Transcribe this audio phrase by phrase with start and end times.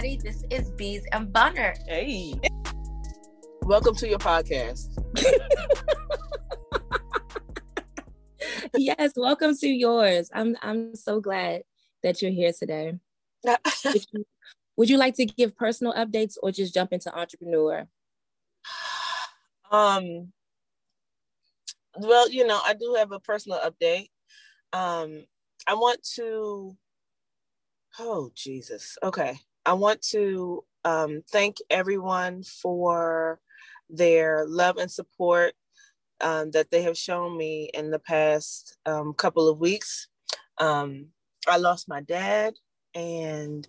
[0.00, 1.74] Everybody, this is Bees and Bunner.
[1.86, 2.32] Hey.
[3.60, 4.88] Welcome to your podcast.
[8.78, 10.30] yes, welcome to yours.
[10.32, 11.64] I'm I'm so glad
[12.02, 12.94] that you're here today.
[13.44, 14.24] would, you,
[14.78, 17.86] would you like to give personal updates or just jump into entrepreneur?
[19.70, 20.32] Um
[21.98, 24.08] well, you know, I do have a personal update.
[24.72, 25.26] Um
[25.68, 26.74] I want to
[27.98, 28.96] Oh, Jesus.
[29.02, 29.38] Okay.
[29.70, 33.38] I want to um, thank everyone for
[33.88, 35.52] their love and support
[36.20, 40.08] um, that they have shown me in the past um, couple of weeks.
[40.58, 41.10] Um,
[41.46, 42.54] I lost my dad,
[42.96, 43.68] and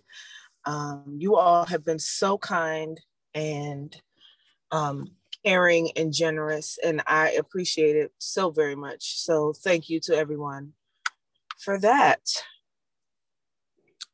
[0.64, 3.00] um, you all have been so kind
[3.32, 3.96] and
[4.72, 5.12] um,
[5.44, 9.20] caring and generous, and I appreciate it so very much.
[9.20, 10.72] So, thank you to everyone
[11.60, 12.22] for that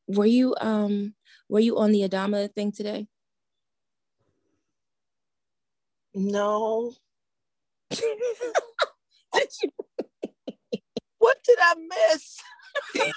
[0.08, 1.14] were you um
[1.48, 3.06] were you on the Adama thing today?
[6.14, 6.94] No.
[7.90, 8.02] did
[9.62, 9.70] you?
[11.18, 12.38] what did I miss?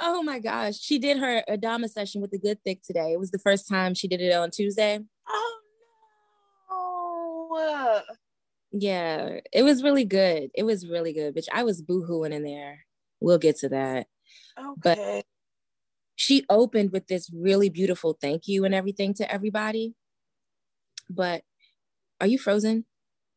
[0.00, 0.78] oh my gosh.
[0.78, 3.12] She did her Adama session with the good thick today.
[3.12, 5.00] It was the first time she did it on Tuesday.
[5.28, 5.58] Oh
[6.70, 8.02] no.
[8.72, 10.50] Yeah, it was really good.
[10.54, 11.48] It was really good, bitch.
[11.52, 12.86] I was boohooing in there.
[13.22, 14.06] We'll get to that.
[14.58, 14.74] Okay.
[14.82, 15.24] But
[16.16, 19.94] she opened with this really beautiful thank you and everything to everybody.
[21.08, 21.42] But
[22.20, 22.84] are you frozen?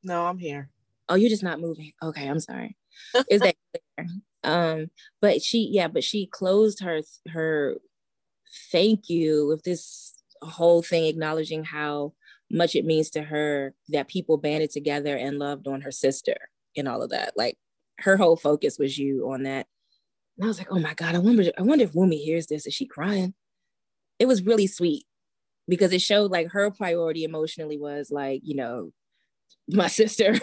[0.03, 0.69] No, I'm here.
[1.09, 1.93] Oh, you're just not moving.
[2.01, 2.77] Okay, I'm sorry.
[3.29, 3.55] Is that
[3.97, 4.07] clear?
[4.43, 4.91] Um,
[5.21, 7.77] but she, yeah, but she closed her her
[8.71, 12.13] thank you with this whole thing acknowledging how
[12.51, 16.35] much it means to her that people banded together and loved on her sister
[16.77, 17.33] and all of that.
[17.35, 17.57] Like
[17.99, 19.67] her whole focus was you on that.
[20.37, 22.67] And I was like, oh my God, I wonder, I wonder if Wumi hears this.
[22.67, 23.33] Is she crying?
[24.19, 25.05] It was really sweet
[25.67, 28.91] because it showed like her priority emotionally was like, you know,
[29.69, 30.35] my sister.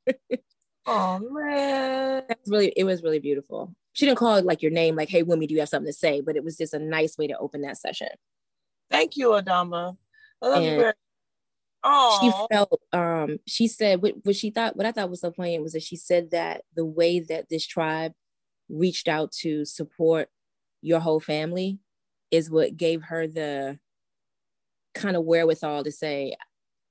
[0.86, 2.22] oh man.
[2.28, 3.74] That's really it was really beautiful.
[3.92, 5.98] She didn't call it like your name, like, hey Wumi, do you have something to
[5.98, 6.20] say?
[6.20, 8.08] But it was just a nice way to open that session.
[8.90, 9.96] Thank you, Adama.
[10.42, 10.92] I love And- you very
[11.82, 15.30] she Oh, felt um she said what, what she thought what i thought was so
[15.30, 18.12] poignant was that she said that the way that this tribe
[18.70, 20.28] reached out to support
[20.82, 21.78] your whole family
[22.30, 23.78] is what gave her the
[24.94, 26.34] kind of wherewithal to say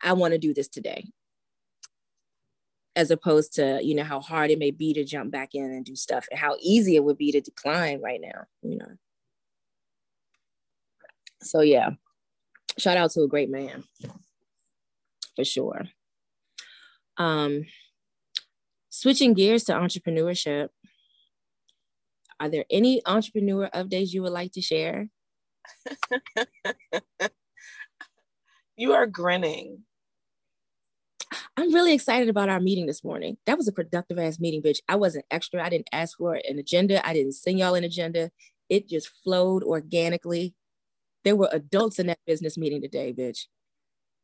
[0.02, 1.06] i want to do this today.
[2.96, 5.86] As opposed to you know how hard it may be to jump back in and
[5.86, 8.98] do stuff and how easy it would be to decline right now you know.
[11.42, 11.92] So yeah.
[12.78, 13.84] Shout out to a great man.
[15.36, 15.86] For sure.
[17.18, 17.66] Um,
[18.90, 20.70] switching gears to entrepreneurship,
[22.40, 25.10] are there any entrepreneur updates you would like to share?
[28.78, 29.84] you are grinning.
[31.58, 33.38] I'm really excited about our meeting this morning.
[33.46, 34.80] That was a productive ass meeting, bitch.
[34.88, 35.64] I wasn't extra.
[35.64, 37.06] I didn't ask for an agenda.
[37.06, 38.32] I didn't send y'all an agenda.
[38.70, 40.56] It just flowed organically.
[41.24, 43.48] There were adults in that business meeting today, bitch.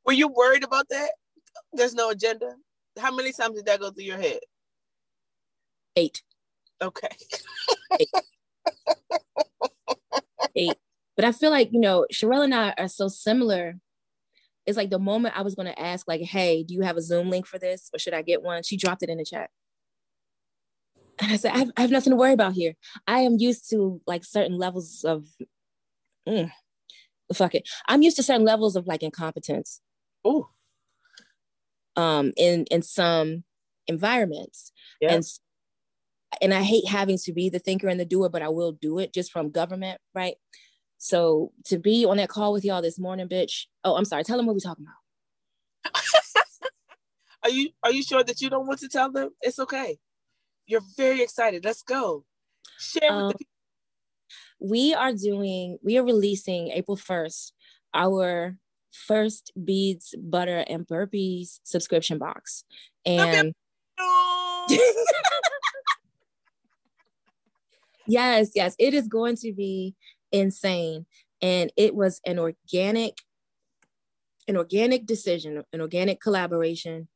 [0.06, 1.12] Were you worried about that?
[1.74, 2.56] There's no agenda.
[2.98, 4.40] How many times did that go through your head?
[5.96, 6.22] Eight,
[6.82, 7.10] Okay.
[10.56, 10.76] eight.
[11.16, 13.76] But I feel like, you know, Sherelle and I are so similar.
[14.66, 17.02] It's like the moment I was going to ask, like, hey, do you have a
[17.02, 18.64] Zoom link for this or should I get one?
[18.64, 19.50] She dropped it in the chat.
[21.20, 22.74] And I said, I have, I have nothing to worry about here.
[23.08, 25.26] I am used to like certain levels of,
[26.28, 26.52] mm,
[27.34, 27.70] fuck it.
[27.88, 29.82] I'm used to certain levels of like incompetence
[30.26, 30.50] Oh,
[31.96, 33.44] um, in in some
[33.88, 34.72] environments.
[35.00, 35.14] Yeah.
[35.14, 35.26] And
[36.42, 39.00] and I hate having to be the thinker and the doer, but I will do
[39.00, 40.36] it just from government, right?
[40.98, 43.66] So to be on that call with y'all this morning, bitch.
[43.84, 44.24] Oh, I'm sorry.
[44.24, 46.02] Tell them what we're talking about.
[47.44, 49.30] are you are you sure that you don't want to tell them?
[49.42, 50.00] It's okay.
[50.66, 51.64] You're very excited.
[51.64, 52.26] Let's go.
[52.80, 53.46] Share um, with the
[54.60, 57.52] we are doing, we are releasing April 1st
[57.94, 58.58] our
[58.92, 62.64] first beads, butter, and burpees subscription box.
[63.06, 63.54] And
[68.08, 69.96] yes, yes, it is going to be
[70.32, 71.06] insane.
[71.42, 73.20] And it was an organic,
[74.48, 77.08] an organic decision, an organic collaboration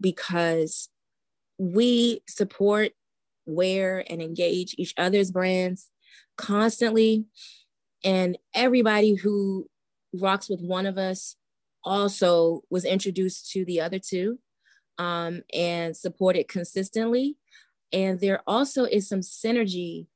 [0.00, 0.88] because
[1.58, 2.92] we support,
[3.46, 5.90] wear, and engage each other's brands
[6.36, 7.26] constantly.
[8.02, 9.68] And everybody who
[10.12, 11.36] rocks with one of us
[11.84, 14.38] also was introduced to the other two
[14.98, 17.36] um, and supported consistently.
[17.92, 20.06] And there also is some synergy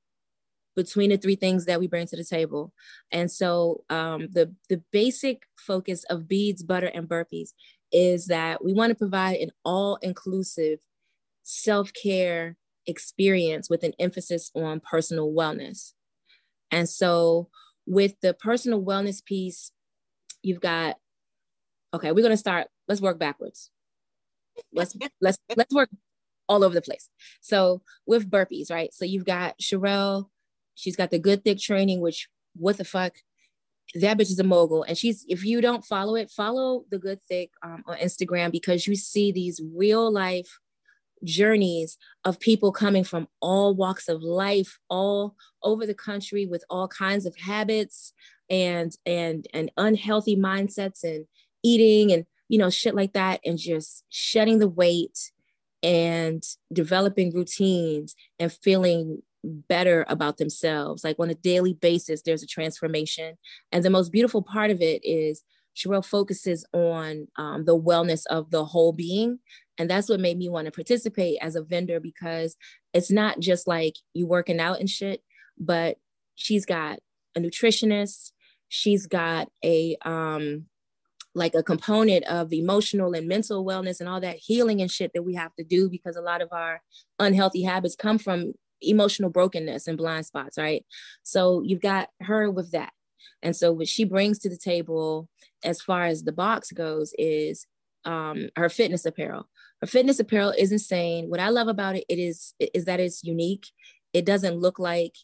[0.79, 2.73] between the three things that we bring to the table.
[3.11, 7.49] And so um, the, the basic focus of beads, butter, and burpees
[7.91, 10.79] is that we want to provide an all inclusive
[11.43, 15.95] self care experience with an emphasis on personal wellness.
[16.71, 17.49] And so,
[17.85, 19.73] with the personal wellness piece,
[20.43, 20.97] you've got
[21.93, 22.69] okay, we're going to start.
[22.87, 23.71] Let's work backwards.
[24.73, 25.89] Let's let's let's work
[26.49, 27.09] all over the place.
[27.41, 28.93] So with burpees, right?
[28.95, 30.29] So you've got Sherelle.
[30.79, 33.17] She's got the good thick training, which what the fuck?
[33.95, 34.85] That bitch is a mogul.
[34.85, 38.87] And she's if you don't follow it, follow the good thick um, on Instagram because
[38.87, 40.61] you see these real life
[41.25, 45.35] journeys of people coming from all walks of life all
[45.65, 48.13] over the country with all kinds of habits
[48.49, 51.27] and and and unhealthy mindsets and
[51.65, 55.33] eating and you know shit like that and just shedding the weight
[55.83, 61.05] and developing routines and feeling better about themselves.
[61.05, 63.37] Like on a daily basis there's a transformation.
[63.73, 65.43] And the most beautiful part of it is
[65.77, 69.39] Sherelle focuses on um, the wellness of the whole being.
[69.79, 72.57] And that's what made me want to participate as a vendor because
[72.93, 75.23] it's not just like you working out and shit,
[75.57, 75.99] but
[76.35, 76.99] she's got
[77.37, 78.33] a nutritionist,
[78.69, 80.67] she's got a um
[81.35, 85.23] like a component of emotional and mental wellness and all that healing and shit that
[85.23, 86.83] we have to do because a lot of our
[87.19, 90.85] unhealthy habits come from emotional brokenness and blind spots, right?
[91.23, 92.93] So you've got her with that.
[93.43, 95.29] And so what she brings to the table
[95.65, 97.67] as far as the box goes is
[98.05, 99.49] um, her fitness apparel.
[99.81, 101.29] Her fitness apparel is insane.
[101.29, 103.67] What I love about it, it is is that it's unique.
[104.13, 105.15] It doesn't look like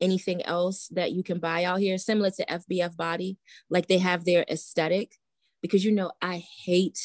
[0.00, 3.38] anything else that you can buy out here, similar to FBF Body.
[3.70, 5.16] Like they have their aesthetic,
[5.62, 7.00] because you know I hate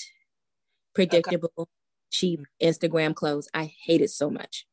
[0.94, 1.70] predictable, okay.
[2.12, 3.48] cheap Instagram clothes.
[3.54, 4.68] I hate it so much.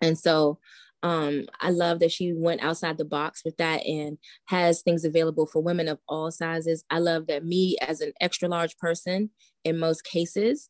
[0.00, 0.58] And so
[1.02, 5.46] um, I love that she went outside the box with that and has things available
[5.46, 6.84] for women of all sizes.
[6.90, 9.30] I love that me, as an extra large person,
[9.64, 10.68] in most cases,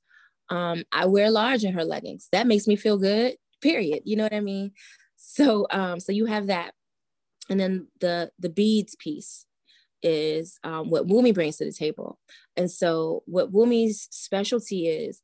[0.51, 2.29] um, I wear large in her leggings.
[2.33, 3.37] That makes me feel good.
[3.63, 4.03] Period.
[4.05, 4.73] You know what I mean?
[5.17, 6.75] So, um, so you have that,
[7.49, 9.47] and then the the beads piece
[10.03, 12.19] is um, what Wumi brings to the table.
[12.57, 15.21] And so, what Wumi's specialty is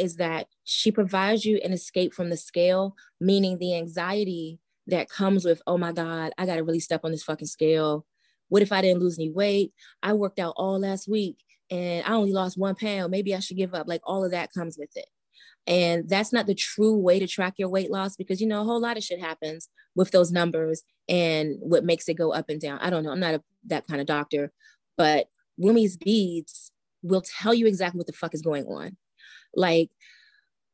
[0.00, 5.44] is that she provides you an escape from the scale, meaning the anxiety that comes
[5.44, 8.06] with, oh my God, I got to really step on this fucking scale.
[8.48, 9.72] What if I didn't lose any weight?
[10.02, 11.36] I worked out all last week
[11.70, 13.10] and I only lost one pound.
[13.10, 13.86] Maybe I should give up.
[13.86, 15.06] Like all of that comes with it.
[15.66, 18.64] And that's not the true way to track your weight loss because, you know, a
[18.64, 22.60] whole lot of shit happens with those numbers and what makes it go up and
[22.60, 22.78] down.
[22.80, 23.12] I don't know.
[23.12, 24.52] I'm not a, that kind of doctor,
[24.96, 25.28] but
[25.62, 26.72] Wumi's beads
[27.02, 28.96] will tell you exactly what the fuck is going on.
[29.54, 29.90] Like,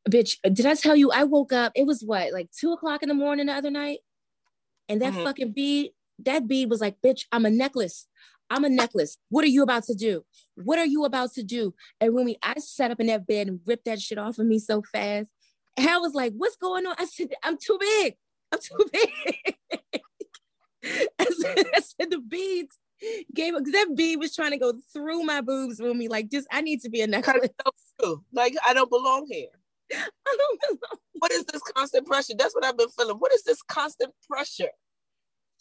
[0.09, 1.73] bitch, did I tell you I woke up?
[1.75, 3.99] It was what, like two o'clock in the morning the other night?
[4.89, 5.25] And that mm-hmm.
[5.25, 8.07] fucking bead, that bead was like, bitch, I'm a necklace.
[8.49, 9.19] I'm a necklace.
[9.29, 10.25] What are you about to do?
[10.55, 11.75] What are you about to do?
[12.01, 14.47] And when we, I sat up in that bed and ripped that shit off of
[14.47, 15.29] me so fast.
[15.77, 16.95] And I was like, what's going on?
[16.99, 18.15] I said, I'm too big.
[18.53, 19.57] I'm too big.
[21.19, 22.79] I, said, I said, the beads
[23.35, 26.09] gave because that bead was trying to go through my boobs with me.
[26.09, 27.51] Like, just I need to be a necklace.
[28.33, 29.49] Like, I don't belong here.
[29.93, 30.99] I don't belong.
[31.19, 32.35] What is this constant pressure?
[32.39, 33.17] That's what I've been feeling.
[33.17, 34.71] What is this constant pressure?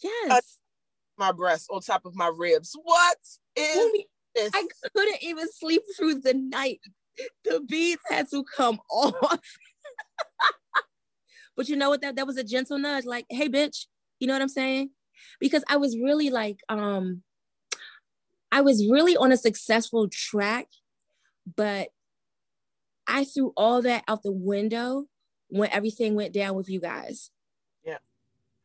[0.02, 0.30] Yes.
[0.30, 0.40] Uh,
[1.18, 2.76] my breast on top of my ribs.
[2.82, 3.18] What
[3.56, 4.50] is this?
[4.54, 6.80] I couldn't even sleep through the night.
[7.44, 9.40] The beads had to come off.
[11.56, 12.02] but you know what?
[12.02, 13.86] That that was a gentle nudge, like, hey, bitch.
[14.18, 14.90] You know what I'm saying?
[15.40, 17.22] Because I was really like, um,
[18.52, 20.68] I was really on a successful track,
[21.56, 21.88] but
[23.06, 25.06] I threw all that out the window
[25.48, 27.30] when everything went down with you guys.
[27.84, 27.98] Yeah.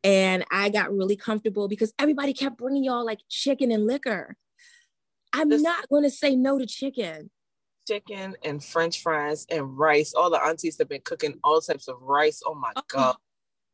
[0.04, 4.36] And I got really comfortable because everybody kept bringing y'all like chicken and liquor.
[5.34, 7.30] I'm this- not going to say no to chicken
[7.88, 10.14] chicken and french fries and rice.
[10.14, 12.42] All the aunties have been cooking all types of rice.
[12.46, 13.16] Oh my oh, God.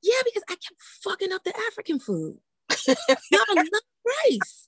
[0.02, 2.38] Yeah, because I kept fucking up the African food.
[2.88, 3.68] Y'all love
[4.26, 4.67] rice.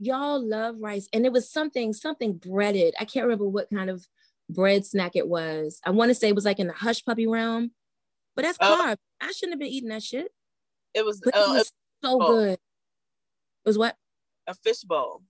[0.00, 1.08] Y'all love rice.
[1.12, 2.94] And it was something, something breaded.
[2.98, 4.06] I can't remember what kind of
[4.48, 5.80] bread snack it was.
[5.84, 7.72] I want to say it was like in the hush puppy realm,
[8.34, 8.96] but that's uh, carb.
[9.20, 10.32] I shouldn't have been eating that shit.
[10.94, 12.54] It was, uh, it was so good.
[12.54, 13.96] It was what?
[14.46, 15.22] A fish bowl.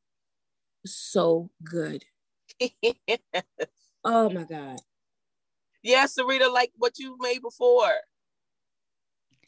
[0.87, 2.05] So good.
[4.03, 4.79] Oh my God.
[5.83, 7.93] Yeah, Sarita, like what you made before.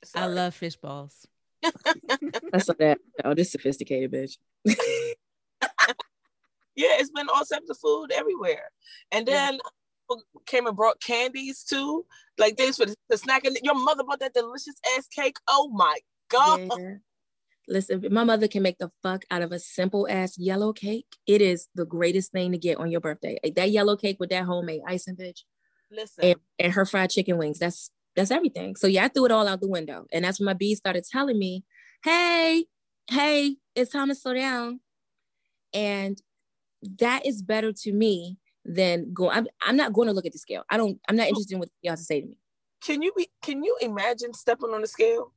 [0.04, 0.24] Sorry.
[0.24, 1.26] I love fish balls.
[1.62, 2.98] That's not that.
[3.24, 4.36] Oh, this sophisticated bitch.
[6.74, 8.70] yeah, it's been all types of food everywhere.
[9.10, 9.58] And then
[10.10, 10.16] yeah.
[10.46, 12.06] came and brought candies too.
[12.38, 13.44] Like this for the, the snack.
[13.44, 15.36] And your mother bought that delicious ass cake.
[15.48, 15.98] Oh my
[16.28, 16.70] God.
[16.78, 16.94] Yeah.
[17.68, 21.06] Listen, my mother can make the fuck out of a simple ass yellow cake.
[21.26, 23.38] It is the greatest thing to get on your birthday.
[23.54, 25.42] That yellow cake with that homemade icing, bitch.
[25.90, 26.24] Listen.
[26.24, 27.58] And, and her fried chicken wings.
[27.58, 28.76] That's that's everything.
[28.76, 30.06] So yeah, I threw it all out the window.
[30.12, 31.64] And that's when my bees started telling me,
[32.04, 32.66] hey,
[33.08, 34.80] hey, it's time to slow down.
[35.72, 36.20] And
[36.98, 39.30] that is better to me than go.
[39.30, 40.64] I'm, I'm not going to look at the scale.
[40.70, 42.38] I don't, I'm not interested in what y'all to say to me.
[42.84, 45.32] Can you be, can you imagine stepping on the scale?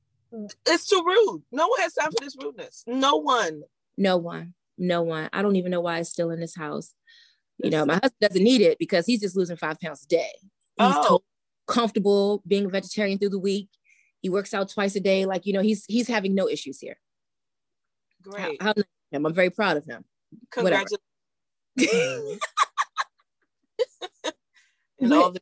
[0.66, 1.44] It's too rude.
[1.52, 2.84] No one has time for this rudeness.
[2.88, 3.64] No one.
[3.98, 4.54] No one.
[4.78, 5.30] No one.
[5.32, 6.94] I don't even know why it's still in this house.
[7.64, 10.32] You know, my husband doesn't need it because he's just losing five pounds a day.
[10.78, 11.22] He's oh
[11.68, 13.70] comfortable being a vegetarian through the week.
[14.22, 15.26] He works out twice a day.
[15.26, 16.98] Like, you know, he's he's having no issues here.
[18.22, 18.62] Great.
[18.62, 18.74] How.
[19.14, 20.04] I'm very proud of him.
[20.52, 21.00] Congratulations.
[25.00, 25.38] but,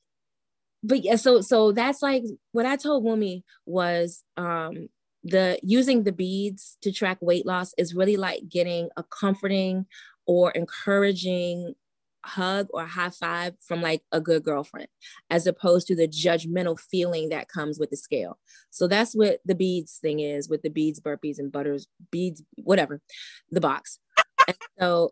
[0.83, 4.89] but yeah, so so that's like what I told Wumi was um
[5.23, 9.85] the using the beads to track weight loss is really like getting a comforting
[10.25, 11.75] or encouraging
[12.25, 14.87] hug or high five from like a good girlfriend
[15.29, 18.39] as opposed to the judgmental feeling that comes with the scale.
[18.69, 23.01] So that's what the beads thing is with the beads burpees and butters beads whatever
[23.51, 23.99] the box.
[24.47, 25.11] And so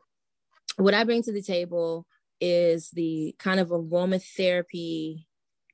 [0.83, 2.05] what i bring to the table
[2.39, 5.25] is the kind of aromatherapy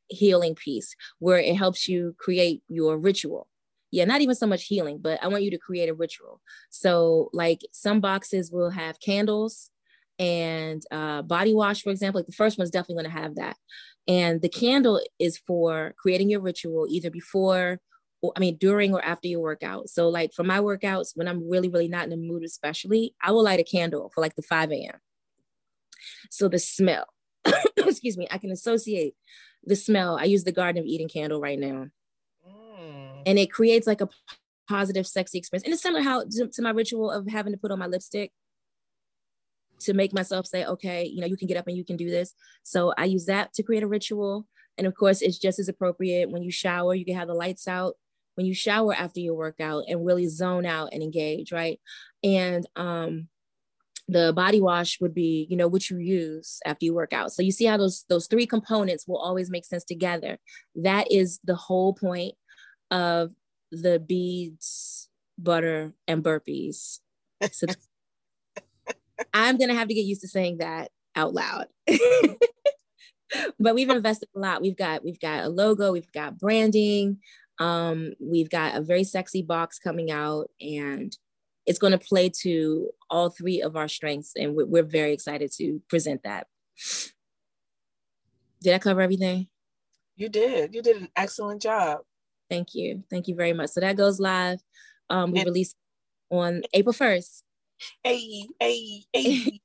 [0.10, 3.48] healing piece where it helps you create your ritual
[3.92, 7.30] yeah not even so much healing but i want you to create a ritual so
[7.34, 9.70] like some boxes will have candles
[10.20, 13.58] and uh, body wash, for example, like the first one's definitely going to have that.
[14.08, 17.97] And the candle is for creating your ritual either before, or,
[18.36, 19.90] I mean, during or after your workout.
[19.90, 23.32] So, like for my workouts, when I'm really, really not in the mood, especially, I
[23.32, 24.96] will light a candle for like the 5 a.m.
[26.30, 27.06] So the smell,
[27.78, 29.14] excuse me, I can associate
[29.64, 30.18] the smell.
[30.18, 31.88] I use the Garden of Eden candle right now.
[32.48, 33.24] Mm.
[33.26, 34.10] And it creates like a
[34.68, 35.66] positive, sexy experience.
[35.66, 38.32] And it's similar how to, to my ritual of having to put on my lipstick
[39.80, 42.10] to make myself say, okay, you know, you can get up and you can do
[42.10, 42.34] this.
[42.64, 44.48] So I use that to create a ritual.
[44.78, 47.68] And of course, it's just as appropriate when you shower, you can have the lights
[47.68, 47.96] out
[48.38, 51.80] when you shower after your workout and really zone out and engage, right?
[52.24, 53.30] And um,
[54.08, 57.34] the body wash would be, you know, what you use after you work out.
[57.34, 60.38] So you see how those those three components will always make sense together.
[60.76, 62.36] That is the whole point
[62.92, 63.32] of
[63.72, 67.00] the beads, butter, and burpees.
[67.52, 67.66] So
[69.34, 71.66] I'm gonna have to get used to saying that out loud.
[73.60, 74.62] but we've invested a lot.
[74.62, 77.20] We've got we've got a logo, we've got branding,
[77.60, 81.16] um, we've got a very sexy box coming out, and
[81.66, 85.52] it's going to play to all three of our strengths, and we're, we're very excited
[85.58, 86.48] to present that.
[88.62, 89.48] Did I cover everything?
[90.16, 90.74] You did.
[90.74, 92.00] You did an excellent job.
[92.50, 93.04] Thank you.
[93.10, 93.72] Thank you very much.
[93.72, 94.60] So that goes live.
[95.10, 95.76] Um, we release
[96.30, 97.44] on April 1st.
[98.04, 99.62] Hey, hey, hey,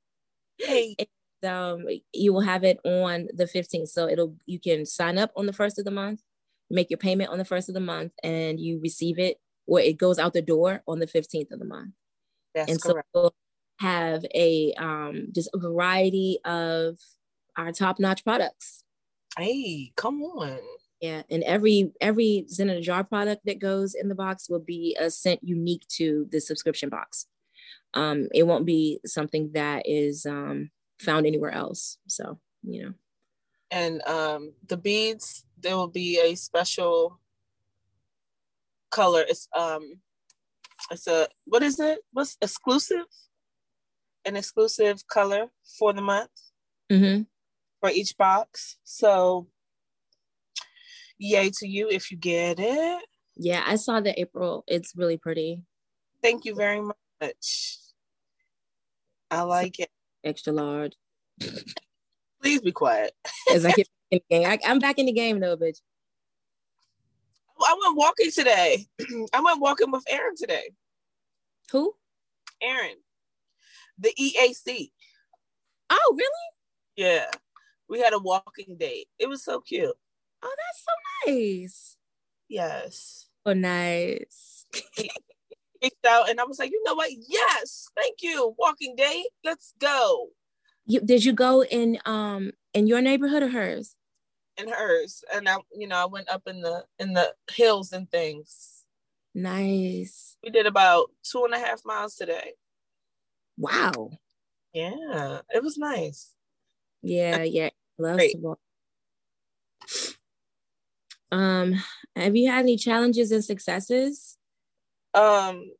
[0.59, 0.95] hey.
[1.43, 3.87] um, you will have it on the 15th.
[3.87, 6.21] So it'll you can sign up on the first of the month,
[6.69, 9.97] make your payment on the first of the month, and you receive it or it
[9.97, 11.93] goes out the door on the 15th of the month.
[12.53, 13.07] That's and correct.
[13.15, 13.35] so we'll
[13.79, 16.97] have a um just a variety of
[17.57, 18.83] our top-notch products.
[19.37, 20.59] Hey, come on.
[21.01, 24.59] Yeah, and every every Zen in a jar product that goes in the box will
[24.59, 27.27] be a scent unique to the subscription box
[27.93, 31.97] um, it won't be something that is um, found anywhere else.
[32.07, 32.93] So, you know.
[33.71, 37.19] And um, the beads, there will be a special
[38.91, 39.23] color.
[39.27, 40.01] It's um,
[40.91, 41.99] it's a what is it?
[42.11, 43.05] What's exclusive?
[44.25, 45.47] An exclusive color
[45.79, 46.29] for the month.
[46.91, 47.23] Mm-hmm.
[47.79, 48.77] for each box.
[48.83, 49.47] So
[51.17, 53.05] yay to you if you get it.
[53.35, 54.63] Yeah, I saw the April.
[54.67, 55.63] It's really pretty.
[56.21, 57.77] Thank you very much.
[59.31, 59.89] I like it.
[60.23, 60.93] Extra large.
[62.41, 63.13] Please be quiet.
[63.51, 64.47] As I get in the game.
[64.47, 65.81] I, am back in the game though, bitch.
[67.59, 68.87] I went walking today.
[69.33, 70.71] I went walking with Aaron today.
[71.71, 71.93] Who?
[72.61, 72.95] Aaron.
[73.99, 74.91] The EAC.
[75.89, 76.29] Oh, really?
[76.95, 77.25] Yeah.
[77.89, 79.07] We had a walking date.
[79.19, 79.95] It was so cute.
[80.41, 81.97] Oh, that's so nice.
[82.49, 83.29] Yes.
[83.45, 84.65] Oh, nice.
[85.81, 87.11] Kicked out, and I was like, you know what?
[87.27, 88.55] Yes, thank you.
[88.57, 89.27] Walking date.
[89.43, 90.29] Let's go.
[90.85, 93.95] You did you go in um in your neighborhood or hers?
[94.57, 98.09] In hers, and I, you know, I went up in the in the hills and
[98.09, 98.83] things.
[99.33, 100.37] Nice.
[100.43, 102.53] We did about two and a half miles today.
[103.57, 104.11] Wow.
[104.73, 106.33] Yeah, it was nice.
[107.01, 107.69] Yeah, yeah.
[107.97, 108.59] Love to walk.
[111.31, 111.73] Um,
[112.15, 114.37] have you had any challenges and successes?
[115.13, 115.71] Um,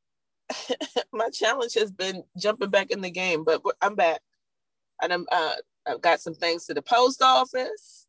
[1.14, 4.22] my challenge has been jumping back in the game, but I'm back.
[5.02, 5.54] And I'm uh
[5.86, 8.03] I've got some things to the post office.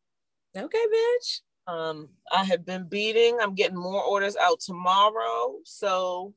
[0.57, 1.41] Okay, bitch.
[1.67, 3.37] Um, I have been beating.
[3.41, 5.55] I'm getting more orders out tomorrow.
[5.63, 6.33] So,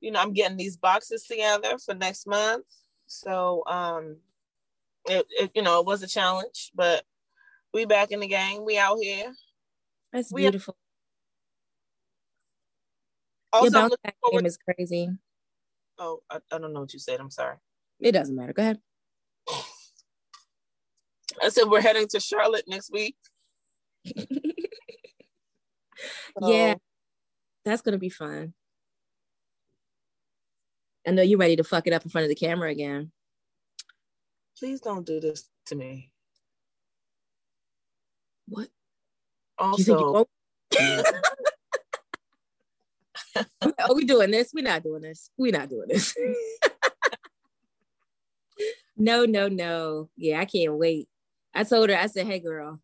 [0.00, 2.64] you know, I'm getting these boxes together for next month.
[3.06, 4.16] So, um,
[5.06, 7.04] it, it you know, it was a challenge, but
[7.72, 8.64] we back in the game.
[8.64, 9.32] We out here.
[10.12, 10.76] That's we beautiful.
[13.52, 15.10] Also, Your bounce back game is crazy.
[15.98, 17.20] Oh, I, I don't know what you said.
[17.20, 17.56] I'm sorry.
[18.00, 18.52] It doesn't matter.
[18.52, 18.80] Go ahead.
[21.42, 23.16] I said we're heading to Charlotte next week.
[26.42, 26.74] yeah,
[27.64, 28.54] that's gonna be fun.
[31.06, 33.12] I know you're ready to fuck it up in front of the camera again.
[34.58, 36.10] Please don't do this to me.
[38.48, 38.68] What?
[39.58, 40.26] Also,
[43.36, 44.52] are we doing this?
[44.54, 45.30] We're not doing this.
[45.36, 46.14] We're not doing this.
[48.96, 50.08] no, no, no.
[50.16, 51.08] Yeah, I can't wait.
[51.54, 52.80] I told her, I said, hey, girl,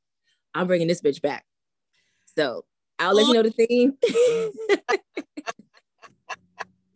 [0.55, 1.45] I'm bringing this bitch back.
[2.37, 2.65] So
[2.99, 3.95] I'll let you know the theme.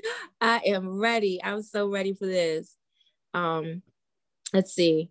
[0.40, 1.42] I am ready.
[1.42, 2.76] I'm so ready for this.
[3.35, 3.82] Um,
[4.52, 5.11] let's see.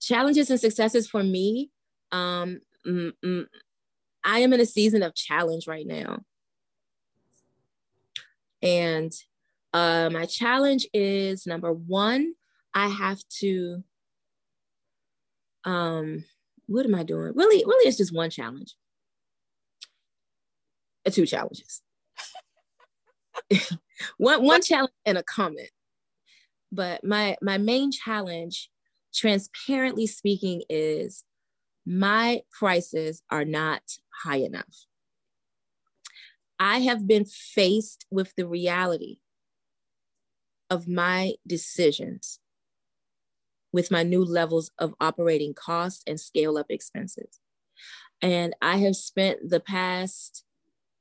[0.00, 1.70] Challenges and successes for me.
[2.12, 3.46] Um, mm, mm,
[4.24, 6.20] I am in a season of challenge right now.
[8.62, 9.12] And
[9.72, 12.34] uh, my challenge is number one,
[12.74, 13.84] I have to,
[15.66, 16.24] um,
[16.66, 17.32] what am I doing?
[17.34, 18.74] Really, really, it's just one challenge.
[21.06, 21.82] Uh, two challenges.
[24.16, 25.70] one one challenge and a comment.
[26.72, 28.70] But my my main challenge,
[29.14, 31.24] transparently speaking, is
[31.84, 33.82] my prices are not
[34.22, 34.86] high enough.
[36.58, 39.18] I have been faced with the reality
[40.70, 42.40] of my decisions
[43.76, 47.40] with my new levels of operating costs and scale up expenses.
[48.22, 50.44] And I have spent the past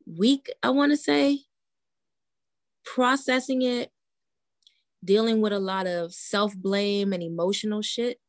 [0.05, 1.39] week, I want to say,
[2.83, 3.93] processing it,
[5.05, 8.19] dealing with a lot of self blame and emotional shit,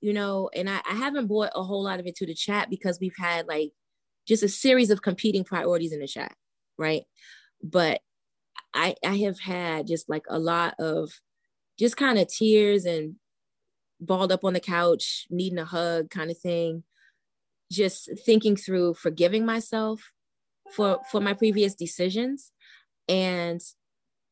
[0.00, 0.48] you know.
[0.54, 3.18] And I, I haven't brought a whole lot of it to the chat because we've
[3.18, 3.72] had like
[4.28, 6.36] just a series of competing priorities in the chat,
[6.78, 7.02] right?
[7.60, 8.00] But
[8.74, 11.10] I I have had just like a lot of
[11.80, 13.16] just kind of tears and
[14.02, 16.84] balled up on the couch, needing a hug kind of thing.
[17.70, 20.12] Just thinking through forgiving myself
[20.74, 22.52] for for my previous decisions.
[23.08, 23.60] And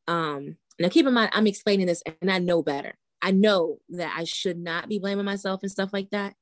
[0.07, 2.95] um now keep in mind I'm explaining this and I know better.
[3.23, 6.35] I know that I should not be blaming myself and stuff like that,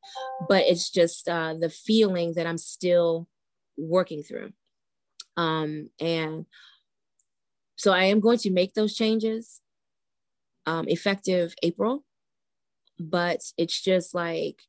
[0.49, 3.27] but it's just uh, the feeling that I'm still
[3.77, 4.53] working through.
[5.37, 6.47] Um, and
[7.77, 9.61] so I am going to make those changes
[10.67, 12.05] um, effective April,
[12.99, 14.63] but it's just like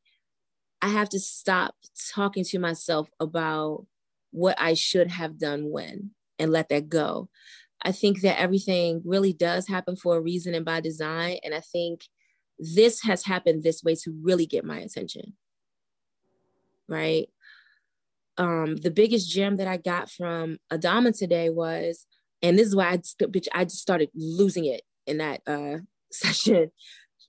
[0.81, 1.75] I have to stop
[2.13, 3.85] talking to myself about
[4.31, 7.29] what I should have done when and let that go.
[7.81, 11.37] I think that everything really does happen for a reason and by design.
[11.43, 12.05] And I think
[12.57, 15.33] this has happened this way to really get my attention.
[16.87, 17.29] Right
[18.39, 22.07] um, the biggest gem that I got from Adama today was,
[22.41, 25.79] and this is why I bitch, I just started losing it in that uh,
[26.11, 26.71] session.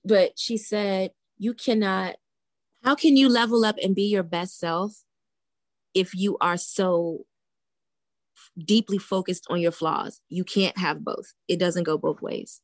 [0.03, 2.15] But she said, "You cannot.
[2.83, 5.03] How can you level up and be your best self
[5.93, 7.25] if you are so
[8.57, 10.19] deeply focused on your flaws?
[10.29, 11.33] You can't have both.
[11.47, 12.61] It doesn't go both ways."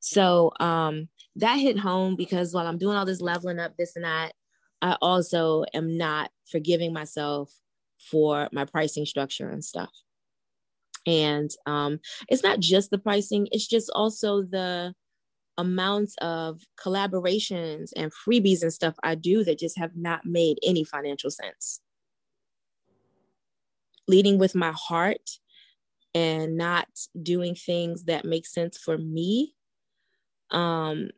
[0.00, 4.04] So um, that hit home because while I'm doing all this leveling up, this and
[4.04, 4.32] that,
[4.82, 7.52] I also am not forgiving myself
[8.10, 9.90] for my pricing structure and stuff.
[11.06, 14.94] And um, it's not just the pricing, it's just also the
[15.56, 20.84] amounts of collaborations and freebies and stuff I do that just have not made any
[20.84, 21.80] financial sense.
[24.08, 25.30] Leading with my heart
[26.14, 26.88] and not
[27.20, 29.54] doing things that make sense for me
[30.50, 31.10] um,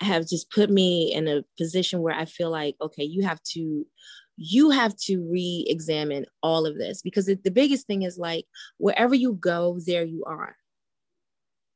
[0.00, 3.86] have just put me in a position where I feel like, okay, you have to
[4.36, 8.46] you have to re-examine all of this because the biggest thing is like
[8.78, 10.56] wherever you go there you are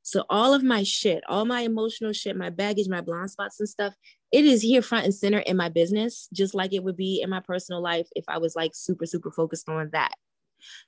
[0.09, 3.69] so all of my shit all my emotional shit my baggage my blind spots and
[3.69, 3.95] stuff
[4.33, 7.31] it is here front and center in my business just like it would be in
[7.31, 10.15] my personal life if i was like super super focused on that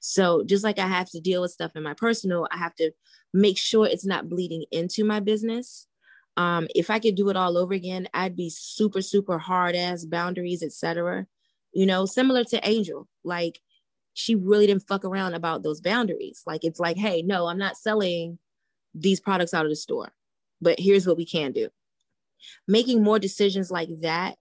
[0.00, 2.90] so just like i have to deal with stuff in my personal i have to
[3.32, 5.86] make sure it's not bleeding into my business
[6.36, 10.04] um, if i could do it all over again i'd be super super hard ass
[10.04, 11.26] boundaries etc
[11.72, 13.08] you know, similar to Angel.
[13.24, 13.60] Like
[14.14, 16.42] she really didn't fuck around about those boundaries.
[16.46, 18.38] Like it's like, hey, no, I'm not selling
[18.94, 20.12] these products out of the store,
[20.60, 21.68] but here's what we can do.
[22.66, 24.36] Making more decisions like that,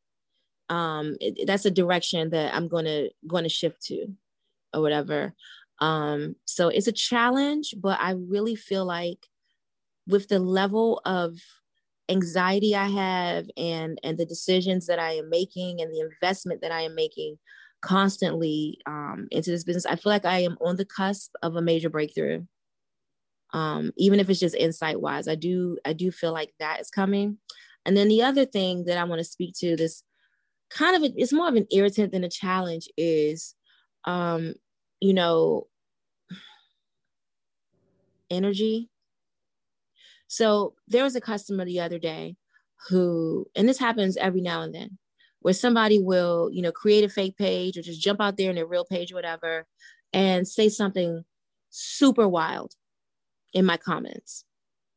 [0.70, 4.08] um, it, that's a direction that I'm gonna gonna shift to,
[4.74, 5.34] or whatever.
[5.80, 9.28] Um, so it's a challenge, but I really feel like
[10.08, 11.40] with the level of
[12.10, 16.72] anxiety I have and and the decisions that I am making and the investment that
[16.72, 17.38] I am making
[17.82, 21.62] constantly um, into this business, I feel like I am on the cusp of a
[21.62, 22.44] major breakthrough.
[23.54, 26.90] Um, even if it's just insight wise, I do I do feel like that is
[26.90, 27.38] coming.
[27.86, 30.04] And then the other thing that I want to speak to this
[30.70, 33.56] kind of a, it's more of an irritant than a challenge is
[34.06, 34.54] um,
[35.00, 35.68] you know
[38.30, 38.90] energy
[40.30, 42.36] so there was a customer the other day
[42.88, 45.00] who, and this happens every now and then,
[45.42, 48.56] where somebody will, you know, create a fake page or just jump out there in
[48.56, 49.66] their real page or whatever
[50.14, 51.26] and say something
[51.72, 52.74] super wild
[53.54, 54.46] in my comments.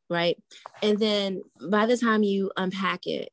[0.09, 0.37] Right.
[0.81, 3.29] And then by the time you unpack it,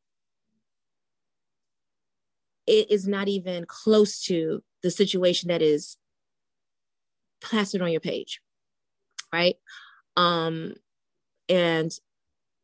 [2.66, 5.96] it is not even close to the situation that is
[7.42, 8.40] plastered on your page.
[9.32, 9.56] Right.
[10.16, 10.74] Um,
[11.48, 11.92] and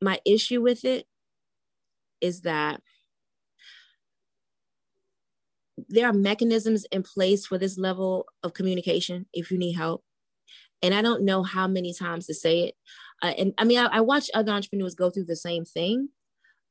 [0.01, 1.07] my issue with it
[2.21, 2.81] is that
[5.88, 10.03] there are mechanisms in place for this level of communication if you need help.
[10.83, 12.75] And I don't know how many times to say it.
[13.23, 16.11] Uh, and I mean, I, I watch other entrepreneurs go through the same thing,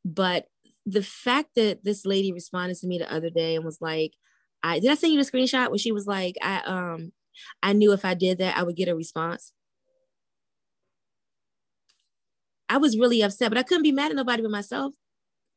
[0.04, 0.48] but
[0.86, 4.14] the fact that this lady responded to me the other day and was like,
[4.62, 7.12] I did I send you the screenshot when she was like, I um
[7.64, 9.52] I knew if I did that I would get a response.
[12.70, 14.94] I was really upset, but I couldn't be mad at nobody but myself.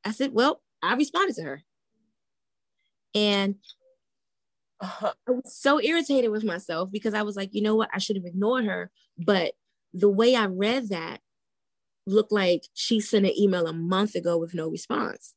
[0.05, 1.65] I said, well, I responded to her.
[3.15, 3.57] And
[4.81, 5.13] uh-huh.
[5.27, 7.91] I was so irritated with myself because I was like, you know what?
[7.93, 8.91] I should have ignored her.
[9.19, 9.55] But
[9.93, 11.21] the way I read that
[12.07, 15.35] looked like she sent an email a month ago with no response.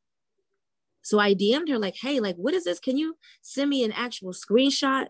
[1.02, 2.80] So I DM'd her like, hey, like, what is this?
[2.80, 5.08] Can you send me an actual screenshot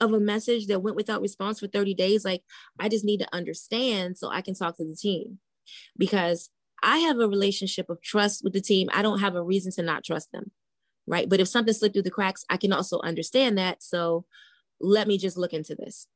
[0.00, 2.24] of a message that went without response for 30 days?
[2.24, 2.42] Like,
[2.78, 5.38] I just need to understand so I can talk to the team
[5.98, 6.50] because
[6.82, 8.88] I have a relationship of trust with the team.
[8.92, 10.52] I don't have a reason to not trust them.
[11.06, 11.28] Right.
[11.28, 13.82] But if something slipped through the cracks, I can also understand that.
[13.82, 14.24] So
[14.80, 16.08] let me just look into this.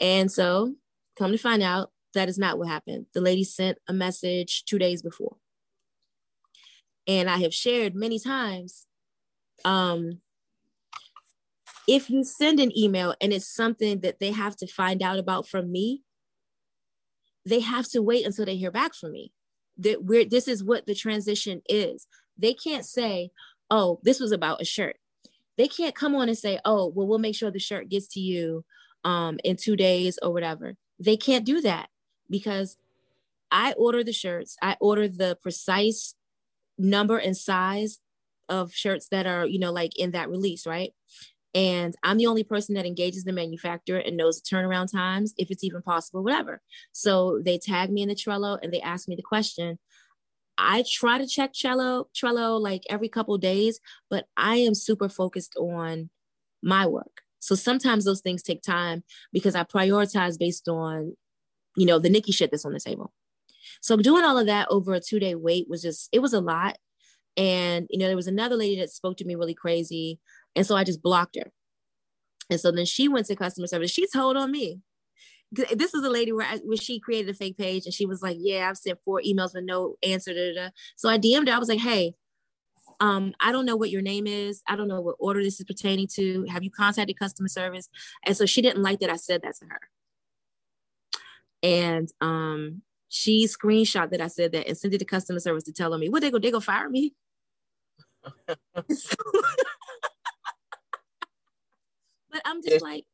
[0.00, 0.74] And so
[1.16, 3.06] come to find out, that is not what happened.
[3.12, 5.36] The lady sent a message two days before.
[7.06, 8.86] And I have shared many times
[9.64, 10.20] um,
[11.86, 15.46] if you send an email and it's something that they have to find out about
[15.46, 16.02] from me,
[17.46, 19.32] they have to wait until they hear back from me.
[19.78, 22.06] That we're this is what the transition is.
[22.38, 23.30] They can't say,
[23.76, 24.96] "Oh, this was about a shirt."
[25.56, 28.20] They can't come on and say, "Oh, well, we'll make sure the shirt gets to
[28.20, 28.64] you
[29.04, 31.88] um, in two days or whatever." They can't do that
[32.30, 32.76] because
[33.50, 34.56] I order the shirts.
[34.62, 36.14] I order the precise
[36.78, 38.00] number and size
[38.48, 40.92] of shirts that are, you know, like in that release, right?
[41.54, 45.62] And I'm the only person that engages the manufacturer and knows turnaround times, if it's
[45.62, 46.60] even possible, whatever.
[46.90, 49.78] So they tag me in the Trello and they ask me the question.
[50.58, 55.56] I try to check Trello, Trello like every couple days, but I am super focused
[55.56, 56.10] on
[56.62, 57.22] my work.
[57.40, 61.16] So sometimes those things take time because I prioritize based on,
[61.76, 63.12] you know, the Nikki shit that's on the table.
[63.82, 66.40] So doing all of that over a two day wait was just, it was a
[66.40, 66.78] lot.
[67.36, 70.20] And, you know, there was another lady that spoke to me really crazy.
[70.54, 71.50] And so I just blocked her.
[72.48, 73.90] And so then she went to customer service.
[73.90, 74.80] She told on me.
[75.74, 78.22] This was a lady where, I, where she created a fake page and she was
[78.22, 80.32] like, Yeah, I've sent four emails with no answer.
[80.32, 80.70] Da, da, da.
[80.96, 81.54] So I DM'd her.
[81.54, 82.14] I was like, Hey,
[83.00, 84.62] um, I don't know what your name is.
[84.68, 86.44] I don't know what order this is pertaining to.
[86.44, 87.88] Have you contacted customer service?
[88.24, 89.80] And so she didn't like that I said that to her.
[91.62, 95.72] And um, she screenshot that I said that and sent it to customer service to
[95.72, 97.14] tell me, what they go, they go fire me.
[98.46, 98.58] but
[102.44, 103.04] I'm just like,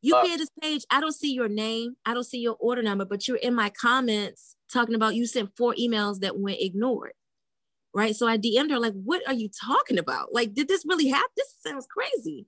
[0.00, 0.84] you uh, this page.
[0.90, 1.96] I don't see your name.
[2.04, 5.56] I don't see your order number, but you're in my comments talking about you sent
[5.56, 7.12] four emails that went ignored.
[7.94, 8.14] Right.
[8.14, 10.32] So I DM'd her, like, what are you talking about?
[10.32, 11.30] Like, did this really happen?
[11.36, 12.46] This sounds crazy.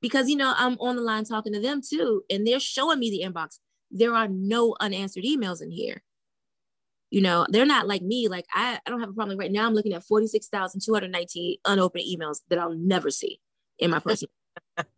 [0.00, 3.08] Because, you know, I'm on the line talking to them too, and they're showing me
[3.08, 3.58] the inbox.
[3.90, 6.02] There are no unanswered emails in here.
[7.10, 8.26] You know, they're not like me.
[8.26, 9.38] Like, I, I don't have a problem.
[9.38, 13.38] Right now, I'm looking at 46,219 unopened emails that I'll never see
[13.78, 14.30] in my personal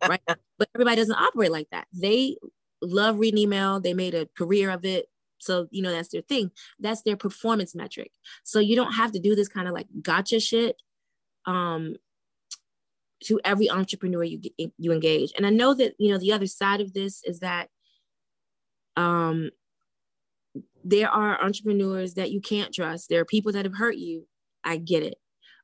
[0.07, 0.21] right?
[0.25, 1.87] But everybody doesn't operate like that.
[1.93, 2.37] They
[2.81, 3.79] love reading email.
[3.79, 5.07] They made a career of it.
[5.39, 6.51] So, you know, that's their thing.
[6.79, 8.11] That's their performance metric.
[8.43, 10.77] So you don't have to do this kind of like gotcha shit
[11.45, 11.95] um,
[13.25, 14.39] to every entrepreneur you
[14.77, 15.33] you engage.
[15.37, 17.69] And I know that, you know, the other side of this is that
[18.95, 19.51] um,
[20.83, 23.09] there are entrepreneurs that you can't trust.
[23.09, 24.27] There are people that have hurt you.
[24.63, 25.17] I get it.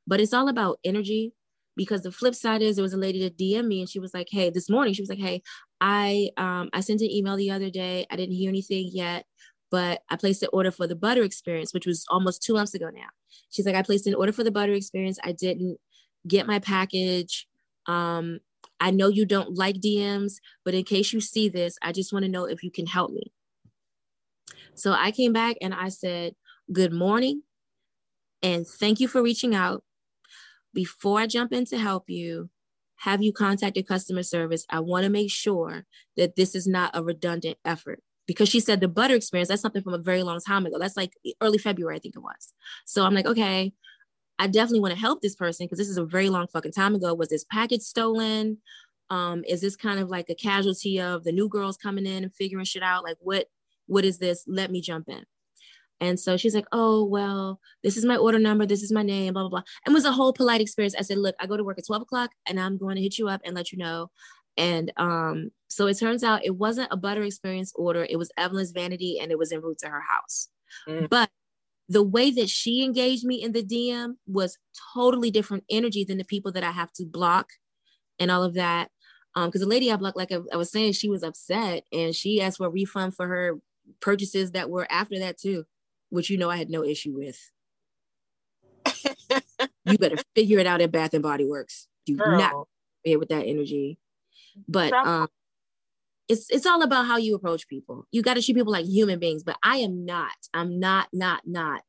[0.06, 1.34] But it's all about energy
[1.82, 4.14] because the flip side is there was a lady that DM me and she was
[4.14, 5.42] like, Hey, this morning, she was like, Hey,
[5.82, 8.06] I um I sent an email the other day.
[8.12, 9.26] I didn't hear anything yet,
[9.72, 12.92] but I placed an order for the butter experience, which was almost two months ago
[12.94, 13.08] now.
[13.50, 15.18] She's like, I placed an order for the butter experience.
[15.24, 15.80] I didn't
[16.28, 17.48] get my package.
[17.88, 18.42] Um,
[18.80, 22.26] I know you don't like DMs, but in case you see this, I just want
[22.26, 23.32] to know if you can help me.
[24.76, 26.36] So I came back and I said,
[26.72, 27.42] Good morning.
[28.44, 29.84] And thank you for reaching out
[30.74, 32.50] before I jump in to help you,
[32.98, 34.66] have you contacted customer service?
[34.70, 35.86] I want to make sure
[36.18, 39.82] that this is not a redundant effort because she said the butter experience, that's something
[39.82, 40.78] from a very long time ago.
[40.80, 42.54] That's like early February, I think it was.
[42.86, 43.74] So I'm like, okay,
[44.40, 46.96] I definitely want to help this person because this is a very long fucking time
[46.96, 47.14] ago.
[47.14, 48.58] Was this package stolen?
[49.10, 52.34] Um, is this kind of like a casualty of the new girls coming in and
[52.34, 53.04] figuring shit out?
[53.04, 53.48] Like what
[53.88, 54.46] what is this?
[54.48, 55.26] Let me jump in.
[56.02, 58.66] And so she's like, oh, well, this is my order number.
[58.66, 59.64] This is my name, blah, blah, blah.
[59.86, 60.96] And it was a whole polite experience.
[60.98, 63.20] I said, look, I go to work at 12 o'clock and I'm going to hit
[63.20, 64.10] you up and let you know.
[64.58, 68.06] And um, so it turns out it wasn't a butter experience order.
[68.10, 70.50] It was Evelyn's vanity and it was en route to her house.
[70.90, 71.08] Mm.
[71.08, 71.30] But
[71.88, 74.58] the way that she engaged me in the DM was
[74.96, 77.50] totally different energy than the people that I have to block
[78.18, 78.90] and all of that.
[79.36, 82.16] Um, because the lady I blocked, like I, I was saying, she was upset and
[82.16, 83.60] she asked for a refund for her
[84.00, 85.66] purchases that were after that too
[86.12, 87.40] which you know I had no issue with.
[89.86, 91.88] you better figure it out at Bath and Body Works.
[92.06, 92.38] Do Girl.
[92.38, 92.68] not
[93.04, 93.98] here with that energy.
[94.68, 95.28] But um
[96.28, 98.06] it's it's all about how you approach people.
[98.12, 100.32] You got to treat people like human beings, but I am not.
[100.54, 101.82] I'm not not not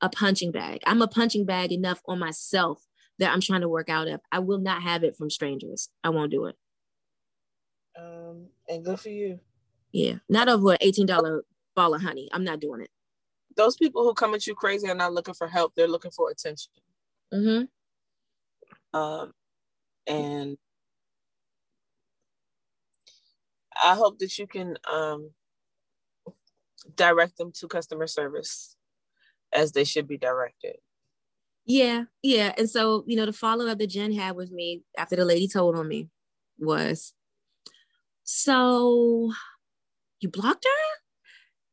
[0.00, 0.82] a punching bag.
[0.86, 2.84] I'm a punching bag enough on myself
[3.18, 4.20] that I'm trying to work out of.
[4.30, 5.88] I will not have it from strangers.
[6.04, 6.56] I won't do it.
[7.98, 9.40] Um, and good for you.
[9.92, 12.28] Yeah, not over an eighteen dollar ball of honey.
[12.32, 12.90] I'm not doing it
[13.58, 16.30] those people who come at you crazy are not looking for help they're looking for
[16.30, 16.72] attention.
[17.34, 18.98] Mm-hmm.
[18.98, 19.32] um,
[20.06, 20.56] and
[23.84, 25.30] i hope that you can um,
[26.94, 28.76] direct them to customer service
[29.52, 30.76] as they should be directed.
[31.64, 32.52] Yeah yeah.
[32.56, 35.76] And so you know the follow-up that jen had with me after the lady told
[35.76, 36.08] on me
[36.58, 37.12] was
[38.24, 39.32] so
[40.20, 41.07] you blocked her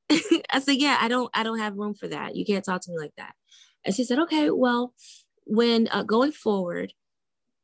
[0.52, 2.36] I said, yeah, I don't, I don't have room for that.
[2.36, 3.34] You can't talk to me like that.
[3.86, 4.94] And she said, okay, well,
[5.46, 6.94] when uh, going forward,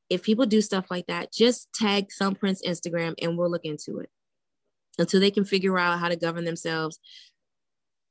[0.10, 4.10] if people do stuff like that, just tag Thumbprint's Instagram and we'll look into it
[5.00, 7.00] until they can figure out how to govern themselves.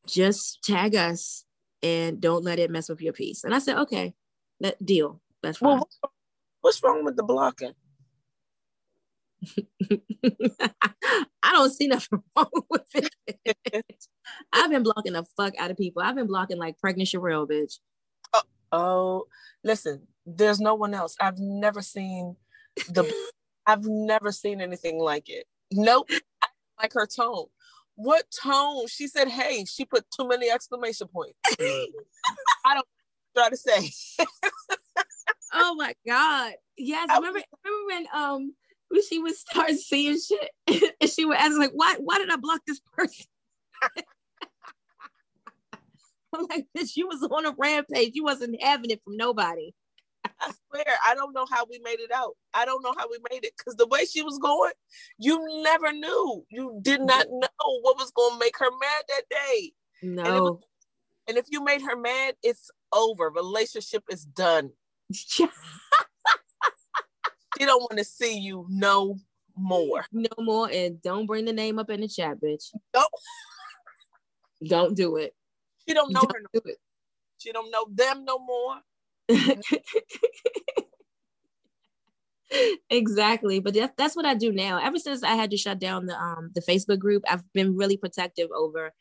[0.06, 1.44] Just tag us
[1.82, 3.44] and don't let it mess with your peace.
[3.44, 4.14] And I said, okay,
[4.60, 5.20] that deal.
[5.42, 5.76] That's fine.
[5.76, 5.88] Well,
[6.60, 7.72] what's wrong with the blocking?
[11.42, 13.56] I don't see nothing wrong with it.
[14.70, 16.00] I've been blocking the fuck out of people.
[16.00, 17.80] I've been blocking like pregnant Sherelle, bitch.
[18.32, 19.26] Oh, oh,
[19.64, 21.16] listen, there's no one else.
[21.20, 22.36] I've never seen
[22.88, 23.12] the
[23.66, 25.46] I've never seen anything like it.
[25.72, 26.08] Nope.
[26.42, 26.46] I
[26.80, 27.46] like her tone.
[27.96, 28.86] What tone?
[28.86, 31.36] She said, hey, she put too many exclamation points.
[32.64, 32.86] I don't
[33.36, 33.90] try to say.
[35.52, 36.52] oh my God.
[36.76, 37.08] Yes.
[37.08, 38.54] Remember, remember when um
[38.88, 42.36] when she would start seeing shit and she would ask like, why, why did I
[42.36, 43.26] block this person?
[46.34, 48.12] I'm like, bitch, you was on a rampage.
[48.14, 49.72] You wasn't having it from nobody.
[50.24, 52.36] I swear, I don't know how we made it out.
[52.54, 54.72] I don't know how we made it because the way she was going,
[55.18, 56.44] you never knew.
[56.50, 57.40] You did not mm.
[57.40, 59.72] know what was going to make her mad that day.
[60.02, 60.22] No.
[60.22, 60.58] And, was,
[61.28, 63.30] and, if you made her mad, it's over.
[63.30, 64.70] Relationship is done.
[65.12, 65.46] she
[67.58, 69.16] don't want to see you no
[69.56, 70.04] more.
[70.12, 72.72] No more, and don't bring the name up in the chat, bitch.
[72.92, 73.08] Don't.
[74.66, 75.34] Don't do it.
[75.90, 76.40] She don't know don't her.
[76.40, 76.78] No do it.
[77.38, 78.76] She don't know them no more.
[82.90, 86.06] exactly but that's, that's what i do now ever since i had to shut down
[86.06, 88.92] the um the facebook group i've been really protective over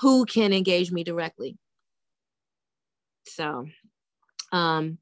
[0.00, 1.56] who can engage me directly
[3.26, 3.64] so
[4.50, 4.98] um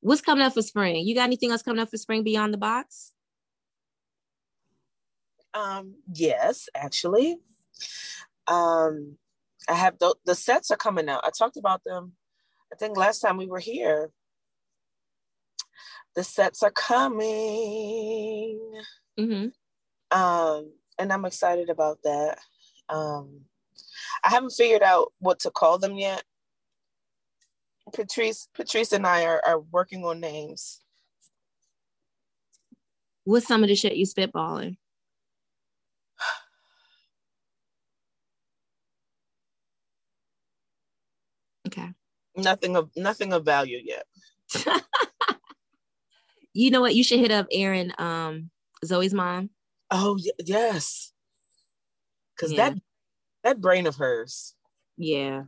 [0.00, 2.58] what's coming up for spring you got anything else coming up for spring beyond the
[2.58, 3.12] box
[5.52, 7.36] um yes actually
[8.46, 9.18] um
[9.70, 12.12] i have the, the sets are coming out i talked about them
[12.72, 14.10] i think last time we were here
[16.14, 17.22] the sets are coming.
[19.18, 19.48] Mm-hmm.
[20.18, 22.38] Um, and I'm excited about that.
[22.88, 23.42] Um,
[24.24, 26.24] I haven't figured out what to call them yet.
[27.92, 30.80] Patrice, Patrice and I are, are working on names.
[33.24, 34.76] What's some of the shit you spitballing?
[41.66, 41.88] Okay.
[42.42, 44.04] Nothing of nothing of value yet.
[46.52, 46.94] you know what?
[46.94, 48.50] You should hit up Aaron, um,
[48.84, 49.50] Zoe's mom.
[49.90, 51.12] Oh yes,
[52.34, 52.70] because yeah.
[52.70, 52.78] that
[53.44, 54.54] that brain of hers.
[54.96, 55.44] Yeah.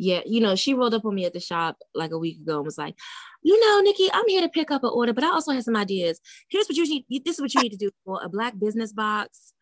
[0.00, 2.58] Yeah, you know, she rolled up on me at the shop like a week ago
[2.58, 2.94] and was like,
[3.42, 5.74] "You know, Nikki, I'm here to pick up an order, but I also have some
[5.74, 6.20] ideas.
[6.48, 7.24] Here's what you need.
[7.24, 9.52] This is what you need to do for a black business box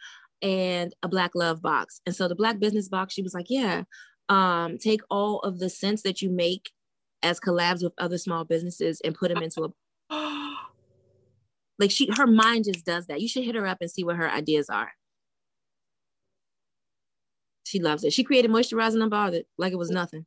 [0.43, 3.85] and a black love box." And so the black business box, she was like, "Yeah,
[4.29, 6.71] um, take all of the sense that you make
[7.23, 9.71] as collabs with other small businesses and put them into a
[11.79, 13.21] like she her mind just does that.
[13.21, 14.93] You should hit her up and see what her ideas are.
[17.65, 18.13] She loves it.
[18.13, 20.27] She created moisturizing unbothered like it was nothing.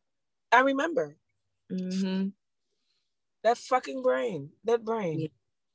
[0.52, 1.16] I remember.
[1.72, 2.30] Mm-hmm.
[3.44, 4.50] That fucking brain.
[4.66, 5.22] That brain.
[5.22, 5.28] Yeah.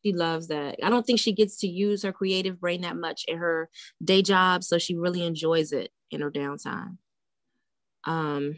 [0.05, 0.77] She loves that.
[0.83, 3.71] I don't think she gets to use her creative brain that much in her
[4.05, 6.99] day job, so she really enjoys it in her downtime.
[8.07, 8.57] Um,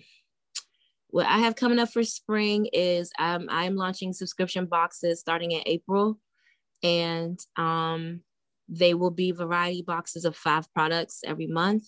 [1.09, 5.62] what I have coming up for spring is um, I'm launching subscription boxes starting in
[5.66, 6.18] April
[6.82, 8.20] and um,
[8.68, 11.85] they will be variety boxes of five products every month.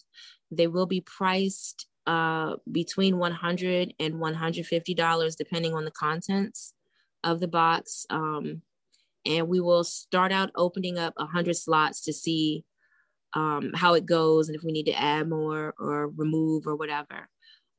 [0.50, 6.72] They will be priced uh, between 100 and 150 dollars, depending on the contents
[7.22, 8.06] of the box.
[8.08, 8.62] Um,
[9.26, 12.64] and we will start out opening up 100 slots to see
[13.34, 17.28] um, how it goes and if we need to add more or remove or whatever.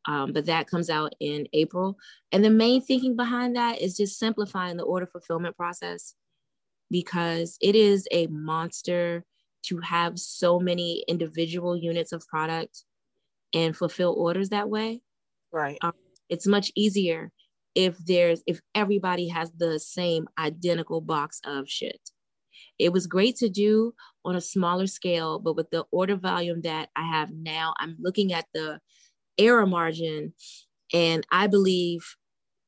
[0.07, 1.97] Um, but that comes out in April.
[2.31, 6.15] And the main thinking behind that is just simplifying the order fulfillment process
[6.89, 9.23] because it is a monster
[9.63, 12.83] to have so many individual units of product
[13.53, 15.01] and fulfill orders that way.
[15.51, 15.77] Right.
[15.81, 15.93] Um,
[16.29, 17.31] it's much easier
[17.75, 21.99] if there's if everybody has the same identical box of shit.
[22.77, 23.93] It was great to do
[24.25, 28.33] on a smaller scale, but with the order volume that I have now, I'm looking
[28.33, 28.79] at the
[29.39, 30.33] error margin
[30.93, 32.15] and I believe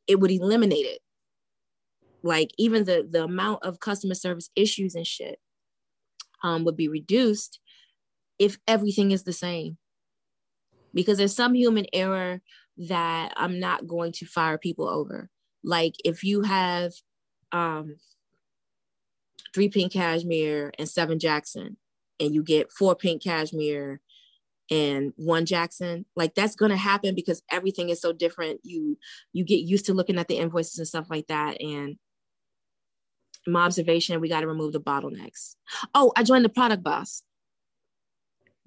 [0.07, 0.99] it would eliminate it.
[2.23, 5.39] Like even the the amount of customer service issues and shit
[6.43, 7.59] um, would be reduced
[8.39, 9.77] if everything is the same.
[10.93, 12.41] Because there's some human error
[12.77, 15.29] that i'm not going to fire people over.
[15.63, 16.93] Like if you have
[17.51, 17.97] um,
[19.53, 21.77] three pink cashmere and seven jackson
[22.19, 23.99] and you get four pink cashmere
[24.71, 28.97] and one jackson like that's going to happen because everything is so different you
[29.33, 31.97] you get used to looking at the invoices and stuff like that and
[33.47, 35.55] my observation, we got to remove the bottlenecks.
[35.93, 37.23] Oh, I joined the product boss.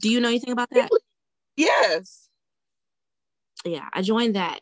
[0.00, 0.90] Do you know anything about that?
[1.56, 2.28] Yes.
[3.64, 4.60] Yeah, I joined that.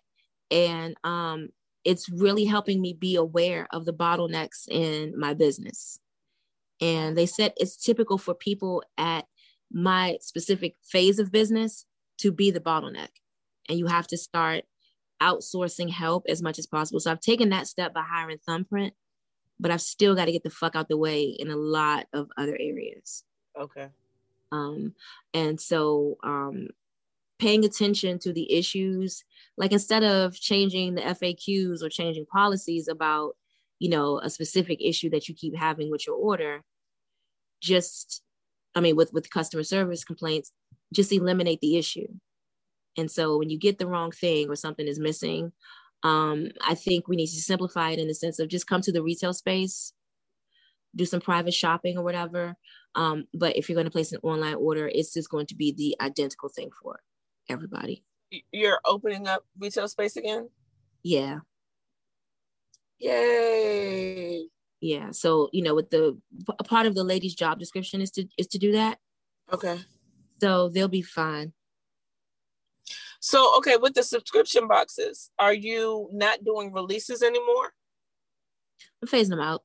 [0.51, 1.49] And um,
[1.85, 5.99] it's really helping me be aware of the bottlenecks in my business.
[6.81, 9.27] And they said it's typical for people at
[9.73, 11.87] my specific phase of business
[12.19, 13.09] to be the bottleneck.
[13.69, 14.65] And you have to start
[15.21, 17.01] outsourcing help as much as possible.
[17.01, 18.95] So I've taken that step by hiring Thumbprint
[19.63, 22.29] but I've still got to get the fuck out the way in a lot of
[22.37, 23.23] other areas.
[23.59, 23.89] Okay.
[24.51, 24.95] Um,
[25.33, 26.69] and so um,
[27.39, 29.25] paying attention to the issues,
[29.57, 33.37] like instead of changing the FAQs or changing policies about,
[33.79, 36.63] you know, a specific issue that you keep having with your order,
[37.61, 38.23] just,
[38.75, 40.53] I mean, with with customer service complaints,
[40.93, 42.09] just eliminate the issue.
[42.97, 45.53] And so when you get the wrong thing or something is missing,
[46.03, 48.93] um, I think we need to simplify it in the sense of just come to
[48.93, 49.93] the retail space,
[50.95, 52.57] do some private shopping or whatever.
[52.95, 55.73] Um, but if you're going to place an online order, it's just going to be
[55.73, 57.01] the identical thing for
[57.49, 58.05] everybody.
[58.51, 60.49] You're opening up retail space again?
[61.03, 61.39] Yeah.
[62.99, 64.47] Yay.
[64.83, 65.13] Yeah.
[65.13, 66.19] So you know, with the
[66.59, 68.99] a part of the lady's job description is to is to do that.
[69.53, 69.79] Okay.
[70.41, 71.53] So they'll be fine.
[73.21, 77.73] So okay, with the subscription boxes, are you not doing releases anymore?
[79.01, 79.63] I'm phasing them out.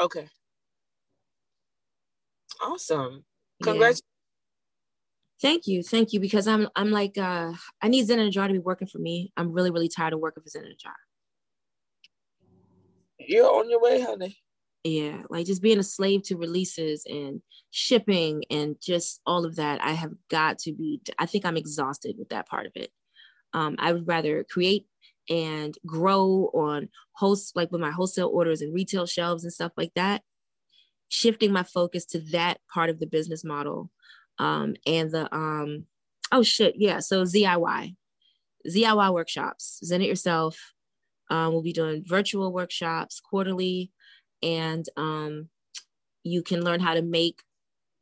[0.00, 0.28] Okay.
[2.60, 3.24] Awesome.
[3.62, 4.02] Congratulations.
[5.42, 5.48] Yeah.
[5.48, 6.18] Thank you, thank you.
[6.18, 9.32] Because I'm I'm like uh I need Zen and Jar to be working for me.
[9.36, 10.96] I'm really really tired of working for Zen and Jar.
[13.20, 14.36] You're on your way, honey.
[14.88, 19.82] Yeah, like just being a slave to releases and shipping and just all of that.
[19.82, 21.00] I have got to be.
[21.18, 22.90] I think I'm exhausted with that part of it.
[23.52, 24.86] Um, I would rather create
[25.28, 29.92] and grow on host like with my wholesale orders and retail shelves and stuff like
[29.94, 30.22] that
[31.08, 33.90] shifting my focus to that part of the business model
[34.38, 35.84] um, and the um,
[36.30, 37.96] oh shit yeah so ziy
[38.68, 40.72] ziy workshops zen it yourself
[41.28, 43.90] um, we'll be doing virtual workshops quarterly
[44.42, 45.48] and um,
[46.22, 47.42] you can learn how to make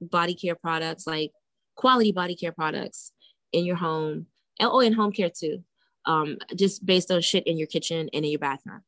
[0.01, 1.33] body care products like
[1.77, 3.13] quality body care products
[3.53, 4.27] in your home
[4.61, 5.63] oh in home care too
[6.07, 8.83] um, just based on shit in your kitchen and in your bathroom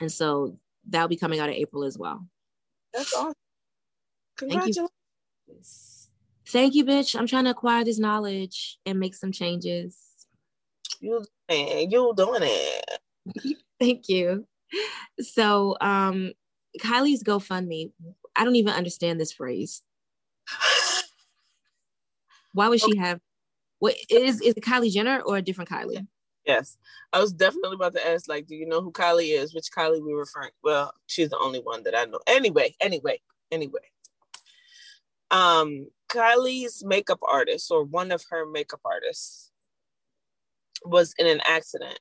[0.00, 0.56] and so
[0.88, 2.26] that'll be coming out in april as well
[2.94, 3.34] that's awesome.
[4.36, 4.76] Congratulations.
[4.76, 4.90] Thank
[5.48, 5.64] you.
[6.46, 7.18] Thank you, bitch.
[7.18, 9.98] I'm trying to acquire this knowledge and make some changes.
[11.00, 13.00] You you doing it.
[13.80, 14.46] Thank you.
[15.20, 16.32] So um
[16.80, 17.92] Kylie's GoFundMe.
[18.36, 19.82] I don't even understand this phrase.
[22.52, 23.20] Why would she have
[23.78, 26.06] what is is it Kylie Jenner or a different Kylie?
[26.46, 26.76] Yes.
[27.12, 29.54] I was definitely about to ask, like, do you know who Kylie is?
[29.54, 30.50] Which Kylie we referring?
[30.62, 32.20] Well, she's the only one that I know.
[32.26, 33.20] Anyway, anyway,
[33.50, 33.80] anyway.
[35.30, 39.50] Um, Kylie's makeup artist or one of her makeup artists
[40.84, 41.98] was in an accident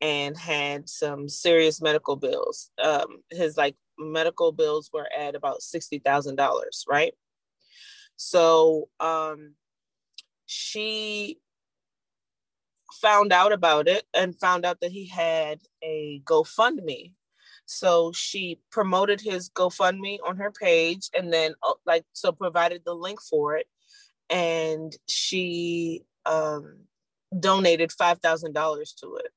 [0.00, 2.70] and had some serious medical bills.
[2.82, 7.14] Um, his like medical bills were at about sixty thousand dollars, right?
[8.16, 9.54] So um
[10.46, 11.38] she
[13.00, 17.12] found out about it and found out that he had a GoFundMe.
[17.66, 22.94] So she promoted his GoFundMe on her page and then uh, like so provided the
[22.94, 23.66] link for it
[24.30, 26.78] and she um
[27.38, 29.32] donated $5,000 to it.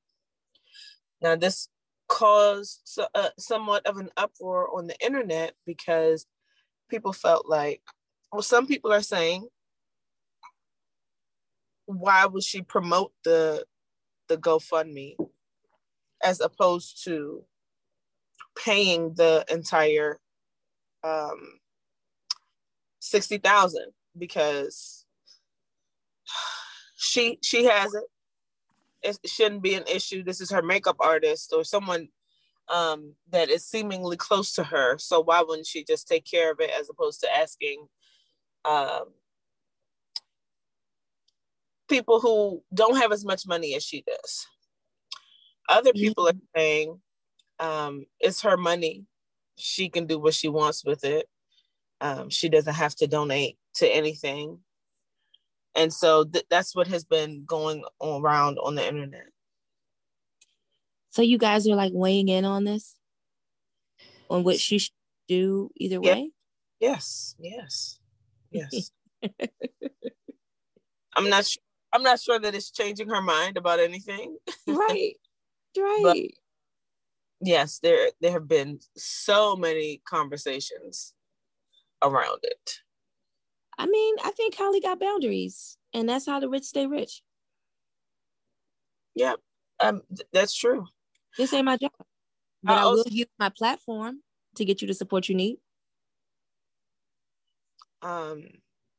[1.20, 1.68] Now this
[2.08, 6.26] caused uh, somewhat of an uproar on the internet because
[6.88, 7.82] people felt like
[8.32, 9.46] well some people are saying
[11.84, 13.64] why would she promote the
[14.28, 15.16] the GoFundMe
[16.22, 17.44] as opposed to
[18.56, 20.18] paying the entire
[21.04, 21.60] um,
[23.00, 25.06] sixty thousand because
[26.96, 28.04] she she has it.
[29.02, 30.22] It shouldn't be an issue.
[30.24, 32.08] This is her makeup artist or someone
[32.68, 34.98] um, that is seemingly close to her.
[34.98, 37.86] So why wouldn't she just take care of it as opposed to asking
[38.64, 39.04] um,
[41.88, 44.46] people who don't have as much money as she does.
[45.68, 47.00] Other people are saying
[47.58, 49.04] um, it's her money.
[49.56, 51.26] She can do what she wants with it.
[52.00, 54.60] Um, she doesn't have to donate to anything.
[55.78, 59.28] And so th- that's what has been going around on the internet.
[61.10, 62.96] So you guys are like weighing in on this?
[64.28, 64.92] On what she should
[65.28, 66.32] do either way?
[66.80, 68.00] Yes, yes,
[68.50, 68.90] yes.
[71.16, 71.62] I'm not sure
[71.92, 74.36] I'm not sure that it's changing her mind about anything.
[74.66, 75.14] Right.
[75.76, 76.02] Right.
[76.02, 76.16] But
[77.40, 81.14] yes, there there have been so many conversations
[82.02, 82.80] around it.
[83.78, 87.22] I mean, I think Kylie got boundaries, and that's how the rich stay rich.
[89.14, 89.34] Yeah,
[89.80, 90.02] um,
[90.32, 90.86] that's true.
[91.36, 91.92] This ain't my job,
[92.62, 94.22] but I, I will use my platform
[94.56, 95.58] to get you the support you need.
[98.02, 98.44] Um,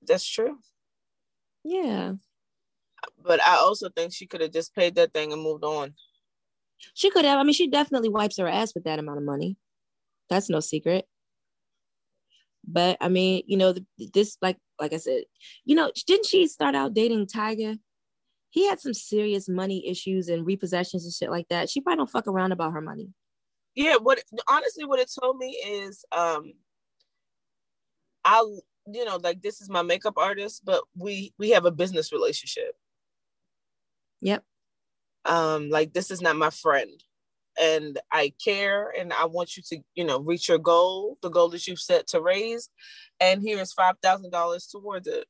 [0.02, 0.60] that's true.
[1.64, 2.14] Yeah
[3.24, 5.94] but I also think she could have just paid that thing and moved on.
[6.94, 7.40] She could have.
[7.40, 9.58] I mean, she definitely wipes her ass with that amount of money.
[10.30, 11.08] That's no secret.
[12.72, 13.74] But I mean, you know,
[14.14, 15.24] this like like I said,
[15.66, 17.80] you know, didn't she start out dating Tyga?
[18.52, 21.70] He had some serious money issues and repossessions and shit like that.
[21.70, 23.10] She probably don't fuck around about her money.
[23.76, 26.54] Yeah, what honestly what it told me is um
[28.26, 28.44] I
[28.92, 32.76] you know, like this is my makeup artist, but we we have a business relationship.
[34.22, 34.44] Yep.
[35.26, 36.92] Um, like this is not my friend.
[37.60, 41.50] And I care and I want you to, you know, reach your goal, the goal
[41.50, 42.70] that you've set to raise.
[43.20, 45.26] And here is five thousand dollars towards it.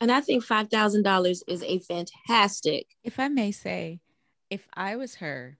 [0.00, 2.86] And I think five thousand dollars is a fantastic.
[3.04, 4.00] If I may say,
[4.50, 5.58] if I was her,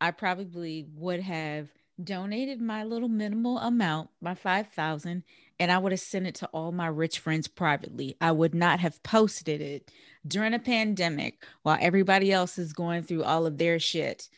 [0.00, 1.68] I probably would have
[2.02, 5.22] donated my little minimal amount, my 5000
[5.62, 8.16] and I would have sent it to all my rich friends privately.
[8.20, 9.92] I would not have posted it
[10.26, 14.28] during a pandemic while everybody else is going through all of their shit.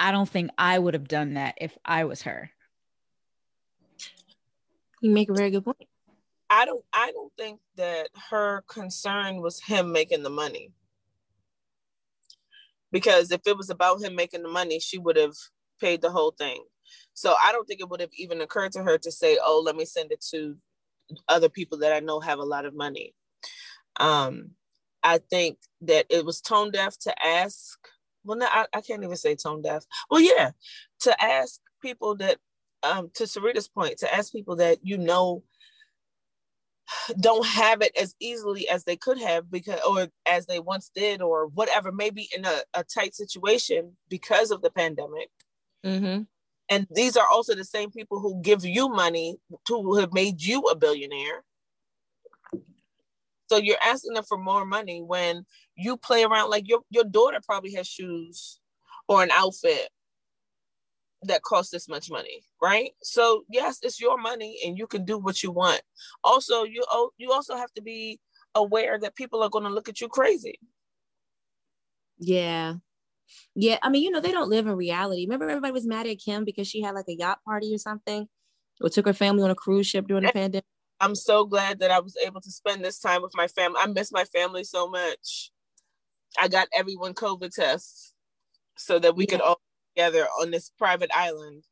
[0.00, 2.50] I don't think I would have done that if I was her.
[5.02, 5.86] You make a very good point.
[6.48, 10.72] I don't I don't think that her concern was him making the money.
[12.90, 15.34] Because if it was about him making the money, she would have
[15.80, 16.64] paid the whole thing.
[17.12, 19.76] So I don't think it would have even occurred to her to say, "Oh, let
[19.76, 20.56] me send it to
[21.28, 23.14] other people that I know have a lot of money."
[23.98, 24.52] Um,
[25.02, 27.78] I think that it was tone deaf to ask.
[28.24, 29.84] Well, no, I, I can't even say tone deaf.
[30.10, 30.50] Well, yeah,
[31.00, 32.38] to ask people that,
[32.82, 35.42] um, to Sarita's point, to ask people that you know
[37.20, 41.22] don't have it as easily as they could have because or as they once did
[41.22, 45.28] or whatever maybe in a, a tight situation because of the pandemic
[45.84, 46.22] mm-hmm.
[46.68, 50.60] and these are also the same people who give you money to have made you
[50.62, 51.44] a billionaire
[53.48, 55.44] so you're asking them for more money when
[55.80, 58.60] you play around like your, your daughter probably has shoes
[59.08, 59.88] or an outfit
[61.22, 62.92] that costs this much money, right?
[63.02, 65.82] So yes, it's your money and you can do what you want.
[66.24, 68.20] Also, you oh, you also have to be
[68.54, 70.58] aware that people are going to look at you crazy.
[72.18, 72.74] Yeah.
[73.54, 75.24] Yeah, I mean, you know, they don't live in reality.
[75.24, 78.26] Remember everybody was mad at Kim because she had like a yacht party or something
[78.80, 80.64] or took her family on a cruise ship during the pandemic.
[81.00, 83.78] I'm so glad that I was able to spend this time with my family.
[83.80, 85.50] I miss my family so much.
[86.38, 88.14] I got everyone COVID tests
[88.76, 89.30] so that we yeah.
[89.30, 89.60] could all
[89.94, 91.64] together on this private island.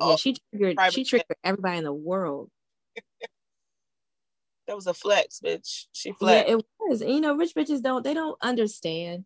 [0.00, 2.50] Yeah, she triggered she triggered everybody in the world.
[4.66, 5.86] that was a flex, bitch.
[5.92, 6.48] She flex.
[6.48, 7.00] Yeah, it was.
[7.00, 9.24] And, you know, rich bitches don't they don't understand.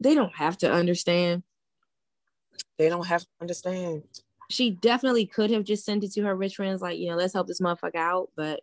[0.00, 1.42] They don't have to understand.
[2.78, 4.02] They don't have to understand.
[4.50, 7.32] She definitely could have just sent it to her rich friends, like, you know, let's
[7.32, 8.30] help this motherfucker out.
[8.36, 8.60] But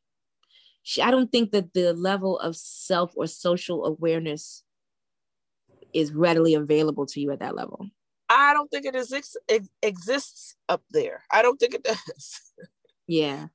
[0.84, 4.64] she, I don't think that the level of self or social awareness
[5.94, 7.88] is readily available to you at that level.
[8.30, 9.14] I don't think it, is,
[9.48, 11.24] it exists up there.
[11.32, 12.42] I don't think it does.
[13.08, 13.48] yeah.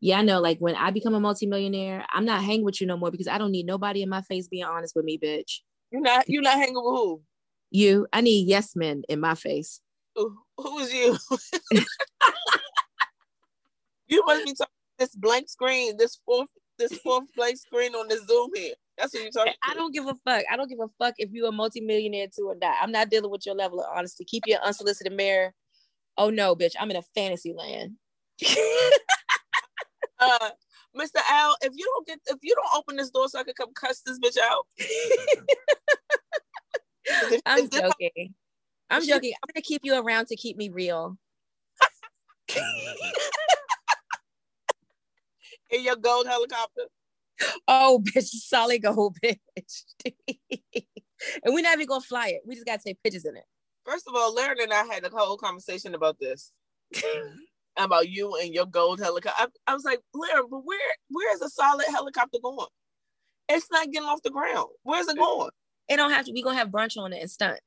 [0.00, 0.40] Yeah, I know.
[0.40, 3.38] Like when I become a multimillionaire, I'm not hanging with you no more because I
[3.38, 5.60] don't need nobody in my face being honest with me, bitch.
[5.90, 7.22] You're not you're not hanging with who?
[7.70, 8.06] You.
[8.12, 9.80] I need yes men in my face.
[10.14, 11.16] Who, who is you?
[14.08, 16.48] you must be talking this blank screen, this fourth
[16.78, 18.74] this fourth blank screen on the Zoom here.
[18.98, 19.52] That's what you're talking.
[19.62, 20.44] I don't give a fuck.
[20.50, 22.76] I don't give a fuck if you're a multimillionaire too or not.
[22.80, 24.24] I'm not dealing with your level of honesty.
[24.24, 25.52] Keep your unsolicited mirror.
[26.16, 26.72] Oh no, bitch!
[26.80, 27.96] I'm in a fantasy land.
[30.18, 30.50] uh,
[30.96, 31.20] Mr.
[31.28, 33.74] Al, if you don't get, if you don't open this door so I can come
[33.74, 34.66] cuss this bitch out.
[37.46, 38.34] I'm joking.
[38.88, 39.34] I'm joking.
[39.42, 41.18] I'm gonna keep you around to keep me real.
[45.70, 46.84] In your gold helicopter.
[47.68, 49.84] Oh, bitch, solid gold, bitch.
[51.44, 52.42] and we're not even gonna fly it.
[52.46, 53.44] We just gotta take pictures in it.
[53.84, 56.52] First of all, Larry and I had a whole conversation about this.
[57.76, 59.36] about you and your gold helicopter.
[59.38, 62.68] I, I was like, Larry, but where where is a solid helicopter going?
[63.48, 64.68] It's not getting off the ground.
[64.82, 65.50] Where's it going?
[65.88, 66.32] It don't have to.
[66.32, 67.60] We gonna have brunch on it and stunt.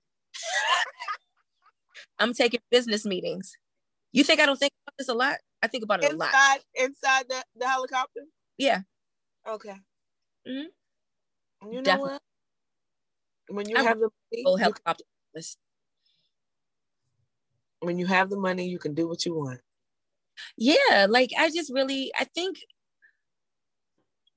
[2.17, 3.53] I'm taking business meetings.
[4.11, 5.37] You think I don't think about this a lot?
[5.61, 6.59] I think about it inside, a lot.
[6.75, 8.21] Inside the, the helicopter?
[8.57, 8.81] Yeah.
[9.49, 9.75] Okay.
[10.47, 11.71] Mm-hmm.
[11.71, 12.11] You know Definitely.
[12.11, 12.21] what?
[13.49, 15.03] When you I have the money, helicopter.
[17.79, 19.59] when you have the money, you can do what you want.
[20.55, 22.59] Yeah, like I just really, I think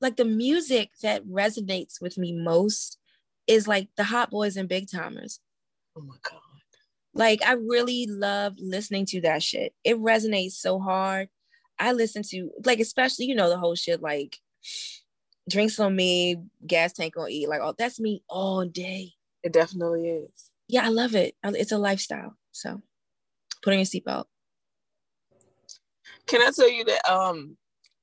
[0.01, 2.99] like the music that resonates with me most
[3.47, 5.39] is like the hot boys and Big Tymers.
[5.97, 6.41] Oh my God.
[7.15, 9.75] Like I really love listening to that shit.
[9.85, 11.29] It resonates so hard.
[11.79, 14.39] I listen to like especially, you know, the whole shit like
[15.49, 16.37] drinks on me,
[16.67, 17.47] gas tank on E.
[17.47, 19.13] Like, oh, that's me all day.
[19.43, 20.51] It definitely is.
[20.69, 21.35] Yeah, I love it.
[21.43, 22.37] It's a lifestyle.
[22.53, 22.81] So
[23.63, 24.25] put on your seatbelt.
[26.27, 27.57] Can I tell you that um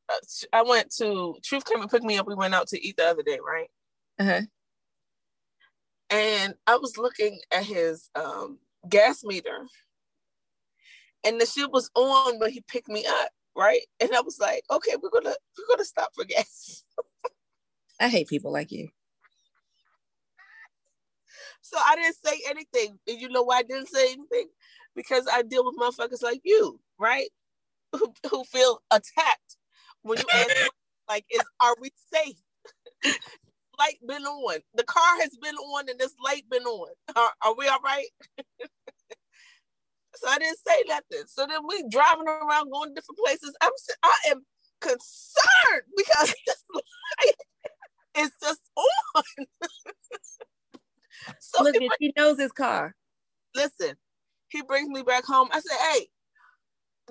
[0.10, 0.16] uh,
[0.54, 2.28] I went to Truth came and picked me up.
[2.28, 3.70] We went out to eat the other day, right?
[4.20, 4.42] Uh-huh.
[6.10, 9.66] And I was looking at his um gas meter.
[11.26, 13.82] And the shit was on when he picked me up, right?
[14.00, 16.84] And I was like, okay, we're gonna we're gonna stop for gas.
[18.00, 18.90] I hate people like you.
[21.62, 23.00] So I didn't say anything.
[23.08, 24.48] And you know why I didn't say anything?
[24.96, 27.30] Because I deal with motherfuckers like you, right?
[27.94, 29.58] Who, who feel attacked
[30.04, 30.56] when you ask,
[31.10, 32.38] like, is are we safe?
[33.80, 34.60] light been on.
[34.76, 36.90] The car has been on and this light been on.
[37.16, 38.06] Are, are we all right?
[40.16, 41.28] So I didn't say nothing.
[41.28, 43.56] So then we driving around going to different places.
[43.62, 43.72] I'm
[44.04, 44.46] I am
[44.82, 47.36] concerned because this light
[48.18, 49.24] is just on.
[51.40, 52.96] so Look, he, he knows his car.
[53.56, 53.96] Listen,
[54.50, 55.50] he brings me back home.
[55.52, 56.08] I said, hey,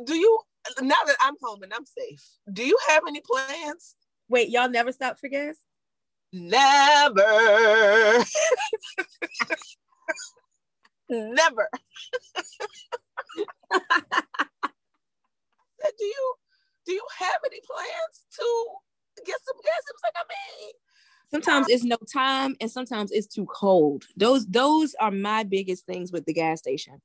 [0.04, 0.40] do you
[0.80, 2.22] now that I'm home and I'm safe,
[2.52, 3.96] do you have any plans?
[4.28, 5.56] Wait, y'all never stopped for gas?
[6.32, 7.22] Never.
[11.10, 11.70] Never.
[15.98, 16.34] do you
[16.84, 18.44] do you have any plans to
[19.24, 19.82] get some gas?
[19.88, 20.72] It was like, I mean,
[21.30, 24.04] sometimes it's no time and sometimes it's too cold.
[24.16, 27.00] Those those are my biggest things with the gas station.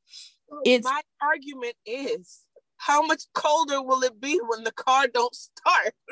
[0.65, 2.45] It's my argument is
[2.77, 5.93] how much colder will it be when the car don't start?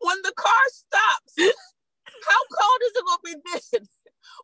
[0.00, 3.88] when the car stops, how cold is it gonna be then?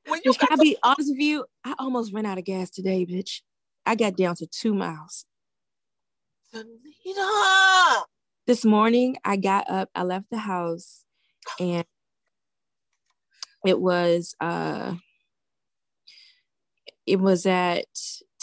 [0.07, 3.43] When you I'll be honest with you, I almost ran out of gas today, bitch.
[3.85, 5.27] I got down to two miles.
[6.53, 8.05] Anita.
[8.47, 11.05] This morning, I got up, I left the house,
[11.59, 11.85] and
[13.67, 14.95] it was uh
[17.07, 17.87] it was at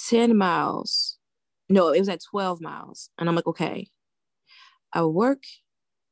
[0.10, 1.18] 10 miles.
[1.70, 3.10] No, it was at 12 miles.
[3.18, 3.88] And I'm like, okay.
[4.92, 5.44] I work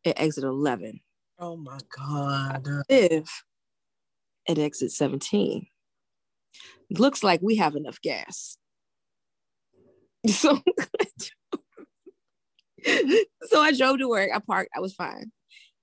[0.06, 1.02] at exit 11.
[1.40, 2.68] Oh my God.
[2.68, 3.30] I live
[4.48, 5.68] at exit 17.
[6.92, 8.58] Looks like we have enough gas.
[10.28, 10.60] So,
[13.44, 14.30] so I drove to work.
[14.34, 14.72] I parked.
[14.76, 15.32] I was fine.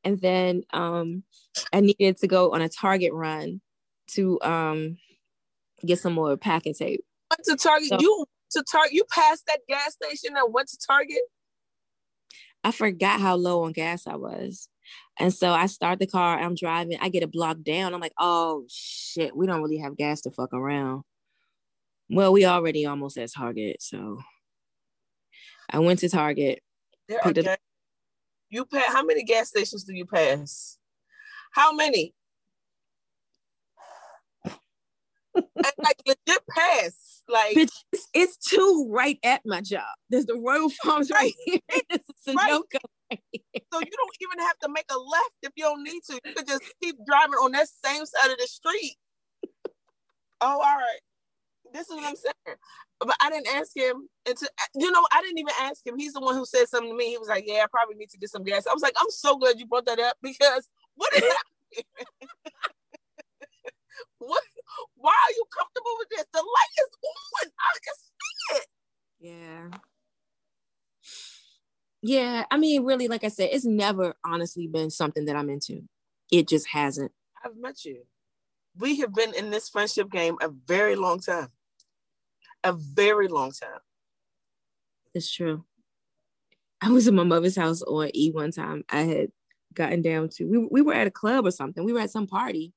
[0.04, 1.22] And then um,
[1.72, 3.60] I needed to go on a Target run
[4.08, 4.98] to um,
[5.84, 7.04] get some more packing tape.
[7.30, 7.88] Went to Target.
[7.88, 8.92] So, you to Target.
[8.92, 11.22] You passed that gas station and went to Target.
[12.62, 14.68] I forgot how low on gas I was.
[15.18, 17.94] And so I start the car, I'm driving, I get a block down.
[17.94, 21.02] I'm like, oh shit, we don't really have gas to fuck around.
[22.10, 23.76] Well, we already almost at Target.
[23.80, 24.18] So
[25.70, 26.60] I went to Target.
[27.08, 27.58] There are gas-
[28.54, 30.78] you pass how many gas stations do you pass?
[31.52, 32.14] How many?
[35.34, 37.22] like legit pass.
[37.28, 39.82] Like Bitch, it's, it's, two right at my job.
[40.10, 41.58] There's the Royal Farms right, here.
[41.90, 42.50] This is right.
[42.52, 42.58] so
[43.10, 43.16] you
[43.70, 46.20] don't even have to make a left if you don't need to.
[46.24, 48.96] You could just keep driving on that same side of the street.
[50.40, 51.00] oh, all right.
[51.72, 52.56] This is what I'm saying.
[53.04, 55.98] But I didn't ask him until you know, I didn't even ask him.
[55.98, 57.10] He's the one who said something to me.
[57.10, 58.66] He was like, Yeah, I probably need to get some gas.
[58.66, 61.84] I was like, I'm so glad you brought that up because what is happening?
[64.18, 64.42] what
[64.96, 66.24] why are you comfortable with this?
[66.32, 67.50] The light is on.
[67.58, 68.66] I can see it.
[69.20, 69.78] Yeah.
[72.06, 75.82] Yeah, I mean, really, like I said, it's never honestly been something that I'm into.
[76.30, 77.12] It just hasn't.
[77.42, 78.02] I've met you.
[78.78, 81.48] We have been in this friendship game a very long time.
[82.64, 83.80] A very long time.
[85.14, 85.64] It's true.
[86.80, 88.84] I was in my mother's house on E one time.
[88.88, 89.28] I had
[89.74, 91.84] gotten down to we, we were at a club or something.
[91.84, 92.72] We were at some party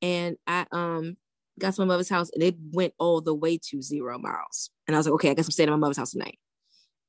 [0.00, 1.16] and I um
[1.58, 4.70] got to my mother's house and it went all the way to zero miles.
[4.86, 6.38] And I was like, okay, I guess I'm staying at my mother's house tonight.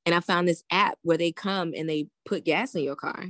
[0.05, 3.25] And I found this app where they come and they put gas in your car.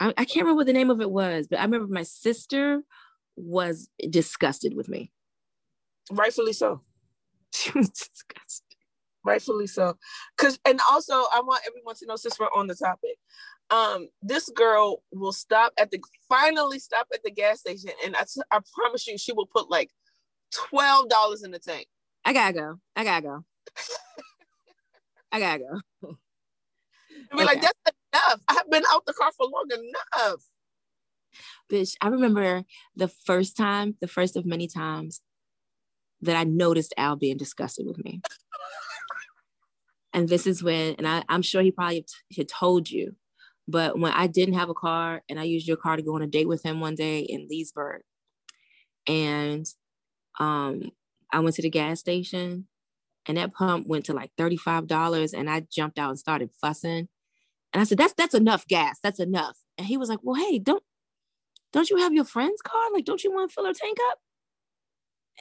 [0.00, 2.82] I, I can't remember what the name of it was, but I remember my sister
[3.38, 5.10] was disgusted with me.
[6.10, 6.82] Rightfully so.
[7.54, 8.76] She was disgusted.
[9.24, 9.96] Rightfully so.
[10.36, 13.16] Cause and also I want everyone to know since we're on the topic
[13.70, 18.24] um this girl will stop at the finally stop at the gas station and I,
[18.50, 19.90] I promise you she will put like
[20.54, 21.86] $12 in the tank
[22.24, 23.44] i gotta go i gotta go
[25.32, 27.44] i gotta go i mean okay.
[27.44, 30.40] like that's enough i've been out the car for long enough
[31.70, 32.64] bitch i remember
[32.96, 35.20] the first time the first of many times
[36.20, 38.20] that i noticed al being disgusted with me
[40.12, 42.04] and this is when and I, i'm sure he probably
[42.36, 43.14] had told you
[43.70, 46.22] but when I didn't have a car and I used your car to go on
[46.22, 48.00] a date with him one day in Leesburg,
[49.06, 49.66] and
[50.40, 50.90] um,
[51.30, 52.66] I went to the gas station
[53.26, 57.08] and that pump went to like $35 and I jumped out and started fussing.
[57.74, 58.98] And I said, that's that's enough gas.
[59.02, 59.58] That's enough.
[59.76, 60.82] And he was like, Well, hey, don't
[61.78, 62.92] don't you have your friend's car?
[62.92, 64.18] Like, don't you want to fill her tank up?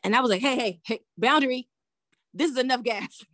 [0.04, 1.68] And I was like, hey, hey, hey, boundary.
[2.32, 3.26] This is enough gas.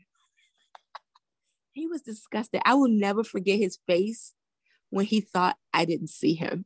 [1.74, 2.62] he was disgusted.
[2.64, 4.34] I will never forget his face
[4.90, 6.64] when he thought I didn't see him.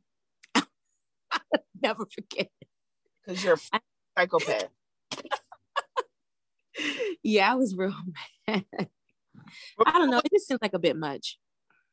[0.54, 0.62] I'll
[1.82, 2.50] never forget.
[3.26, 3.80] Because you're a
[4.16, 4.68] psychopath.
[7.24, 7.96] yeah, I was real
[8.46, 8.64] mad.
[9.84, 10.20] I don't know.
[10.24, 11.38] It just seems like a bit much.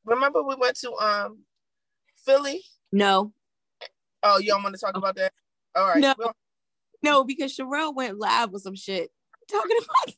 [0.05, 1.39] Remember we went to um
[2.23, 2.61] Philly?
[2.91, 3.33] No.
[4.27, 5.31] Oh, you don't want to talk about that?
[5.75, 5.99] All right.
[5.99, 6.15] No.
[7.03, 9.11] no, because Sherelle went live with some shit
[9.51, 10.15] talking about.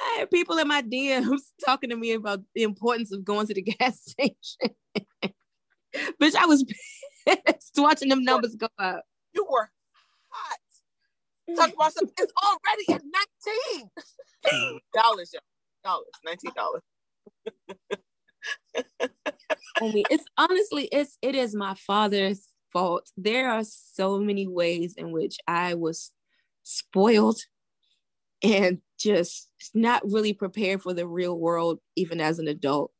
[0.00, 3.54] I had people in my DMs talking to me about the importance of going to
[3.54, 4.76] the gas station.
[6.20, 6.64] Bitch, I was
[7.26, 9.04] pissed watching them numbers go up.
[9.32, 9.70] You were
[10.28, 10.58] hot.
[11.56, 12.14] Talk about something.
[12.18, 13.02] It's already at
[14.46, 15.34] 19 dollars,
[15.84, 16.82] dollars, nineteen dollars.
[19.80, 23.10] It's honestly it's it is my father's fault.
[23.16, 26.12] There are so many ways in which I was
[26.62, 27.40] spoiled
[28.42, 32.92] and just not really prepared for the real world even as an adult.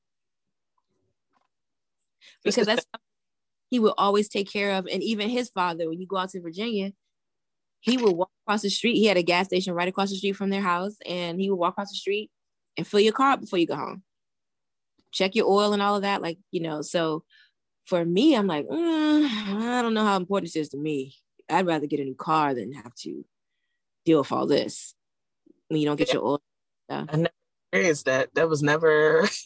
[2.42, 2.84] Because that's
[3.70, 6.40] he would always take care of and even his father when you go out to
[6.40, 6.92] virginia
[7.84, 8.94] he would walk across the street.
[8.94, 11.56] He had a gas station right across the street from their house and he would
[11.56, 12.30] walk across the street
[12.78, 14.02] and fill your car before you go home
[15.14, 17.24] check your oil and all of that like you know so
[17.86, 21.14] for me i'm like mm, i don't know how important this is to me
[21.50, 23.24] i'd rather get a new car than have to
[24.04, 24.94] deal with all this
[25.68, 26.14] when you don't get yeah.
[26.14, 26.42] your oil
[26.90, 27.06] yeah.
[27.08, 27.30] i never
[27.72, 29.26] experienced that that was never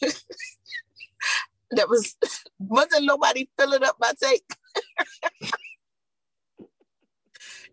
[1.71, 2.15] that was
[2.59, 4.41] wasn't nobody filling up my tank.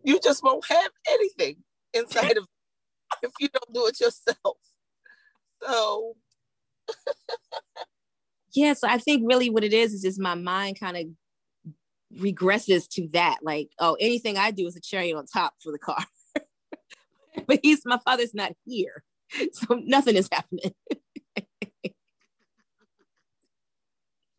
[0.04, 1.56] you just won't have anything
[1.94, 2.46] inside of
[3.22, 4.58] if you don't do it yourself.
[5.62, 6.16] So
[8.54, 11.06] yeah, so I think really what it is is just my mind kind of
[12.20, 13.38] regresses to that.
[13.42, 16.04] Like, oh, anything I do is a cherry on top for the car.
[17.46, 19.02] but he's my father's not here.
[19.52, 20.72] So nothing is happening.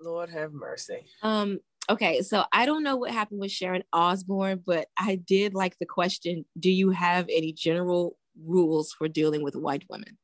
[0.01, 1.05] Lord have mercy.
[1.21, 5.77] Um, okay, so I don't know what happened with Sharon Osbourne, but I did like
[5.77, 10.17] the question Do you have any general rules for dealing with white women?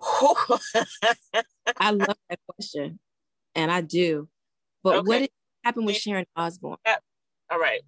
[1.76, 2.98] I love that question,
[3.54, 4.28] and I do.
[4.82, 5.06] But okay.
[5.06, 5.30] what
[5.64, 6.76] happened with Sharon Osbourne?
[7.50, 7.82] All right.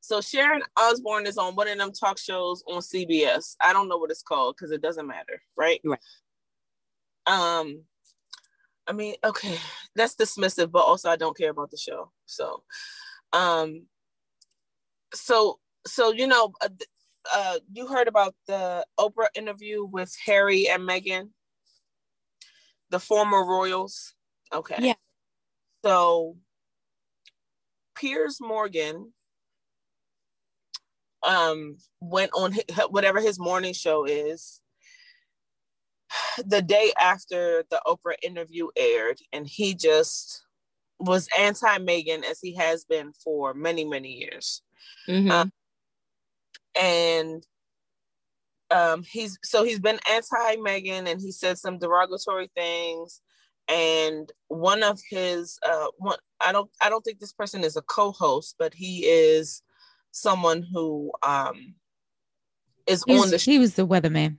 [0.00, 3.54] So Sharon Osbourne is on one of them talk shows on CBS.
[3.60, 5.80] I don't know what it's called because it doesn't matter, right?
[5.84, 6.00] Right.
[7.26, 7.84] Um,
[8.86, 9.56] I mean, okay,
[9.94, 12.10] that's dismissive, but also I don't care about the show.
[12.26, 12.64] So,
[13.32, 13.86] um,
[15.14, 16.52] so so you know,
[17.24, 21.30] uh, uh, you heard about the Oprah interview with Harry and Meghan,
[22.90, 24.14] the former royals.
[24.52, 24.76] Okay.
[24.78, 24.94] Yeah.
[25.84, 26.36] So
[27.96, 29.12] Piers Morgan
[31.24, 34.60] um went on his, whatever his morning show is
[36.44, 40.42] the day after the Oprah interview aired, and he just
[40.98, 44.62] was anti Meghan as he has been for many, many years.
[45.08, 45.30] Mm-hmm.
[45.30, 45.52] Um,
[46.80, 47.46] and
[48.70, 53.20] um, he's so he's been anti Meghan and he said some derogatory things.
[53.68, 57.82] And one of his, uh, one I don't, I don't think this person is a
[57.82, 59.62] co-host, but he is
[60.10, 61.74] someone who um
[62.86, 63.36] is He's, on the.
[63.36, 64.38] He was the weatherman.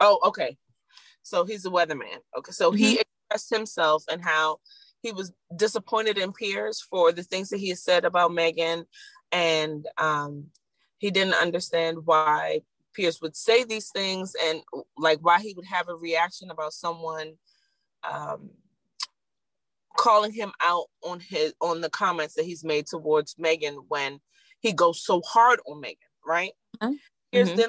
[0.00, 0.56] Oh, okay.
[1.22, 2.18] So he's the weatherman.
[2.36, 2.52] Okay.
[2.52, 2.78] So mm-hmm.
[2.78, 4.58] he expressed himself and how
[5.02, 8.84] he was disappointed in Piers for the things that he had said about Meghan
[9.30, 10.46] And um,
[10.98, 12.60] he didn't understand why
[12.94, 14.60] Piers would say these things and
[14.96, 17.34] like why he would have a reaction about someone
[18.08, 18.50] um,
[19.96, 24.20] calling him out on his on the comments that he's made towards Meghan when
[24.60, 25.96] he goes so hard on Meghan,
[26.26, 26.52] right?
[26.82, 26.94] Mm-hmm.
[27.32, 27.68] Piers then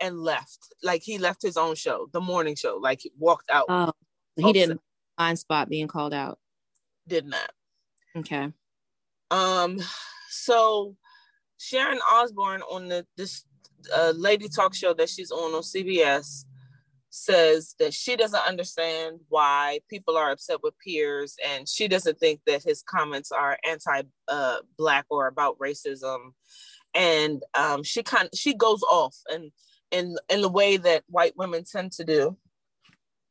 [0.00, 0.58] and left.
[0.82, 2.78] Like he left his own show, the morning show.
[2.80, 3.66] Like he walked out.
[3.68, 3.92] Oh,
[4.36, 4.80] he didn't
[5.18, 6.38] mind spot being called out.
[7.06, 7.50] Did not.
[8.16, 8.52] Okay.
[9.30, 9.78] Um.
[10.28, 10.96] So
[11.58, 13.44] Sharon Osbourne on the this
[13.94, 16.44] uh, lady talk show that she's on on CBS
[17.10, 22.40] says that she doesn't understand why people are upset with Piers and she doesn't think
[22.46, 26.32] that his comments are anti-black uh, or about racism
[26.94, 29.52] and um, she kind she goes off and
[29.90, 32.36] in in the way that white women tend to do.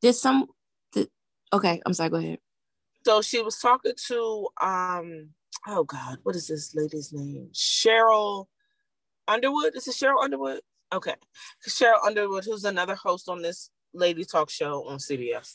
[0.00, 0.46] Did some
[0.92, 1.08] did,
[1.52, 2.38] okay, I'm sorry, go ahead.
[3.04, 5.30] So she was talking to um
[5.66, 7.50] oh god, what is this lady's name?
[7.52, 8.46] Sheryl
[9.28, 9.76] Underwood?
[9.76, 10.60] Is it Sheryl Underwood?
[10.92, 11.14] Okay.
[11.68, 15.54] Sheryl Underwood, who's another host on this lady talk show on CBS.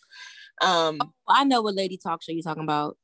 [0.61, 2.97] Um oh, I know what lady talk show you're talking about.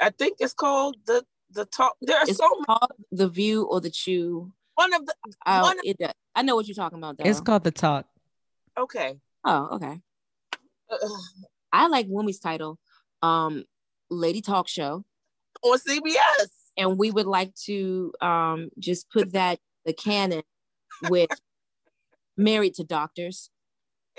[0.00, 1.96] I think it's called the the talk.
[2.00, 4.52] There are it's so called the View or the Chew.
[4.74, 5.14] One of the
[5.46, 5.96] oh, one it,
[6.34, 7.18] I know what you're talking about.
[7.18, 7.28] Though.
[7.28, 8.06] It's called the Talk.
[8.78, 9.18] Okay.
[9.44, 10.00] Oh, okay.
[11.72, 12.78] I like Wumi's title,
[13.22, 13.64] um,
[14.10, 15.04] Lady Talk Show
[15.62, 20.42] on CBS, and we would like to um just put that the canon
[21.08, 21.30] with
[22.36, 23.50] Married to Doctors.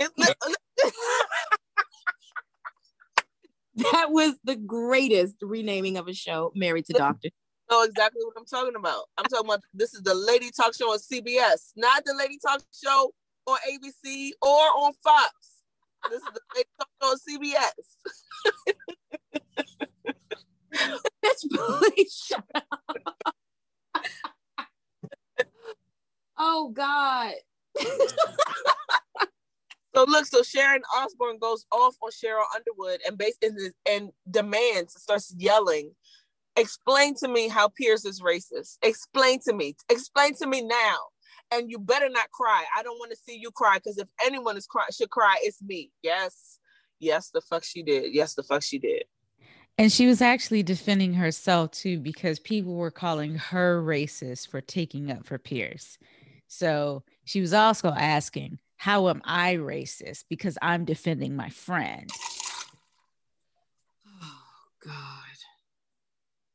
[3.76, 7.32] that was the greatest renaming of a show, Married to Doctors.
[7.70, 9.06] know exactly what I'm talking about.
[9.18, 12.62] I'm talking about this is the lady talk show on CBS, not the lady talk
[12.74, 13.14] show
[13.48, 15.34] on ABC or on Fox.
[16.10, 17.72] This is the lady talk show on CBS.
[21.24, 22.66] Bitch, please shut up.
[26.38, 27.34] oh God.
[29.94, 35.34] So look, so Sharon Osbourne goes off on Sheryl Underwood and basically and demands, starts
[35.38, 35.92] yelling,
[36.56, 38.78] explain to me how Piers is racist.
[38.82, 39.76] Explain to me.
[39.90, 40.98] Explain to me now.
[41.54, 42.64] And you better not cry.
[42.78, 45.62] I don't want to see you cry because if anyone is cry should cry, it's
[45.62, 45.92] me.
[46.02, 46.60] Yes.
[47.00, 48.14] Yes, the fuck she did.
[48.14, 49.04] Yes, the fuck she did.
[49.78, 55.12] And she was actually defending herself too because people were calling her racist for taking
[55.12, 55.98] up for Piers.
[56.48, 60.26] So she was also asking, how am I racist?
[60.30, 62.10] Because I'm defending my friend.
[64.22, 64.44] Oh
[64.86, 65.38] God.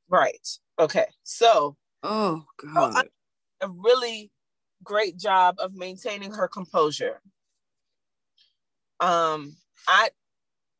[0.08, 0.48] Right.
[0.78, 1.06] Okay.
[1.22, 3.08] So, oh God.
[3.62, 4.30] A really
[4.84, 7.20] great job of maintaining her composure.
[9.00, 9.56] Um,
[9.88, 10.10] I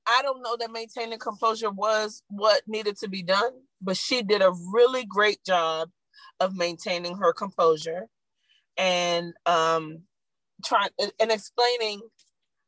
[0.07, 4.43] I don't know that maintaining composure was what needed to be done, but she did
[4.43, 5.91] a really great job
[6.41, 8.07] of maintaining her composure
[8.77, 10.03] and um
[10.65, 12.01] trying and explaining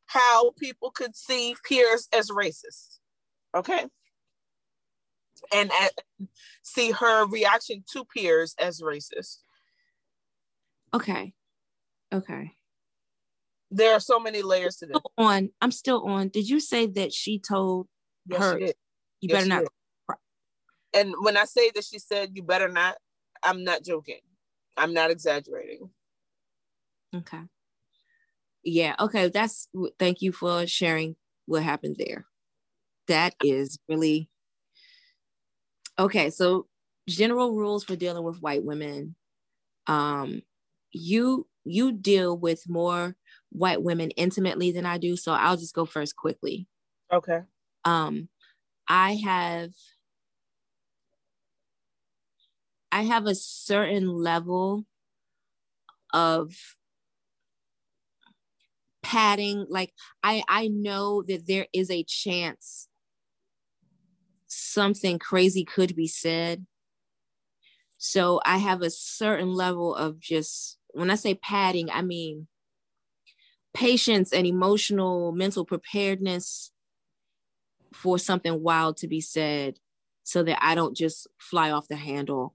[0.06, 2.98] how people could see Piers as racist.
[3.54, 3.86] Okay.
[5.52, 5.92] And at,
[6.62, 9.38] see her reaction to Piers as racist.
[10.94, 11.34] Okay.
[12.12, 12.52] Okay.
[13.70, 14.96] There are so many layers to this.
[15.18, 16.28] On, I'm still on.
[16.28, 17.88] Did you say that she told
[18.26, 18.66] yes, her she
[19.20, 20.18] you yes, better not?
[20.94, 22.96] And when I say that she said you better not,
[23.42, 24.20] I'm not joking.
[24.76, 25.90] I'm not exaggerating.
[27.14, 27.40] Okay
[28.64, 31.16] yeah okay that's thank you for sharing
[31.46, 32.26] what happened there
[33.06, 34.28] that is really
[35.98, 36.66] okay so
[37.08, 39.14] general rules for dealing with white women
[39.86, 40.42] um
[40.92, 43.16] you you deal with more
[43.50, 46.66] white women intimately than i do so i'll just go first quickly.
[47.12, 47.40] Okay.
[47.84, 48.28] Um
[48.88, 49.70] i have
[52.92, 54.84] i have a certain level
[56.12, 56.54] of
[59.02, 59.92] padding like
[60.22, 62.88] i i know that there is a chance
[64.48, 66.66] something crazy could be said.
[67.98, 72.48] So i have a certain level of just when i say padding i mean
[73.78, 76.72] patience and emotional mental preparedness
[77.92, 79.78] for something wild to be said
[80.24, 82.54] so that i don't just fly off the handle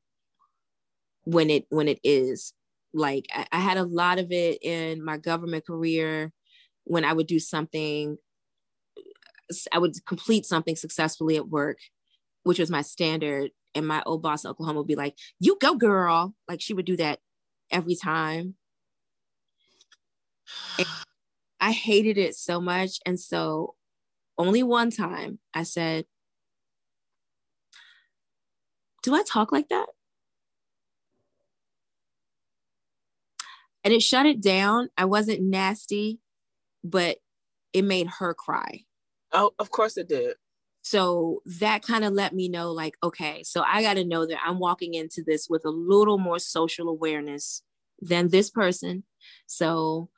[1.24, 2.54] when it when it is
[2.94, 6.32] like I, I had a lot of it in my government career
[6.86, 8.18] when I would do something,
[9.72, 11.78] I would complete something successfully at work,
[12.44, 13.52] which was my standard.
[13.76, 16.36] And my old boss in Oklahoma would be like, You go, girl.
[16.48, 17.20] Like she would do that
[17.72, 18.56] every time.
[20.78, 20.88] And
[21.64, 23.00] I hated it so much.
[23.06, 23.76] And so
[24.38, 26.06] only one time I said,
[29.04, 29.88] Do I talk like that?
[33.84, 34.90] And it shut it down.
[34.98, 36.20] I wasn't nasty
[36.84, 37.18] but
[37.72, 38.82] it made her cry.
[39.32, 40.36] Oh, of course it did.
[40.82, 44.40] So that kind of let me know, like, okay, so I got to know that
[44.46, 47.64] I'm walking into this with a little more social awareness
[48.02, 49.04] than this person.
[49.48, 50.10] So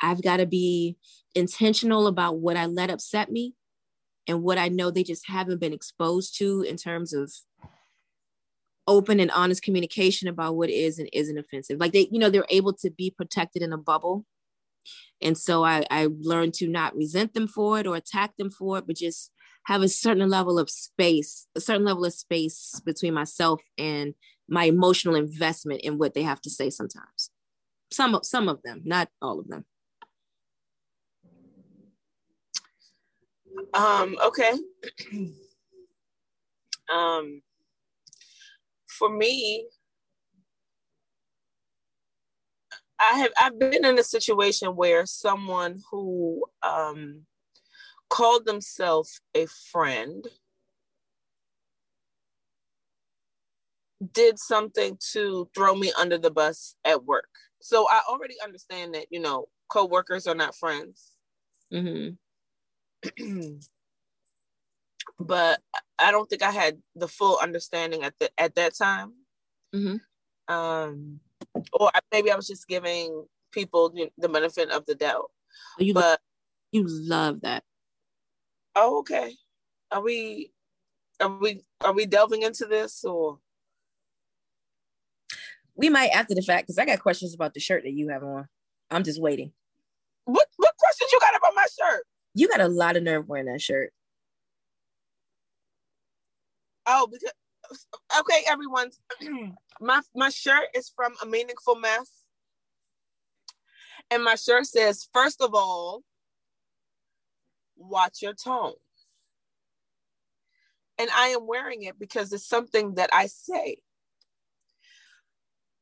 [0.00, 0.96] I've got to be
[1.34, 3.54] intentional about what I let upset me
[4.26, 7.32] and what I know they just haven't been exposed to in terms of
[8.86, 11.80] open and honest communication about what is and isn't offensive.
[11.80, 14.26] Like they, you know, they're able to be protected in a bubble
[15.20, 18.78] and so I, I learned to not resent them for it or attack them for
[18.78, 19.30] it, but just
[19.66, 24.14] have a certain level of space, a certain level of space between myself and
[24.48, 27.30] my emotional investment in what they have to say sometimes.
[27.90, 29.64] Some of some of them, not all of them.
[33.74, 34.52] Um, okay.
[36.92, 37.42] um
[38.98, 39.66] for me,
[43.00, 47.22] I have I've been in a situation where someone who um,
[48.08, 50.26] called themselves a friend
[54.12, 57.28] did something to throw me under the bus at work.
[57.60, 61.12] So I already understand that you know co-workers are not friends.
[61.72, 62.14] Mm-hmm.
[65.18, 65.60] but
[65.98, 69.12] I don't think I had the full understanding at the at that time.
[69.74, 70.54] Mm-hmm.
[70.54, 71.20] Um,
[71.72, 75.30] or maybe I was just giving people the benefit of the doubt.
[75.80, 76.20] Oh, you but
[76.72, 77.62] you love that.
[78.74, 79.34] Oh, okay.
[79.90, 80.52] Are we
[81.20, 83.38] are we are we delving into this or
[85.76, 88.24] We might after the fact because I got questions about the shirt that you have
[88.24, 88.48] on.
[88.90, 89.52] I'm just waiting.
[90.24, 92.04] What what questions you got about my shirt?
[92.34, 93.92] You got a lot of nerve wearing that shirt.
[96.86, 97.32] Oh, because
[98.20, 98.90] okay, everyone.
[99.80, 102.10] my my shirt is from a meaningful mess.
[104.10, 106.02] And my shirt says, first of all,
[107.76, 108.74] watch your tone.
[110.98, 113.78] And I am wearing it because it's something that I say.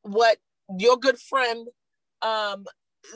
[0.03, 0.39] What
[0.79, 1.69] your good friend
[2.23, 2.67] um,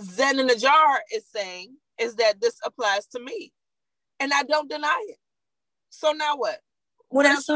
[0.02, 3.52] Zen in a jar is saying is that this applies to me.
[4.18, 5.18] And I don't deny it.
[5.90, 6.60] So now what?
[7.08, 7.48] What else?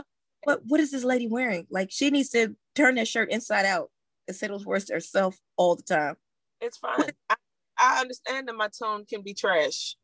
[0.45, 1.67] What what is this lady wearing?
[1.71, 3.91] Like she needs to turn that shirt inside out
[4.27, 6.17] and say those words to herself all the time.
[6.61, 7.11] It's fine.
[7.29, 7.37] I,
[7.79, 9.97] I understand that my tone can be trash.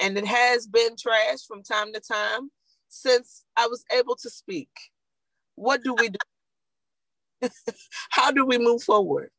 [0.00, 2.50] And it has been trash from time to time
[2.88, 4.70] since I was able to speak.
[5.56, 7.50] What do we do?
[8.10, 9.30] How do we move forward?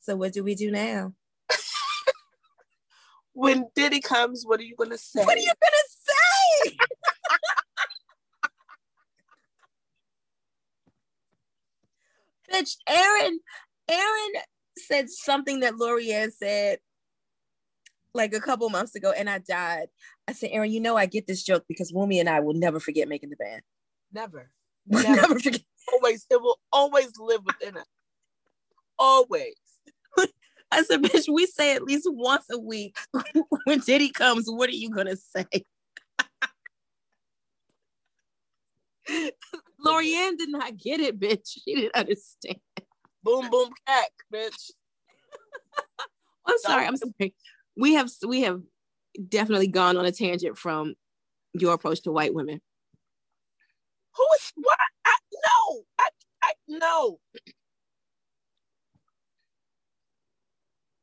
[0.00, 1.14] So what do we do now?
[3.36, 5.22] When Diddy comes, what are you gonna say?
[5.22, 6.76] What are you gonna say?
[12.62, 13.40] Bitch, Aaron,
[13.88, 14.32] Aaron
[14.78, 16.78] said something that Lorianne said
[18.14, 19.88] like a couple months ago, and I died.
[20.26, 22.80] I said, Aaron, you know I get this joke because Wumi and I will never
[22.80, 23.62] forget making the band.
[24.12, 24.50] Never.
[24.86, 25.16] We'll Never.
[25.16, 25.60] never forget.
[25.92, 27.86] Always, it will always live within us.
[28.98, 29.54] Always.
[30.70, 32.96] I said, bitch, we say at least once a week
[33.64, 35.46] when Diddy comes, what are you gonna say?
[39.84, 41.58] Lorianne did not get it, bitch.
[41.64, 42.58] She didn't understand.
[43.22, 44.70] Boom, boom, cack, bitch.
[46.46, 46.86] I'm sorry.
[46.86, 47.34] I'm sorry.
[47.76, 48.62] We have we have
[49.28, 50.94] definitely gone on a tangent from
[51.52, 52.60] your approach to white women.
[54.16, 54.78] Who is what?
[55.04, 56.08] I, no, I,
[56.42, 57.18] I no.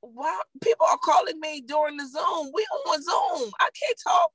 [0.05, 2.51] Why people are calling me during the Zoom?
[2.53, 3.51] We on Zoom.
[3.61, 4.31] I can't talk.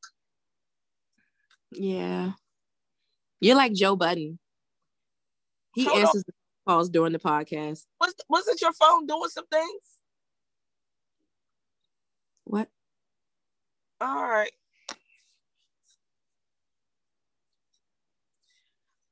[1.73, 2.31] Yeah.
[3.41, 4.39] You're like Joe Budden.
[5.75, 6.33] He Hold answers the
[6.67, 7.85] calls during the podcast.
[8.01, 9.83] Was wasn't your phone doing some things?
[12.45, 12.69] What?
[14.01, 14.51] All right.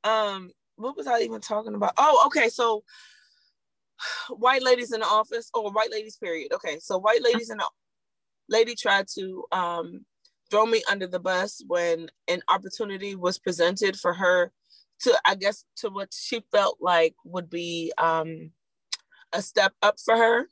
[0.05, 1.93] Um, what was I even talking about?
[1.99, 2.49] Oh, okay.
[2.49, 2.83] So
[4.31, 6.53] white ladies in the office or white ladies period.
[6.53, 6.79] Okay.
[6.81, 7.69] So white ladies in the
[8.49, 10.05] lady tried to um
[10.51, 14.53] throw me under the bus when an opportunity was presented for her
[15.01, 18.53] to I guess to what she felt like would be um
[19.33, 20.47] a step up for her.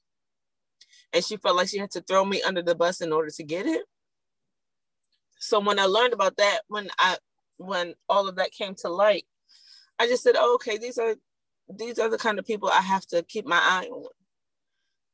[1.12, 3.42] And she felt like she had to throw me under the bus in order to
[3.44, 3.82] get it
[5.44, 7.18] so when I learned about that, when I
[7.58, 9.26] when all of that came to light,
[9.98, 11.16] I just said, oh, okay, these are
[11.68, 14.08] these are the kind of people I have to keep my eye on.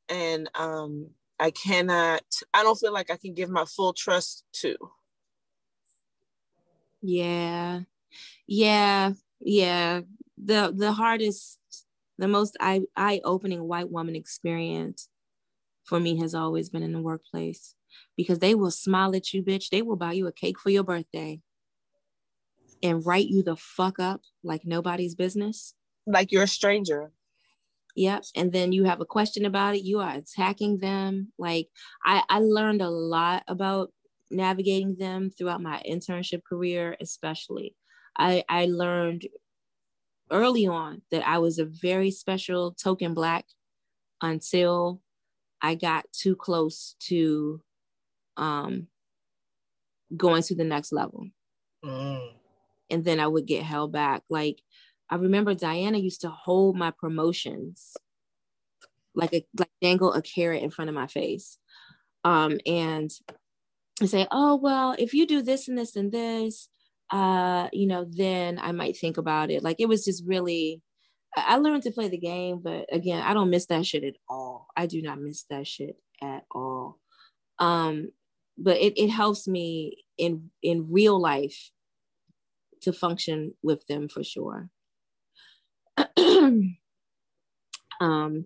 [0.08, 2.22] And um I cannot,
[2.52, 4.76] I don't feel like I can give my full trust to.
[7.00, 7.80] Yeah.
[8.46, 9.12] Yeah.
[9.40, 10.02] Yeah.
[10.36, 11.58] The the hardest,
[12.18, 15.08] the most eye eye opening white woman experience
[15.84, 17.74] for me has always been in the workplace
[18.16, 19.70] because they will smile at you, bitch.
[19.70, 21.40] They will buy you a cake for your birthday
[22.82, 25.74] and write you the fuck up like nobody's business.
[26.06, 27.12] Like you're a stranger.
[27.96, 28.24] Yep.
[28.36, 29.82] And then you have a question about it.
[29.82, 31.32] You are attacking them.
[31.38, 31.68] Like
[32.04, 33.92] I, I learned a lot about
[34.30, 37.74] navigating them throughout my internship career, especially.
[38.16, 39.26] I, I learned
[40.30, 43.46] early on that I was a very special token black
[44.22, 45.02] until
[45.60, 47.60] I got too close to
[48.36, 48.86] um,
[50.16, 51.28] going to the next level.
[51.84, 52.32] Mm.
[52.90, 54.22] And then I would get held back.
[54.28, 54.60] Like
[55.10, 57.96] I remember Diana used to hold my promotions
[59.14, 61.58] like a like dangle a carrot in front of my face.
[62.24, 63.10] Um, and
[64.04, 66.68] say, oh well, if you do this and this and this,
[67.10, 69.62] uh, you know, then I might think about it.
[69.62, 70.82] Like it was just really
[71.36, 74.66] I learned to play the game, but again, I don't miss that shit at all.
[74.76, 76.98] I do not miss that shit at all.
[77.58, 78.10] Um,
[78.58, 81.70] but it, it helps me in in real life
[82.82, 84.70] to function with them for sure.
[88.00, 88.44] um,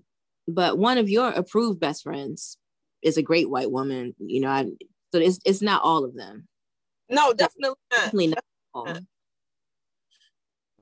[0.49, 2.59] but one of your approved best friends
[3.03, 4.14] is a great white woman.
[4.18, 4.64] You know, I,
[5.12, 6.49] so it's it's not all of them.
[7.09, 7.78] No, definitely not.
[7.90, 8.99] Definitely not all.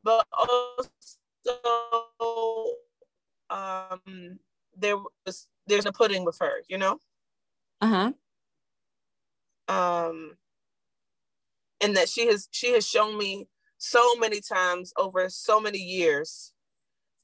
[0.05, 0.27] But
[1.47, 2.77] also,
[3.51, 4.39] um,
[4.77, 4.97] there
[5.27, 6.99] was there's a pudding with her, you know.
[7.81, 8.13] Uh huh.
[9.69, 10.37] um
[11.81, 13.49] and that she has she has shown me
[13.83, 16.53] so many times over so many years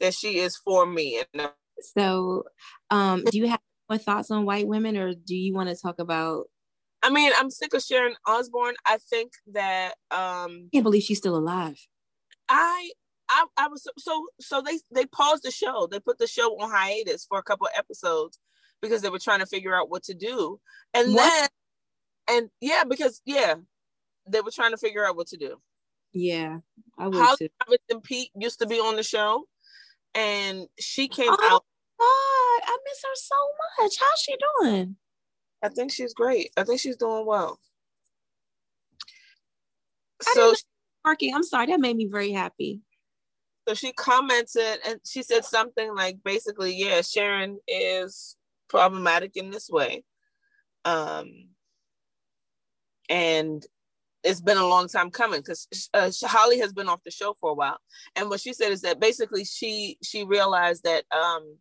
[0.01, 1.51] that she is for me and
[1.97, 2.43] So,
[2.91, 6.01] um, do you have more thoughts on white women, or do you want to talk
[6.01, 6.47] about?
[7.01, 8.75] I mean, I'm sick of Sharon Osbourne.
[8.85, 11.79] I think that um I can't believe she's still alive.
[12.49, 12.91] I
[13.29, 15.87] I, I was so so they they paused the show.
[15.89, 18.41] They put the show on hiatus for a couple of episodes
[18.83, 20.59] because they were trying to figure out what to do.
[20.93, 21.49] And what?
[22.27, 23.55] then and yeah, because yeah,
[24.27, 25.61] they were trying to figure out what to do.
[26.19, 26.59] Yeah,
[26.99, 27.49] I would Holly too.
[27.61, 29.45] Robinson Peete used to be on the show,
[30.17, 31.65] and she came Oh, out.
[32.01, 32.05] God,
[32.73, 33.37] I miss her so
[33.85, 33.93] much.
[34.01, 34.97] How's she doing?
[35.63, 36.51] I think she's great.
[36.57, 37.61] I think she's doing well.
[40.27, 40.55] I So
[41.05, 41.35] Working.
[41.35, 41.67] I'm sorry.
[41.67, 42.83] That made me very happy.
[43.67, 48.37] so she commented and she said something like basically, yeah, Sharon is
[48.69, 50.05] problematic in this way.
[50.85, 51.49] Um
[53.09, 53.65] and
[54.25, 57.51] it's been a long time coming because uh, Holly has been off the show for
[57.51, 57.79] a while.
[58.17, 61.57] And what she said is that basically she she realized that um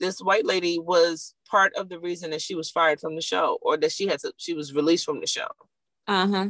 [0.00, 3.58] this white lady was part of the reason that she was fired from the show
[3.62, 5.46] or that she had to she was released from the show.
[6.06, 6.48] Uh huh.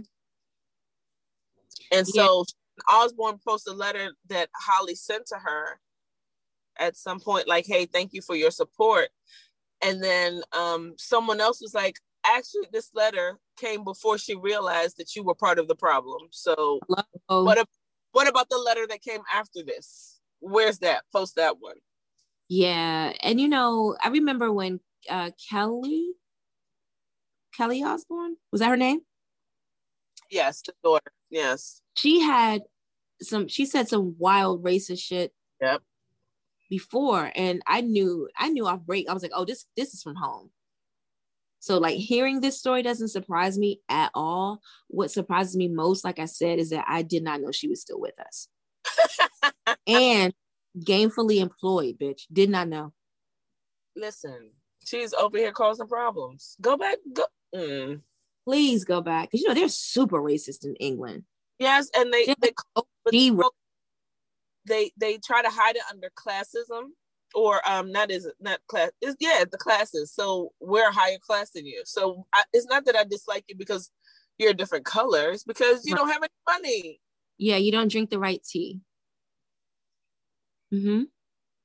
[1.92, 2.44] And so
[2.90, 5.80] Osbourne posted a letter that Holly sent to her
[6.78, 9.09] at some point, like, hey, thank you for your support.
[9.82, 15.14] And then um, someone else was like, actually, this letter came before she realized that
[15.16, 16.29] you were part of the problem.
[16.31, 17.07] So what,
[18.12, 20.20] what about the letter that came after this?
[20.41, 21.05] Where's that?
[21.12, 21.77] Post that one.
[22.49, 23.12] yeah.
[23.22, 26.12] And you know, I remember when uh Kelly,
[27.57, 29.01] Kelly Osbourne, was that her name?
[30.31, 31.12] Yes, the daughter.
[31.31, 31.81] Yes.
[31.97, 32.62] She had
[33.22, 33.49] some.
[33.49, 35.33] She said some wild racist shit.
[35.61, 35.83] Yep.
[36.70, 39.09] Before, and I knew, I knew off break.
[39.09, 40.51] I was like, oh, this, this is from home.
[41.65, 44.61] So like hearing this story doesn't surprise me at all.
[44.89, 47.81] What surprises me most, like I said, is that I did not know she was
[47.81, 48.49] still with us
[49.87, 50.35] and
[50.79, 52.25] gainfully employed, bitch.
[52.31, 52.93] Did not know.
[53.97, 54.51] Listen,
[54.85, 56.55] she's over here causing problems.
[56.61, 56.99] Go back.
[57.11, 57.25] Go.
[57.55, 58.03] Mm.
[58.47, 61.23] Please go back because you know they're super racist in England.
[61.59, 62.53] Yes, and they they
[64.67, 66.91] they they try to hide it under classism
[67.35, 71.51] or um not is not class is yeah the classes so we're a higher class
[71.51, 73.91] than you so I, it's not that i dislike you because
[74.39, 76.01] you're a different color it's because you Right.
[76.01, 76.30] don't have any
[76.61, 77.01] money
[77.39, 78.80] yeah, you don't drink the right tea.
[80.72, 81.03] Mm-hmm.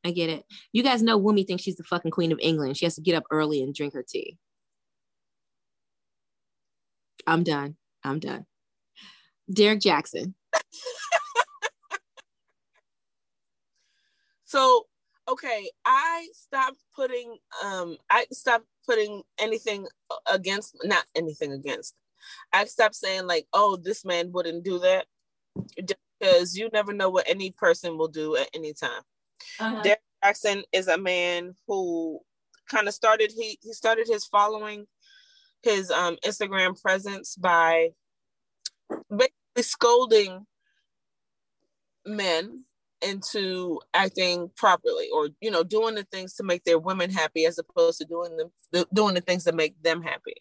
[0.04, 0.46] I get it.
[0.72, 2.78] You guys know Wumi thinks she's the fucking queen of England.
[2.78, 4.38] She has to get up early and drink her tea.
[7.28, 7.76] I'm done.
[8.04, 8.46] I'm done.
[9.52, 10.34] Derrick Jaxn.
[14.46, 14.86] so
[15.30, 19.88] okay i stopped putting um i stopped putting anything
[20.32, 21.96] against not anything against.
[22.52, 25.06] I stopped saying like oh this man wouldn't do that.
[26.20, 29.02] Because you never know what any person will do at any time.
[29.84, 32.20] Derrick Jaxn is a man who
[32.68, 34.86] kind of started he he started his following
[35.64, 37.90] his um Instagram presence by
[39.10, 40.46] basically scolding
[42.06, 42.66] men
[43.02, 47.58] into acting properly or you know doing the things to make their women happy as
[47.58, 50.36] opposed to doing them the, doing the things that make them happy.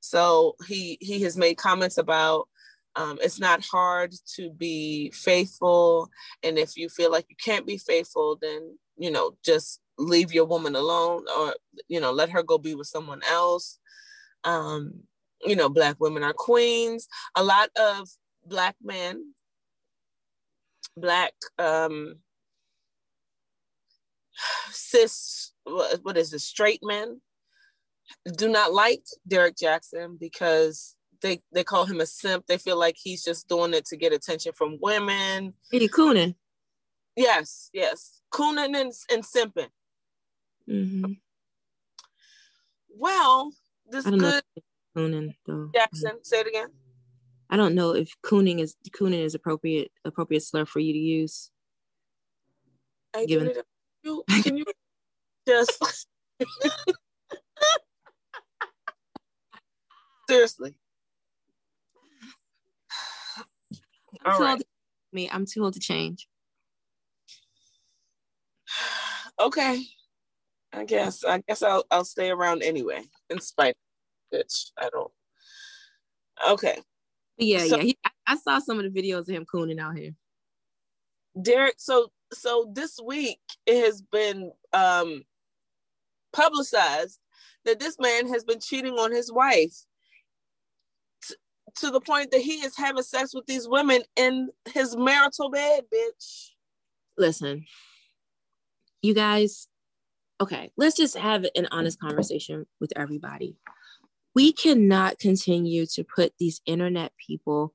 [0.00, 2.48] So he he has made comments about
[2.96, 6.10] um, it's not hard to be faithful
[6.42, 10.44] and if you feel like you can't be faithful then you know just leave your
[10.44, 11.54] woman alone or
[11.88, 13.78] you know let her go be with someone else.
[14.44, 15.04] Um
[15.42, 17.06] you know black women are queens.
[17.36, 18.08] A lot of
[18.44, 19.34] black men
[20.96, 22.16] black um
[24.70, 27.20] cis what is it straight men
[28.36, 32.46] do not like Derrick Jaxn because they they call him a simp.
[32.46, 35.54] They feel like he's just doing it to get attention from women.
[35.70, 36.34] Hey, Coonan.
[37.16, 39.68] Yes, yes, cooning and, and simping.
[40.68, 41.12] Mm-hmm.
[42.96, 43.52] Well,
[43.88, 44.44] this I don't know good
[44.96, 45.70] if though.
[45.74, 46.24] Jaxn.
[46.24, 46.68] Say it again.
[47.52, 51.50] I don't know if cooning is cooning is appropriate appropriate slur for you to use.
[53.14, 53.62] Hey, Given- Donita,
[54.04, 54.64] you, can you
[55.46, 56.06] just
[60.28, 60.74] seriously?
[64.24, 64.50] I'm All too right.
[64.52, 64.66] old to-
[65.12, 66.28] me, I'm too old to change.
[69.40, 69.82] Okay.
[70.72, 71.24] I guess.
[71.24, 73.74] I guess I'll I'll stay around anyway, in spite
[74.32, 74.70] of bitch.
[74.78, 75.10] I don't.
[76.48, 76.78] Okay.
[77.40, 77.82] Yeah, So- yeah.
[77.82, 80.14] He, I, I saw some of the videos of him cooning out here.
[81.40, 85.22] Derrick, so so this week it has been um
[86.32, 87.18] publicized
[87.64, 89.84] that this man has been cheating on his wife
[91.26, 91.34] t-
[91.76, 95.84] to the point that he is having sex with these women in his marital bed,
[95.92, 96.50] bitch.
[97.18, 97.64] Listen,
[99.02, 99.68] you guys,
[100.40, 103.56] okay, let's just have an honest conversation with everybody.
[104.34, 107.72] We cannot continue to put these internet people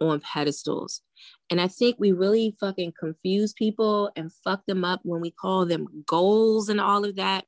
[0.00, 1.02] on pedestals.
[1.50, 5.66] And I think we really fucking confuse people and fuck them up when we call
[5.66, 7.44] them goals and all of that.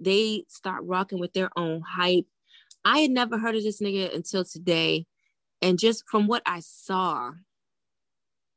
[0.00, 2.26] They start rocking with their own hype.
[2.84, 5.06] I had never heard of this nigga until today.
[5.60, 7.32] And just from what I saw,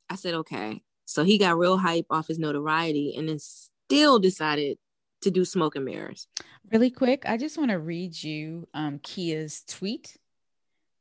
[0.10, 0.84] I said, okay.
[1.06, 4.78] So he got real hype off his notoriety and then still decided
[5.22, 6.28] to do smoke and mirrors.
[6.72, 10.18] Really quick, I just want to read you um, Kia's tweet.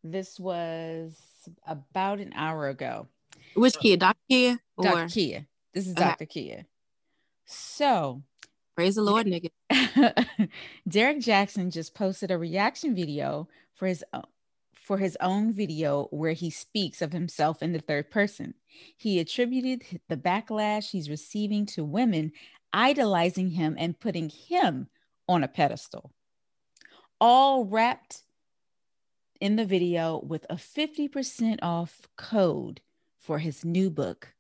[0.05, 1.17] This was
[1.67, 3.09] about an hour ago.
[3.55, 3.97] Which Kia?
[3.97, 4.19] Dr.
[4.29, 4.61] Kia?
[4.77, 4.85] Or?
[4.85, 5.09] Dr.
[5.09, 5.47] Kia.
[5.73, 6.27] This is Dr.
[6.27, 6.67] Kia.
[7.47, 8.23] So,
[8.75, 9.51] praise the Lord, nigga.
[10.89, 14.25] Derrick Jaxn just posted a reaction video for his own,
[14.75, 18.55] for his own video where he speaks of himself in the third person.
[18.97, 22.33] He attributed the backlash he's receiving to women
[22.73, 24.89] idolizing him and putting him
[25.29, 26.13] on a pedestal.
[27.21, 28.23] All wrapped
[29.41, 32.81] in the video with a 50% off code
[33.19, 34.35] for his new book.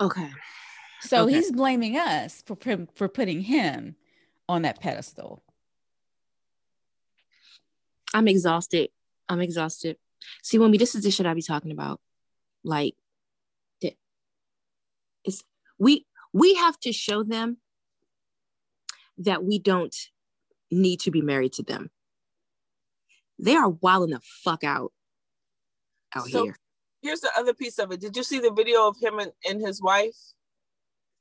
[0.00, 0.30] Okay.
[1.02, 1.34] So okay.
[1.34, 2.56] he's blaming us for
[2.94, 3.94] for putting him
[4.48, 5.42] on that pedestal.
[8.12, 8.90] I'm exhausted.
[9.28, 9.96] I'm exhausted.
[10.42, 12.00] See, when we this is the shit I be talking about.
[12.64, 12.94] Like
[15.24, 15.42] it's
[15.78, 17.58] we we have to show them
[19.16, 19.96] that we don't
[20.70, 21.90] need to be married to them.
[23.38, 24.92] They are wilding the fuck out
[26.14, 26.58] out so, here.
[27.00, 28.00] Here's the other piece of it.
[28.00, 30.16] Did you see the video of him and, and his wife?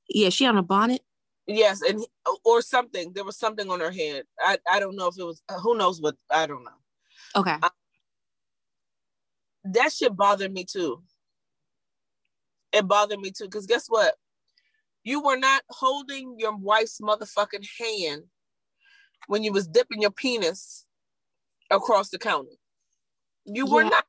[0.10, 1.02] Yeah, she on a bonnet.
[1.45, 2.03] Yes, and
[2.44, 3.14] or something.
[3.14, 4.23] There was something on her head.
[4.40, 5.44] I I don't know if it was.
[5.49, 6.15] Uh, who knows what?
[6.30, 6.72] I don't know.
[7.35, 7.56] Okay.
[7.61, 7.69] I,
[9.65, 11.03] that shit bothered me too.
[12.72, 14.15] It bothered me too because guess what?
[15.03, 18.23] You were not holding your wife's motherfucking hand
[19.27, 20.85] when you was dipping your penis
[21.69, 22.51] across the counter.
[23.45, 23.89] You were yeah.
[23.89, 24.05] not,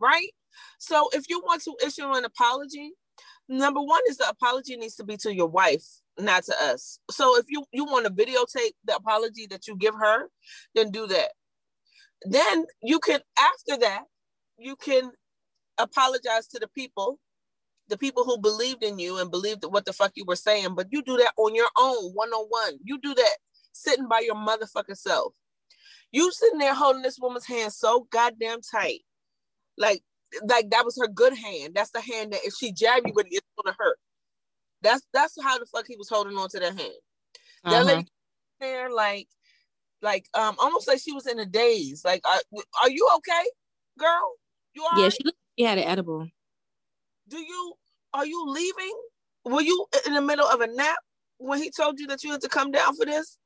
[0.00, 0.30] right?
[0.78, 2.92] So if you want to issue an apology,
[3.48, 5.84] number one is the apology needs to be to your wife,
[6.18, 6.98] not to us.
[7.10, 10.28] So if you you want to videotape the apology that you give her,
[10.74, 11.32] then do that.
[12.22, 14.04] Then you can after that,
[14.56, 15.10] you can
[15.78, 17.18] apologize to the people,
[17.88, 20.88] the people who believed in you and believed what the fuck you were saying, but
[20.90, 22.78] you do that on your own, one on one.
[22.84, 23.36] You do that
[23.72, 25.34] sitting by your motherfucking self.
[26.12, 29.00] You sitting there holding this woman's hand so goddamn tight.
[29.76, 30.02] Like,
[30.46, 31.74] like that was her good hand.
[31.74, 33.98] That's the hand that if she jab you with it, it's gonna hurt.
[34.82, 36.92] That's that's how the fuck he was holding on to that hand.
[37.64, 37.70] Uh-huh.
[37.70, 38.08] That lady
[38.60, 39.28] there like
[40.02, 42.02] like um almost like she was in a daze.
[42.04, 42.40] Like, are,
[42.82, 43.44] are you okay,
[43.98, 44.34] girl?
[44.74, 45.00] You are.
[45.00, 45.18] Yeah, she,
[45.58, 46.28] she had an edible.
[47.28, 47.74] Do you
[48.14, 49.00] are you leaving?
[49.44, 50.98] Were you in the middle of a nap
[51.38, 53.38] when he told you that you had to come down for this?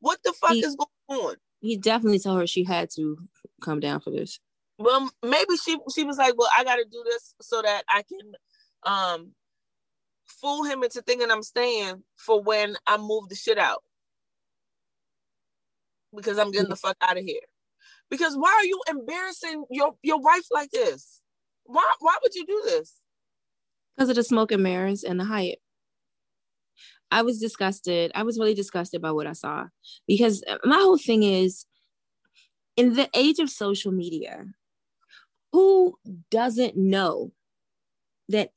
[0.00, 1.36] What the fuck he, is going on?
[1.60, 3.18] He definitely told her she had to
[3.62, 4.38] come down for this.
[4.78, 8.02] Well, maybe she she was like, "Well, I got to do this so that I
[8.02, 8.32] can
[8.84, 9.32] um
[10.26, 13.82] fool him into thinking I'm staying for when I move the shit out
[16.14, 17.40] because I'm getting the fuck out of here."
[18.10, 21.22] Because why are you embarrassing your your wife like this?
[21.64, 23.00] Why why would you do this?
[23.96, 25.58] Because of the smoke and mirrors and the hype.
[27.10, 28.10] I was disgusted.
[28.14, 29.66] I was really disgusted by what I saw
[30.08, 31.64] because uh, my whole thing is
[32.76, 34.46] in the age of social media,
[35.52, 35.96] who
[36.30, 37.30] doesn't know
[38.28, 38.50] that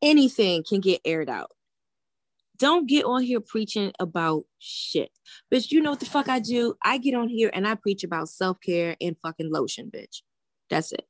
[0.00, 1.50] anything can get aired out?
[2.56, 5.10] Don't get on here preaching about shit.
[5.52, 6.74] Bitch, you know what the fuck I do?
[6.84, 10.22] I get on here and I preach about self care and fucking lotion, bitch.
[10.70, 11.06] That's it.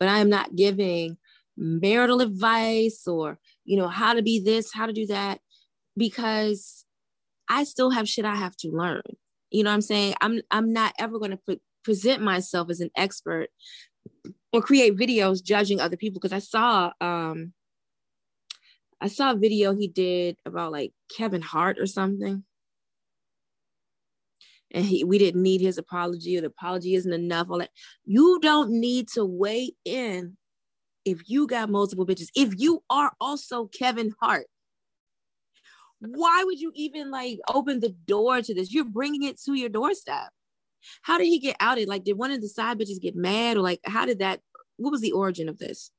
[0.00, 1.16] But I am not giving
[1.56, 5.40] marital advice or you know, how to be this, how to do that,
[5.96, 6.86] because
[7.48, 9.02] I still have shit I have to learn.
[9.50, 10.14] You know what I'm saying?
[10.20, 13.48] I'm I'm not ever going to pre- present myself as an expert
[14.52, 17.52] or create videos judging other people because I saw um
[19.00, 22.44] I saw a video he did about like Kevin Hart or something.
[24.72, 27.48] And he we didn't need his apology or the apology isn't enough.
[27.50, 27.70] All that
[28.04, 30.36] you don't need to weigh in
[31.06, 34.48] if you got multiple bitches, if you are also Kevin Hart,
[36.00, 38.74] why would you even like open the door to this?
[38.74, 40.30] You're bringing it to your doorstep.
[41.02, 41.88] How did he get outed?
[41.88, 44.40] Like, did one of the side bitches get mad, or like, how did that?
[44.76, 45.90] What was the origin of this?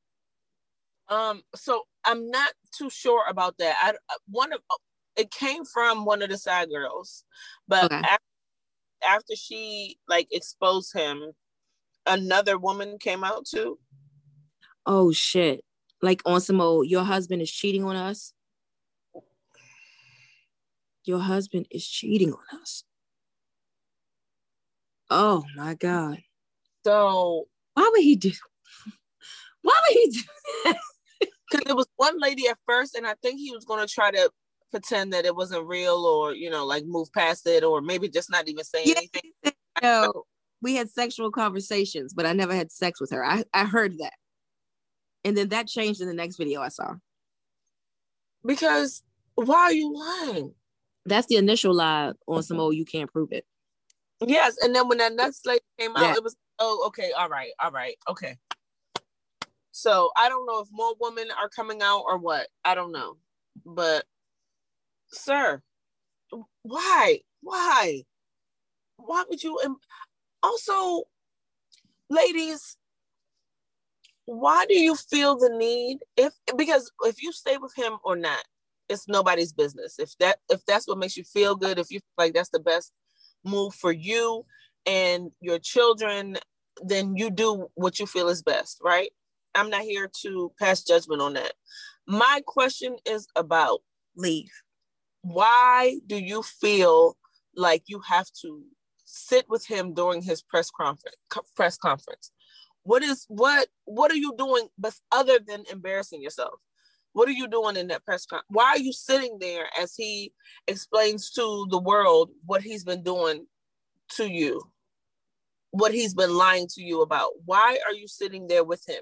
[1.10, 3.76] Um, so I'm not too sure about that.
[3.82, 3.94] I
[4.30, 4.60] one of
[5.16, 7.24] it came from one of the side girls,
[7.68, 7.96] but okay.
[7.96, 8.18] after,
[9.04, 11.32] after she like exposed him,
[12.06, 13.80] another woman came out too
[14.88, 15.64] oh shit
[16.02, 18.34] Like on some old, your husband is cheating on us.
[21.06, 22.84] Your husband is cheating on us.
[25.10, 26.20] Oh my God.
[26.86, 28.32] So why would he do
[29.62, 30.22] why would he do
[30.66, 30.78] that?
[31.50, 34.30] Because it was one lady at first, and I think he was gonna try to
[34.70, 38.30] pretend that it wasn't real or you know, like move past it, or maybe just
[38.30, 39.32] not even say yeah, anything.
[39.82, 40.26] No,
[40.62, 43.24] we had sexual conversations, but I never had sex with her.
[43.24, 44.14] I, I heard that.
[45.28, 46.96] And then that changed in the next video I saw.
[48.46, 49.04] Because
[49.36, 50.54] why are you lying?
[51.06, 53.46] That's the initial lie on some old you can't prove it.
[54.26, 56.14] Yes, and then when that next lady came out, yeah.
[56.16, 58.38] it was oh okay, all right, all right, okay.
[59.72, 62.48] So I don't know if more women are coming out or what.
[62.64, 63.18] I don't know,
[63.66, 64.06] but
[65.12, 65.62] sir,
[66.64, 68.04] why, why,
[68.96, 69.60] why would you?
[70.42, 71.04] also,
[72.10, 72.78] ladies,
[74.28, 78.44] why do you feel the need if because if you stay with him or not,
[78.90, 79.98] it's nobody's business.
[79.98, 82.92] If that if that's what makes you feel good, if you like that's the best
[83.46, 84.46] move for you
[84.86, 86.38] and your children,
[86.84, 89.12] then you do what you feel is best, right?
[89.56, 91.54] I'm not here to pass judgment on that.
[92.06, 93.80] My question is about
[94.18, 94.52] leave.
[95.22, 97.16] Why do you feel
[97.56, 98.62] like you have to
[99.06, 101.16] sit with him during his press conference?
[101.56, 102.32] Press conference.
[102.88, 103.68] What is what?
[103.84, 106.54] What are you doing, but other than embarrassing yourself?
[107.12, 108.48] What are you doing in that press conference?
[108.48, 110.32] Why are you sitting there as he
[110.70, 113.46] explains to the world what he's been doing
[114.12, 114.62] to you?
[115.72, 117.32] What he's been lying to you about?
[117.44, 119.02] Why are you sitting there with him?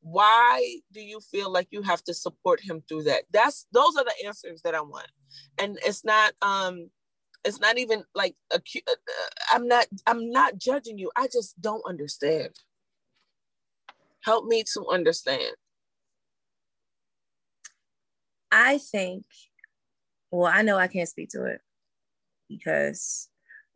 [0.00, 3.22] Why do you feel like you have to support him through that?
[3.32, 5.06] That's those are the answers that I want.
[5.56, 6.90] And it's not um
[7.44, 8.94] it's not even like a, uh,
[9.52, 11.12] I'm not I'm not judging you.
[11.14, 12.56] I just don't understand.
[14.24, 15.54] Help me to understand.
[18.52, 19.24] I think,
[20.30, 21.60] well, I know I can't speak to it
[22.48, 23.28] because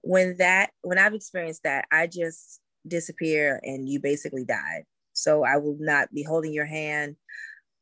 [0.02, 4.84] when that, when I've experienced that, I just disappear and you basically died.
[5.12, 7.16] So I will not be holding your hand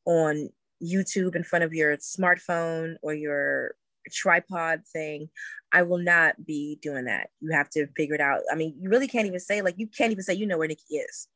[0.04, 0.50] on
[0.82, 3.74] YouTube in front of your smartphone or your
[4.10, 5.30] tripod thing.
[5.72, 7.30] I will not be doing that.
[7.40, 8.40] You have to figure it out.
[8.50, 10.68] I mean, you really can't even say, like, you can't even say you know where
[10.68, 11.28] Nikki is.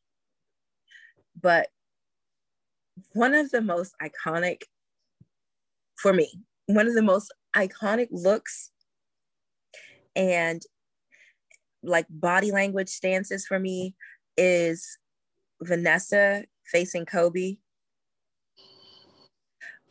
[1.40, 1.68] But
[3.12, 4.62] one of the most iconic
[5.96, 6.30] for me.
[6.66, 8.70] One of the most iconic looks
[10.14, 10.62] and
[11.82, 13.94] like body language stances for me
[14.36, 14.98] is
[15.62, 17.56] Vanessa facing Kobe.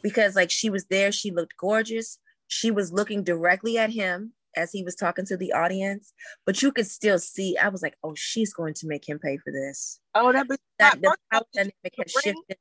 [0.02, 2.20] Because like she was there, she looked gorgeous.
[2.48, 6.14] She was looking directly at him as he was talking to the audience,
[6.46, 7.58] but you could still see.
[7.58, 10.48] I was like, "Oh, she's going to make him pay for this." Oh, that,
[10.80, 12.58] that the power dynamic has shifted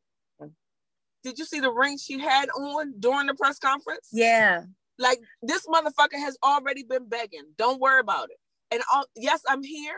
[1.24, 4.08] did you see the ring she had on during the press conference?
[4.12, 4.64] Yeah.
[4.98, 7.46] Like this motherfucker has already been begging.
[7.56, 8.36] Don't worry about it.
[8.70, 9.96] And all, yes, I'm here.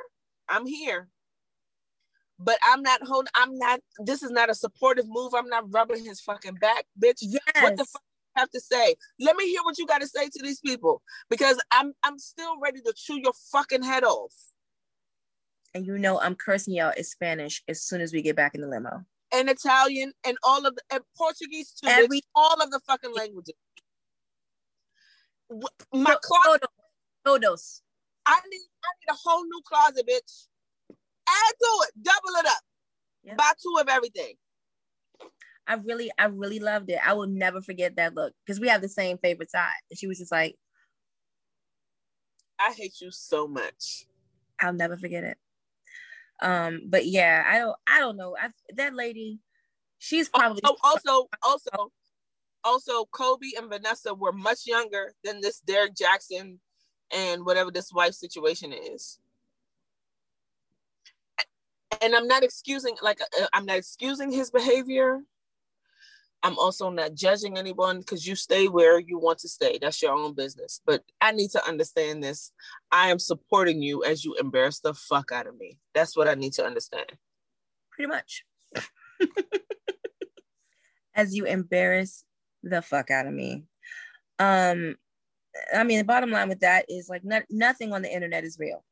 [0.49, 1.09] I'm here.
[2.39, 3.31] But I'm not holding.
[3.35, 3.81] I'm not.
[3.99, 5.33] This is not a supportive move.
[5.35, 7.19] I'm not rubbing his fucking back, bitch.
[7.23, 7.41] Yes.
[7.61, 8.03] What the fuck
[8.37, 8.95] have to say?
[9.21, 12.59] Let me hear what you got to say to these people because I'm I'm still
[12.61, 14.33] ready to chew your fucking head off.
[15.75, 18.61] And you know I'm cursing out in Spanish as soon as we get back in
[18.61, 21.89] the limo and Italian and all of the and Portuguese too.
[21.89, 23.55] Every, all of the fucking languages.
[25.93, 26.63] My closet.
[27.25, 27.83] Todos.
[28.27, 30.47] I need I need a whole new closet, bitch.
[31.29, 32.63] Add to it, double it up.
[33.25, 33.37] Yep.
[33.37, 34.35] Buy two of everything.
[35.67, 36.99] I really, I really loved it.
[37.05, 39.73] I will never forget that look because we have the same favorite side.
[39.91, 40.57] And she was just like,
[42.59, 44.07] I hate you so much.
[44.61, 45.39] I'll never forget it.
[46.41, 48.37] Um, but yeah, I don't I don't know.
[48.41, 49.41] I, that lady,
[49.99, 51.93] she's probably oh, also also
[52.65, 56.59] also Kobe and Vanessa were much younger than this Derrick Jaxn
[57.15, 59.19] and whatever this wife situation is.
[62.03, 65.21] And I'm not excusing like uh, I'm not excusing his behavior.
[66.47, 69.79] I'm also not judging anyone because you stay where you want to stay.
[69.83, 70.81] That's your own business.
[70.87, 72.53] But I need to understand this.
[72.93, 75.81] I am supporting you as you embarrass the fuck out of me.
[75.93, 77.11] That's what I need to understand.
[77.91, 78.45] Pretty much.
[81.17, 82.23] as you embarrass
[82.63, 83.65] the fuck out of me.
[84.39, 84.95] Um,
[85.75, 88.57] I mean, the bottom line with that is like not, nothing on the internet is
[88.57, 88.85] real.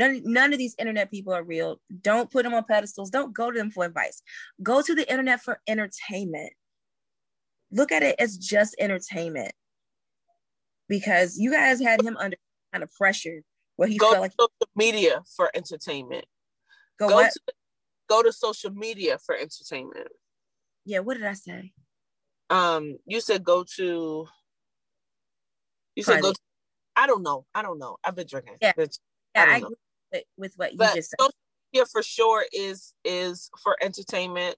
[0.00, 1.80] None, none of these internet people are real.
[2.02, 3.10] Don't put them on pedestals.
[3.10, 4.20] Don't go to them for advice.
[4.64, 6.54] Go to the internet for entertainment
[7.70, 9.52] look at it as just entertainment
[10.88, 12.36] because you guys had him under
[12.72, 13.42] kind of pressure
[13.76, 16.24] where he go felt like social media for entertainment.
[16.98, 17.40] Go, go to
[18.08, 20.08] go to social media for entertainment.
[20.84, 21.00] yeah.
[21.00, 21.72] What did I say?
[22.50, 24.26] Um, you said go to.
[25.94, 26.32] You said go.
[26.32, 26.38] To,
[26.96, 27.44] I don't know.
[27.54, 27.98] I don't know.
[28.04, 28.54] I've been drinking.
[28.60, 28.72] Yeah.
[28.72, 28.98] Bitch.
[29.34, 29.76] Yeah, don't I agree
[30.12, 31.16] with, with what you but just said.
[31.20, 31.34] social
[31.72, 34.56] media for sure is is for entertainment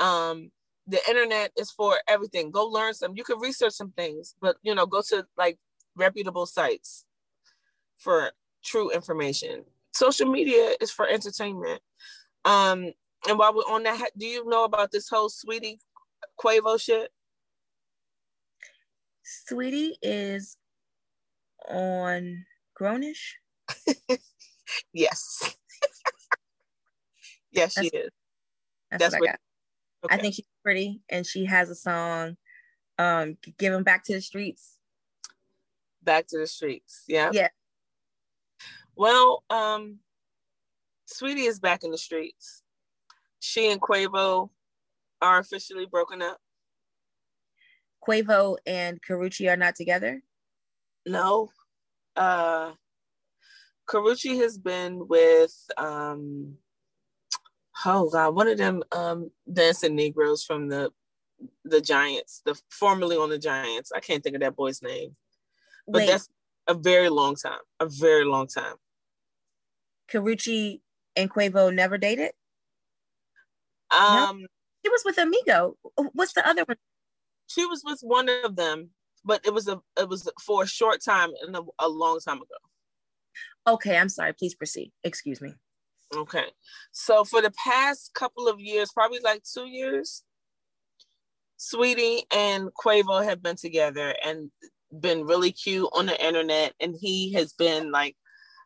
[0.00, 0.50] um
[0.86, 2.50] the internet is for everything.
[2.50, 5.58] Go learn some you can research some things but you know go to like
[5.96, 7.04] reputable sites
[7.98, 8.32] for
[8.64, 9.64] true information.
[9.92, 11.80] Social media is for entertainment.
[12.44, 12.92] Um
[13.28, 15.78] and while we're on that do you know about this whole Saweetie
[16.38, 17.10] quavo shit?
[19.50, 20.56] Saweetie is
[21.68, 22.44] on
[22.78, 23.34] Grownish.
[24.92, 25.56] yes.
[27.52, 28.10] Yes she is.
[28.90, 29.40] That's, That's what what- I got.
[30.04, 30.14] Okay.
[30.14, 32.36] I think she's pretty, and she has a song,
[32.98, 34.78] um, "Giving Back to the Streets."
[36.02, 37.48] back to the streets yeah Yeah.
[38.96, 39.98] Well, um,
[41.06, 42.62] Saweetie is back in the streets.
[43.40, 44.50] She and Quavo
[45.20, 46.38] are officially broken up.
[48.06, 50.22] Quavo and Karrueche are not together.
[51.06, 51.50] No.
[52.16, 52.72] Uh
[53.88, 56.58] Karrueche has been with um
[57.84, 60.90] oh god, one of them um dancing Negroes from the
[61.64, 63.92] the Giants, the formerly on the Giants.
[63.94, 65.16] I can't think of that boy's name.
[65.86, 66.28] But Wait, that's
[66.66, 67.60] a very long time.
[67.80, 68.76] A very long time.
[70.10, 70.80] Karrueche
[71.16, 72.32] and Quavo never dated.
[73.90, 74.46] Um
[74.84, 75.76] She was with Amigo.
[76.12, 76.76] What's the other one?
[77.46, 78.90] she was with one of them,
[79.24, 82.38] but it was a it was for a short time and a, a long time
[82.38, 82.54] ago.
[83.66, 84.32] Okay, I'm sorry.
[84.32, 84.92] Please proceed.
[85.02, 85.54] Excuse me.
[86.14, 86.46] Okay,
[86.92, 90.22] so for the past couple of years, probably like two years,
[91.58, 94.50] Saweetie and Quavo have been together and
[95.00, 98.16] been really cute on the internet, and he has been like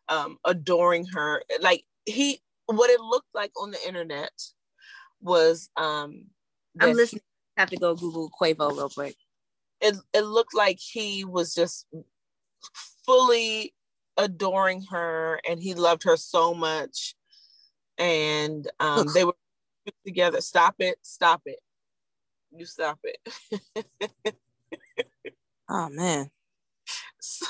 [0.09, 1.41] um, adoring her.
[1.61, 4.31] Like he, what it looked like on the internet
[5.21, 6.25] was um,
[6.79, 7.21] I'm listening.
[7.57, 9.15] I have to go Google Quavo real quick.
[9.81, 11.87] it, it looked like he was just
[13.05, 13.73] fully
[14.17, 17.15] adoring her and he loved her so much
[17.99, 19.35] and um, they were
[20.05, 20.41] together.
[20.41, 20.97] Stop it.
[21.01, 21.59] Stop it.
[22.51, 24.35] You stop it.
[25.71, 26.31] Oh man.
[27.21, 27.45] so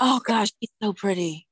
[0.00, 1.48] Oh gosh, she's so pretty.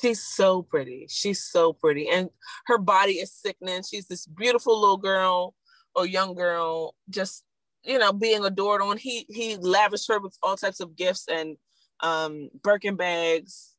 [0.00, 1.06] she's so pretty.
[1.08, 2.08] She's so pretty.
[2.10, 2.28] And
[2.66, 3.82] her body is sickening.
[3.88, 5.54] She's this beautiful little girl
[5.94, 7.44] or young girl just
[7.84, 8.98] you know being adored on.
[8.98, 11.56] He he lavished her with all types of gifts and
[12.00, 13.74] um birkin bags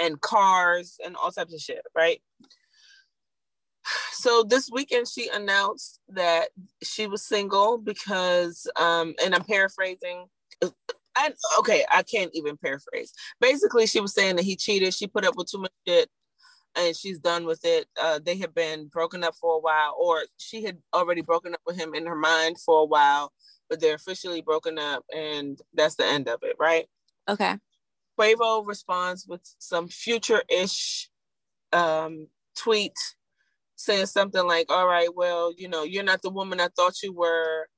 [0.00, 2.22] and cars and all types of shit right
[4.12, 6.48] so this weekend she announced that
[6.82, 10.26] she was single because um and i'm paraphrasing
[11.16, 13.12] I, okay i can't even paraphrase.
[13.40, 16.08] Basically she was saying that he cheated she put up with too much shit
[16.78, 17.86] and she's done with it.
[18.00, 21.60] Uh they had been broken up for a while or she had already broken up
[21.66, 23.32] with him in her mind for a while
[23.70, 26.86] but they're officially broken up and that's the end of it right?
[27.28, 27.56] Okay.
[28.18, 31.10] Quavo responds with some future-ish
[31.72, 32.94] um, tweet
[33.76, 37.12] saying something like, "All right, well, you know, you're not the woman I thought you
[37.12, 37.68] were,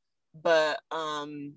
[0.41, 1.55] but um,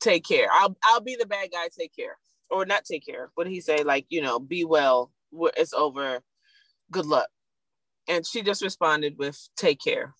[0.00, 0.48] take care.
[0.52, 1.68] I'll I'll be the bad guy.
[1.78, 2.18] Take care,
[2.50, 3.30] or not take care.
[3.34, 3.84] What did he say?
[3.84, 5.12] Like, you know, be well.
[5.56, 6.20] It's over.
[6.90, 7.28] Good luck."
[8.08, 10.14] And she just responded with, "Take care."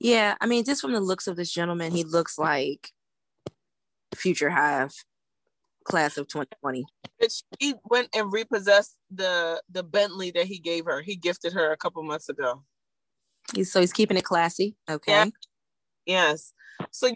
[0.00, 2.92] Yeah, I mean, just from the looks of this gentleman, he looks like
[4.14, 4.94] future hive
[5.88, 6.84] class of 2020.
[7.18, 11.02] But she went and repossessed the the Bentley that he gave her.
[11.02, 12.62] He gifted her a couple months ago.
[13.54, 14.76] He's so he's keeping it classy.
[14.88, 15.12] Okay.
[15.12, 15.26] Yeah.
[16.06, 16.52] Yes.
[16.90, 17.10] So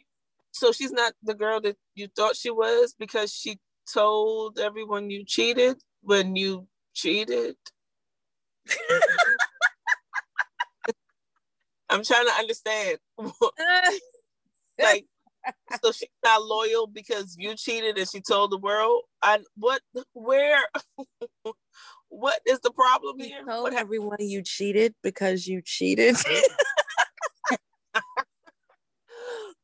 [0.52, 3.58] so she's not the girl that you thought she was because she
[3.92, 7.56] told everyone you cheated when you cheated.
[11.88, 12.98] I'm trying to understand.
[14.78, 15.04] like
[15.82, 19.02] so she's not loyal because you cheated and she told the world.
[19.22, 19.80] I what
[20.12, 20.58] where
[22.08, 23.44] what is the problem You here?
[23.46, 26.16] told What everyone you cheated because you cheated.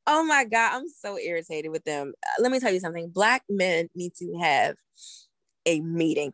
[0.06, 2.12] oh my god, I'm so irritated with them.
[2.24, 3.10] Uh, Let me tell you something.
[3.10, 4.76] Black men need to have
[5.66, 6.32] a meeting.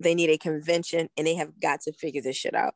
[0.00, 2.74] They need a convention and they have got to figure this shit out.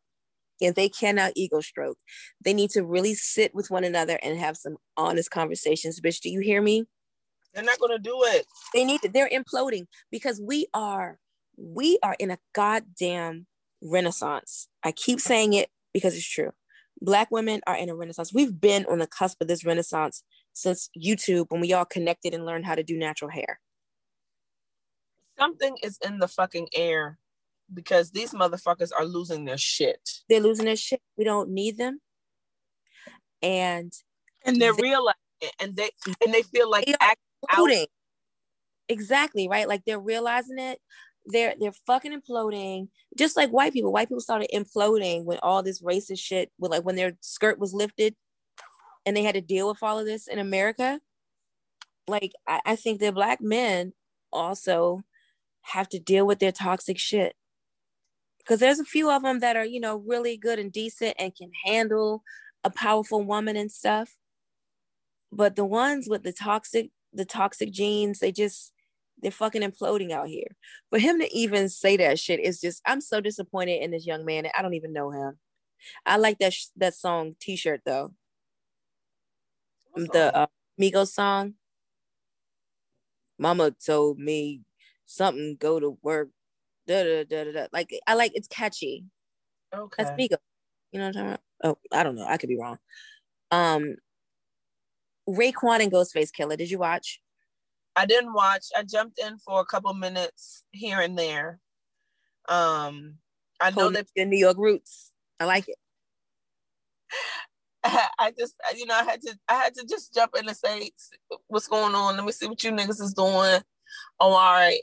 [0.63, 1.99] And they cannot ego stroke.
[2.45, 6.01] They need to really sit with one another and have some honest conversations.
[6.01, 6.85] Bitch, do you hear me?
[7.55, 8.47] They're not gonna do it.
[8.73, 11.19] They need to, they're imploding because we are
[11.57, 13.47] we are in a goddamn
[13.83, 14.69] renaissance.
[14.83, 16.53] I keep saying it because it's true.
[17.01, 18.33] Black women are in a renaissance.
[18.33, 20.23] We've been on the cusp of this renaissance
[20.53, 23.61] since YouTube when we all connected and learned how to do natural hair.
[25.39, 27.19] Something is in the fucking air
[27.75, 30.09] because these motherfuckers are losing their shit.
[30.29, 31.01] They're losing their shit.
[31.17, 32.01] We don't need them.
[33.43, 33.93] and
[34.45, 35.91] and they're they, realizing it and they
[36.25, 36.95] and they feel like they
[37.51, 37.87] imploding.
[38.89, 39.69] Exactly, right?
[39.69, 40.79] Like they're realizing it.
[41.27, 42.89] They're they're fucking imploding.
[43.17, 43.93] Just like white people.
[43.93, 47.75] White people started imploding when all this racist shit with like when their skirt was
[47.75, 48.15] lifted
[49.07, 51.01] and they had to deal with all of this in America.
[52.09, 53.93] Like I, I think that black men
[54.33, 55.03] also
[55.63, 57.35] have to deal with their toxic shit
[58.45, 61.35] because there's a few of them that are you know really good and decent and
[61.35, 62.23] can handle
[62.65, 64.17] a powerful woman and stuff.
[65.31, 68.73] But the ones with the toxic the toxic genes they just
[69.21, 70.57] they're fucking imploding out here.
[70.91, 74.25] For him to even say that shit is just i'm so disappointed in this young
[74.25, 75.39] man i don't even know him.
[76.07, 78.13] I like that sh- that song t-shirt though.
[79.95, 80.47] The uh,
[80.81, 81.55] Migos song.
[83.39, 84.63] Mama told me
[85.07, 86.29] something go to work
[86.87, 89.05] da, da, da, da, like i like it's catchy
[89.75, 90.39] okay that's Migos
[90.93, 92.79] you know what i'm talking about oh i don't know i could be wrong
[93.51, 93.97] um
[95.29, 96.57] Raekwon and Ghostface Killah.
[96.57, 97.21] Did you watch?
[97.95, 98.67] I didn't watch.
[98.77, 101.61] I jumped in for a couple minutes here and there.
[102.49, 103.17] Um,
[103.61, 105.13] I know that the New York roots.
[105.39, 105.77] I like it.
[107.85, 110.91] I just, you know, I had to, I had to just jump in and say,
[111.49, 112.17] "What's going on?
[112.17, 113.61] Let me see what you niggas is doing."
[114.21, 114.81] Oh, all right,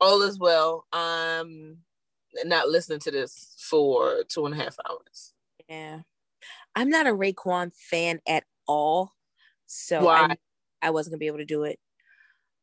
[0.00, 0.86] all is well.
[0.92, 1.78] Um,
[2.44, 5.32] not listening to this for two and a half hours.
[5.68, 6.00] Yeah,
[6.74, 9.12] I'm not a Raekwon fan at all.
[9.66, 10.36] So I,
[10.82, 11.78] I wasn't gonna be able to do it.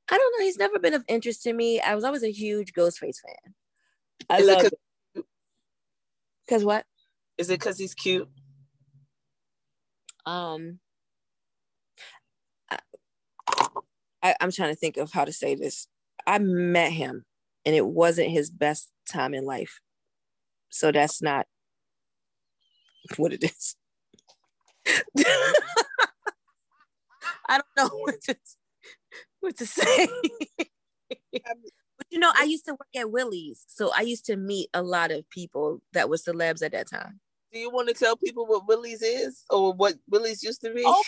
[0.10, 0.46] I don't know.
[0.46, 1.80] He's never been of interest to me.
[1.80, 3.54] I was always a huge Ghostface fan.
[4.30, 5.26] I Is love it.
[6.46, 6.86] Because what?
[7.38, 8.28] Is it because he's cute?
[10.26, 10.80] Um,
[12.70, 12.80] I,
[14.22, 15.88] I, I'm trying to think of how to say this.
[16.28, 17.26] I met him,
[17.66, 19.80] and it wasn't his best time in life.
[20.70, 21.48] So that's not
[23.18, 23.76] what it is.
[27.48, 28.36] I don't know what to
[29.42, 30.08] what to say.
[31.32, 34.82] but you know, I used to work at Willie's, so I used to meet a
[34.82, 37.20] lot of people that were celebs at that time.
[37.52, 40.84] Do you want to tell people what Willie's is or what Willie's used to be?
[40.86, 41.04] Oh,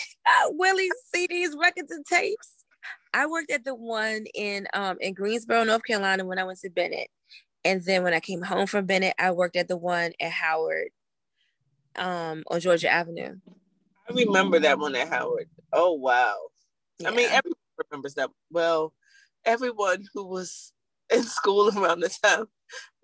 [0.49, 2.62] Willie's CDs, records, and tapes.
[3.13, 6.69] I worked at the one in um in Greensboro, North Carolina when I went to
[6.69, 7.09] Bennett.
[7.65, 10.89] And then when I came home from Bennett, I worked at the one at Howard
[11.95, 13.35] um on Georgia Avenue.
[14.09, 15.47] I remember that one at Howard.
[15.71, 16.35] Oh wow.
[16.99, 17.09] Yeah.
[17.09, 17.57] I mean everyone
[17.89, 18.29] remembers that.
[18.51, 18.93] Well,
[19.45, 20.73] everyone who was
[21.11, 22.45] in school around the time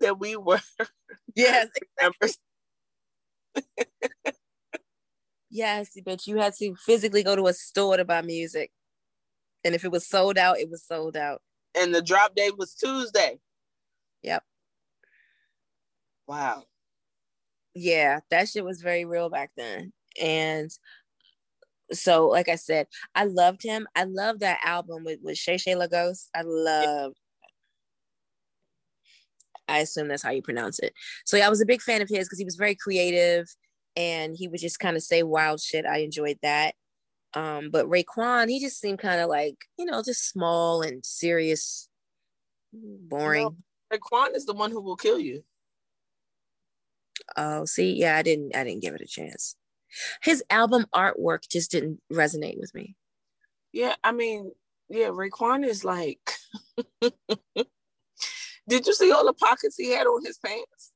[0.00, 0.60] that we were.
[1.36, 1.68] Yes.
[5.50, 8.72] yes, but you had to physically go to a store to buy music.
[9.64, 11.42] And if it was sold out, it was sold out.
[11.74, 13.38] And the drop date was Tuesday.
[14.22, 14.42] Yep.
[16.26, 16.64] Wow.
[17.74, 19.92] Yeah, that shit was very real back then.
[20.20, 20.70] And
[21.92, 23.86] so, like I said, I loved him.
[23.94, 26.28] I love that album with, with Shay Shay Lagos.
[26.34, 27.12] I love
[29.70, 30.92] I assume that's how you pronounce it.
[31.24, 33.46] So yeah, I was a big fan of his because he was very creative
[33.96, 35.86] and he would just kind of say wild shit.
[35.86, 36.74] I enjoyed that.
[37.34, 41.88] Um, but Raekwon, he just seemed kind of like, you know, just small and serious,
[42.72, 43.42] boring.
[43.42, 43.56] You
[43.92, 45.44] know, Raekwon is the one who will kill you.
[47.36, 49.54] Oh, see, yeah, I didn't I didn't give it a chance
[50.22, 52.96] his album artwork just didn't resonate with me.
[53.72, 54.52] Yeah, I mean,
[54.88, 56.36] yeah, Raekwon is like
[58.68, 60.92] Did you see all the pockets he had on his pants?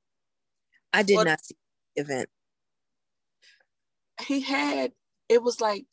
[0.92, 1.26] I did what?
[1.26, 1.56] not see
[1.96, 2.28] the event.
[4.26, 4.92] He had
[5.28, 5.86] it was like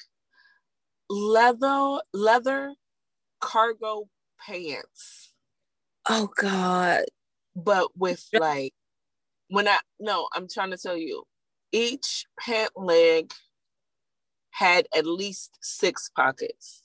[1.11, 2.73] leather leather
[3.41, 4.07] cargo
[4.45, 5.33] pants.
[6.09, 7.03] Oh god.
[7.55, 8.73] But with like
[9.49, 11.23] when I no, I'm trying to tell you,
[11.71, 13.33] each pant leg
[14.51, 16.81] had at least six pockets.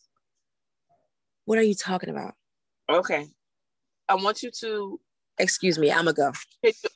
[1.44, 2.34] What are you talking about?
[2.90, 3.26] Okay.
[4.08, 5.00] I want you to
[5.38, 6.32] excuse me, I'ma go.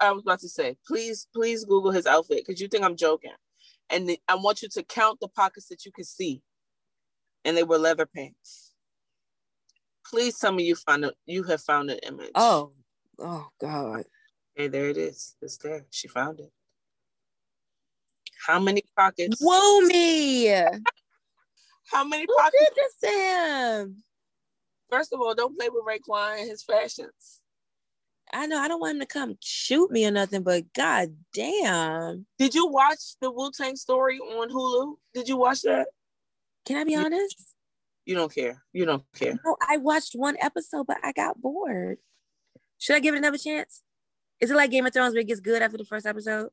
[0.00, 3.32] I was about to say, please, please Google his outfit because you think I'm joking.
[3.88, 6.42] And I want you to count the pockets that you can see.
[7.44, 8.72] And they were leather pants.
[10.06, 12.32] Please tell me you found a, you have found an image.
[12.34, 12.72] Oh,
[13.18, 14.04] oh God.
[14.54, 15.36] Hey, there it is.
[15.40, 15.86] It's there.
[15.90, 16.52] She found it.
[18.46, 19.38] How many pockets?
[19.40, 20.46] Whoa me.
[20.46, 22.56] How many Who pockets?
[22.58, 24.02] did this to him?
[24.90, 27.40] First of all, don't play with Raekwon and his fashions.
[28.32, 32.26] I know I don't want him to come shoot me or nothing, but god damn.
[32.38, 34.94] Did you watch the Wu Tang story on Hulu?
[35.14, 35.88] Did you watch that?
[36.64, 37.54] Can I be honest?
[38.04, 38.62] You don't care.
[38.72, 39.38] You don't care.
[39.44, 41.98] No, I watched one episode, but I got bored.
[42.78, 43.82] Should I give it another chance?
[44.40, 46.50] Is it like Game of Thrones where it gets good after the first episode?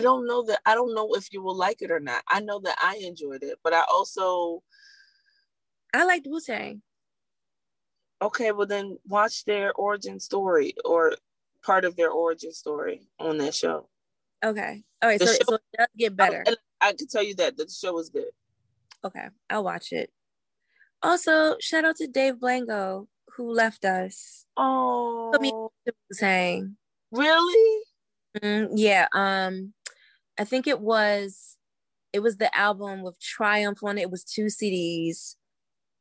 [0.00, 2.22] I don't know that I don't know if you will like it or not.
[2.26, 4.62] I know that I enjoyed it, but I also
[5.92, 6.80] I liked Wu Tang.
[8.22, 11.16] Okay, well then watch their origin story or
[11.62, 13.88] part of their origin story on that show.
[14.42, 14.82] Okay.
[15.02, 15.20] All right.
[15.20, 16.44] So, show, so, it does get better.
[16.46, 18.30] I, I can tell you that the show was good.
[19.04, 20.10] Okay, I'll watch it.
[21.02, 24.44] Also, shout out to Dave Blango who left us.
[24.56, 25.52] Oh, me
[26.12, 26.76] saying.
[27.10, 27.82] Really?
[28.42, 29.06] Mm, yeah.
[29.12, 29.72] Um,
[30.38, 31.56] I think it was.
[32.12, 34.02] It was the album with Triumph on it.
[34.02, 35.36] It was two CDs,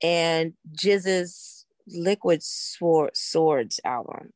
[0.02, 4.32] and GZA's Liquid Sword Swords album.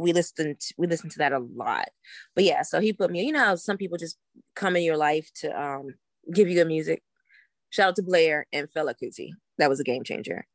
[0.00, 0.58] We listened.
[0.58, 1.88] To, we listened to that a lot.
[2.34, 3.24] But yeah, so he put me.
[3.24, 4.16] You know how some people just
[4.56, 5.94] come in your life to um
[6.32, 7.02] give you good music.
[7.70, 9.30] Shout out to Blair and Fela Kuti.
[9.58, 10.46] That was a game changer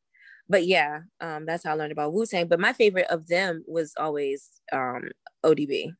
[0.48, 2.46] but yeah, um, that's how I learned about Wu Tang.
[2.46, 5.10] But my favorite of them was always um,
[5.44, 5.92] ODB.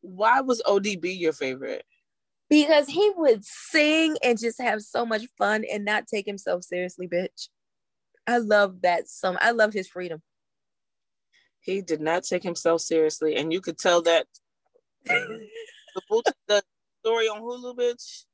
[0.00, 1.84] Why was ODB your favorite?
[2.48, 7.06] Because he would sing and just have so much fun and not take himself seriously,
[7.06, 7.48] bitch.
[8.26, 10.22] I love that so I love his freedom.
[11.62, 14.26] He did not take himself seriously, and you could tell that
[15.04, 15.48] the,
[16.48, 16.62] the
[17.02, 18.24] story on Hulu, bitch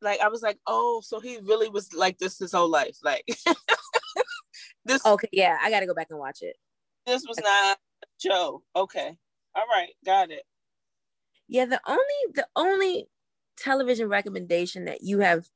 [0.00, 2.96] like I was like, oh, so he really was like this his whole life.
[3.02, 3.24] Like
[4.84, 6.56] this Okay, yeah, I gotta go back and watch it.
[7.06, 7.78] This was not
[8.20, 8.62] Joe.
[8.76, 9.16] Okay.
[9.54, 10.42] All right, got it.
[11.48, 13.08] Yeah, the only the only
[13.56, 15.46] television recommendation that you have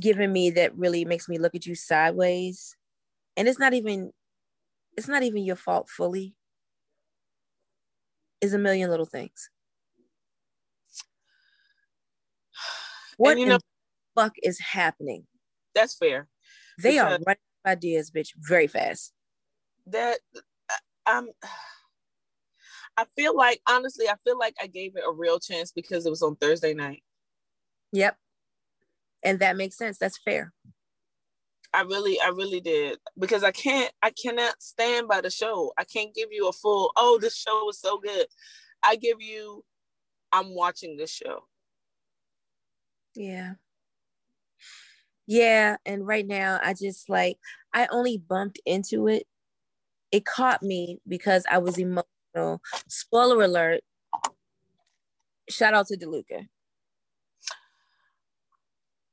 [0.00, 2.76] given me that really makes me look at you sideways,
[3.36, 4.12] and it's not even
[4.96, 6.34] it's not even your fault fully,
[8.40, 9.50] is a million little things.
[13.18, 15.26] What you know, the fuck is happening?
[15.74, 16.28] That's fair.
[16.78, 17.36] They are running
[17.66, 19.12] ideas, bitch, very fast.
[19.86, 20.18] That
[21.06, 21.28] I'm.
[22.96, 26.10] I feel like honestly, I feel like I gave it a real chance because it
[26.10, 27.02] was on Thursday night.
[27.92, 28.16] Yep,
[29.22, 29.98] and that makes sense.
[29.98, 30.52] That's fair.
[31.74, 35.72] I really, I really did because I can't, I cannot stand by the show.
[35.78, 36.92] I can't give you a full.
[36.96, 38.26] Oh, this show is so good.
[38.82, 39.64] I give you,
[40.32, 41.44] I'm watching this show.
[43.14, 43.54] Yeah.
[45.26, 45.76] Yeah.
[45.86, 47.38] And right now, I just like,
[47.72, 49.26] I only bumped into it.
[50.10, 52.60] It caught me because I was emotional.
[52.88, 53.80] Spoiler alert.
[55.48, 56.48] Shout out to DeLuca.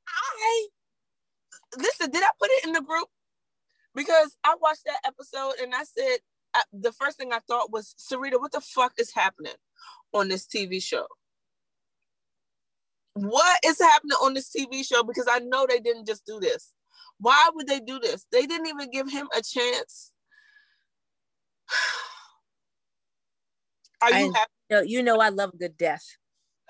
[0.07, 0.67] I
[1.79, 3.07] listen, did I put it in the group?
[3.95, 6.19] Because I watched that episode and I said,
[6.53, 9.53] I, the first thing I thought was, Sarita, what the fuck is happening
[10.13, 11.05] on this TV show?
[13.13, 15.03] what is happening on this TV show?
[15.03, 16.73] Because I know they didn't just do this.
[17.19, 18.25] Why would they do this?
[18.31, 20.11] They didn't even give him a chance.
[24.01, 24.51] Are you I, happy?
[24.69, 26.05] No, you know I love a good death.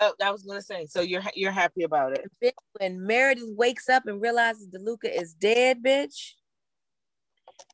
[0.02, 0.86] Oh, I was gonna say.
[0.86, 2.54] So you're you're happy about it.
[2.80, 6.34] When Meredith wakes up and realizes DeLuca is dead, bitch,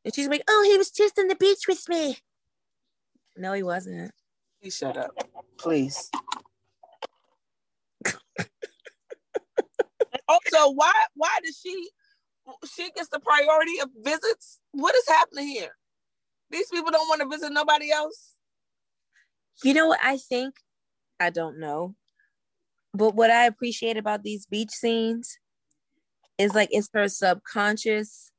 [0.03, 2.17] and she's like, "Oh, he was just on the beach with me."
[3.37, 4.11] No, he wasn't.
[4.61, 5.11] Please shut up,
[5.57, 6.09] please.
[10.27, 11.89] also, why why does she
[12.73, 14.59] she gets the priority of visits?
[14.71, 15.75] What is happening here?
[16.49, 18.33] These people don't want to visit nobody else.
[19.63, 20.55] You know what I think?
[21.19, 21.95] I don't know.
[22.95, 25.37] But what I appreciate about these beach scenes
[26.37, 28.31] is like it's her subconscious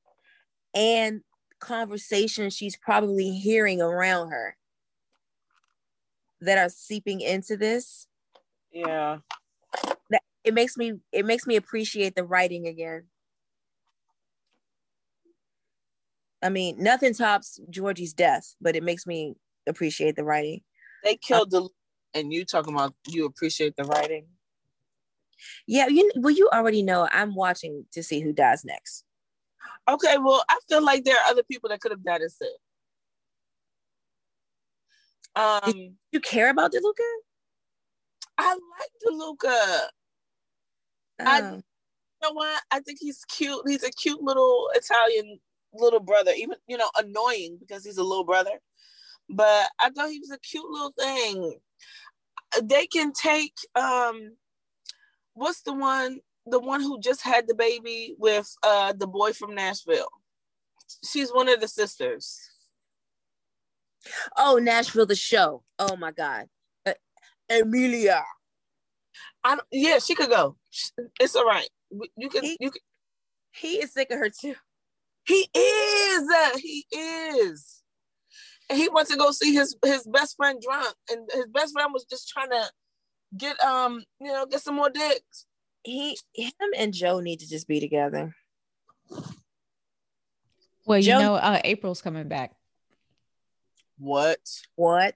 [0.74, 1.22] and
[1.60, 4.56] conversations she's probably hearing around her
[6.40, 8.06] that are seeping into this.
[8.72, 9.18] Yeah
[10.10, 13.04] That it makes me it makes me appreciate the writing again.
[16.42, 19.34] I mean, nothing tops Georgie's death, but it makes me
[19.66, 20.60] appreciate the writing.
[21.02, 21.68] They killed the
[22.14, 24.26] and you talking about you appreciate the writing.
[25.66, 29.04] Yeah, you well, you already know I'm watching to see who dies next.
[29.88, 32.48] Okay, well, I feel like there are other people that could have died instead.
[35.36, 37.12] Um, Did you care about DeLuca?
[38.38, 39.80] I like DeLuca.
[41.20, 41.54] I, oh.
[41.54, 41.62] you
[42.22, 42.62] know what?
[42.70, 43.62] I think he's cute.
[43.66, 45.38] He's a cute little Italian
[45.72, 48.58] little brother, even you know, annoying because he's a little brother.
[49.28, 51.58] But I thought he was a cute little thing.
[52.62, 54.36] They can take um,
[55.36, 56.20] what's the one?
[56.46, 60.08] The one who just had the baby with uh the boy from Nashville.
[61.04, 62.40] She's one of the sisters.
[64.36, 65.62] Oh, Nashville, the show.
[65.78, 66.46] Oh my God,
[66.86, 66.94] uh,
[67.50, 68.24] Amelia.
[69.44, 70.56] I yeah, she could go.
[71.20, 71.68] It's all right.
[72.16, 72.82] You can he, you can.
[73.52, 74.54] He is sick of her too.
[75.26, 76.28] He is.
[76.28, 77.82] Uh, he is.
[78.68, 81.90] And he went to go see his his best friend drunk, and his best friend
[81.92, 82.70] was just trying to
[83.36, 85.46] get um you know get some more dicks.
[85.82, 88.34] He him and Joe need to just be together.
[90.84, 92.52] Well, you Joe- know, uh, April's coming back.
[93.98, 94.38] What?
[94.74, 95.14] What?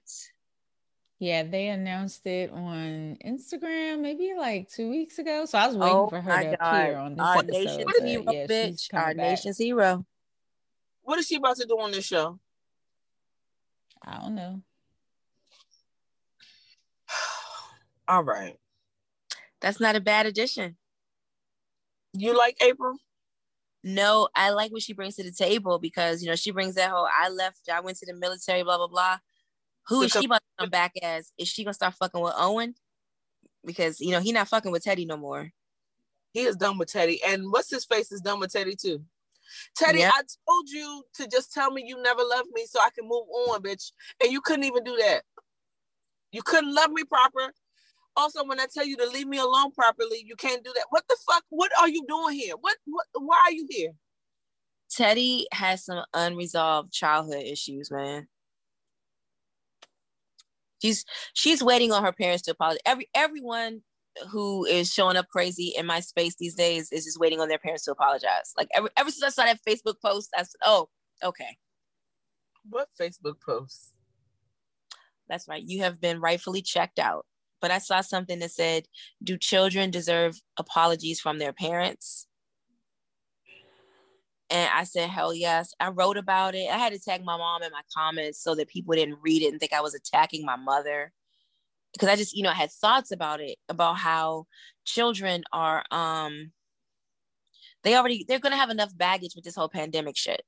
[1.19, 5.45] Yeah, they announced it on Instagram maybe like two weeks ago.
[5.45, 6.81] So I was waiting Oh for her to God.
[6.81, 7.51] appear on this Our episode.
[7.51, 8.93] nation's hero, yeah, bitch.
[8.93, 9.15] Our back.
[9.17, 10.05] nation's hero.
[11.03, 12.39] What is she about to do on this show?
[14.03, 14.61] I don't know.
[18.11, 18.57] All right.
[19.61, 20.75] That's not a bad addition.
[22.13, 22.97] You like April?
[23.85, 26.89] No, I like what she brings to the table because you know she brings that
[26.89, 29.19] whole I left, I went to the military, blah blah blah.
[29.87, 31.31] Who is she about to come back as?
[31.37, 32.75] Is she gonna start fucking with Owen?
[33.65, 35.49] Because you know he not fucking with Teddy no more.
[36.33, 37.21] He is done with Teddy.
[37.25, 39.05] And what's his face is done with Teddy too.
[39.77, 40.11] Teddy, Yep.
[40.13, 43.25] I told you to just tell me you never loved me so I can move
[43.47, 43.93] on, bitch.
[44.21, 45.21] And you couldn't even do that.
[46.33, 47.53] You couldn't love me proper.
[48.15, 50.85] Also, when I tell you to leave me alone properly, you can't do that.
[50.89, 51.43] What the fuck?
[51.49, 52.55] What are you doing here?
[52.59, 53.91] What what why are you here?
[54.89, 58.27] Teddy has some unresolved childhood issues, man.
[60.81, 62.81] She's she's waiting on her parents to apologize.
[62.85, 63.83] Every everyone
[64.29, 67.59] who is showing up crazy in my space these days is just waiting on their
[67.59, 68.53] parents to apologize.
[68.57, 70.89] Like ever ever since I saw that Facebook post, I said, "Oh,
[71.23, 71.57] okay,
[72.69, 73.93] What Facebook post?
[75.29, 75.63] that's right.
[75.63, 77.25] You have been rightfully checked out."
[77.61, 78.87] But I saw something that said,
[79.23, 82.27] "Do children deserve apologies from their parents?"
[84.51, 85.73] And I said, hell yes.
[85.79, 86.69] I wrote about it.
[86.69, 89.47] I had to tag my mom in my comments so that people didn't read it
[89.47, 91.13] and think I was attacking my mother.
[91.93, 94.47] Because I just, you know, I had thoughts about it, about how
[94.83, 96.51] children are um
[97.83, 100.41] they already they're gonna have enough baggage with this whole pandemic shit.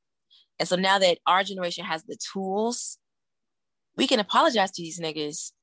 [0.59, 2.97] And so now that our generation has the tools,
[3.95, 5.53] we can apologize to these niggas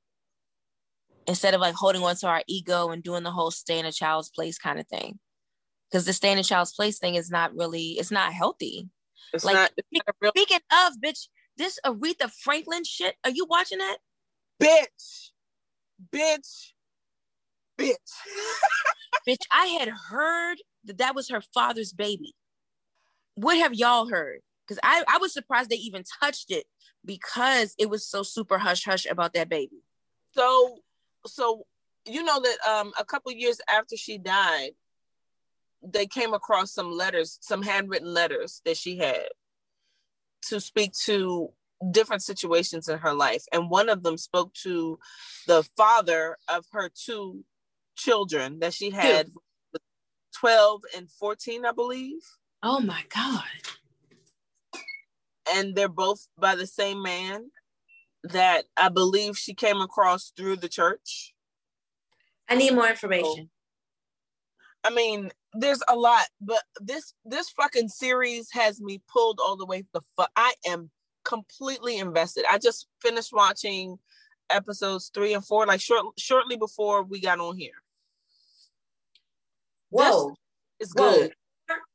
[1.26, 3.92] instead of like holding on to our ego and doing the whole stay in a
[3.92, 5.18] child's place kind of thing
[5.90, 8.88] because the stay in a child's place thing is not really it's not healthy
[9.32, 9.70] It's Like, not,
[10.20, 13.98] real speaking of bitch this aretha franklin shit are you watching that
[14.60, 15.30] bitch.
[16.12, 16.72] Bitch.
[17.78, 17.94] Bitch.
[19.28, 22.34] bitch i had heard that that was her father's baby
[23.34, 26.64] what have y'all heard because I, I was surprised they even touched it
[27.04, 29.82] because it was so super hush hush about that baby
[30.34, 30.78] so
[31.26, 31.66] so
[32.06, 34.70] you know that um a couple years after she died
[35.82, 39.26] they came across some letters some handwritten letters that she had
[40.42, 41.52] to speak to
[41.90, 43.44] different situations in her life.
[43.52, 44.98] And one of them spoke to
[45.46, 47.44] the father of her two
[47.96, 49.30] children that she had
[50.38, 52.22] 12 and 14 i believe.
[52.62, 53.44] Oh my god.
[55.52, 57.50] And they're both by the same man
[58.24, 61.34] that i believe she came across through the church
[62.48, 63.50] i need more information
[64.84, 69.66] I mean, there's a lot, but this this fucking series has me pulled all the
[69.66, 70.30] way the fuck.
[70.36, 70.90] I am
[71.24, 72.44] completely invested.
[72.50, 73.98] I just finished watching
[74.48, 77.82] episodes three and four, like short shortly before we got on here.
[79.90, 80.34] whoa
[80.78, 81.32] It's good.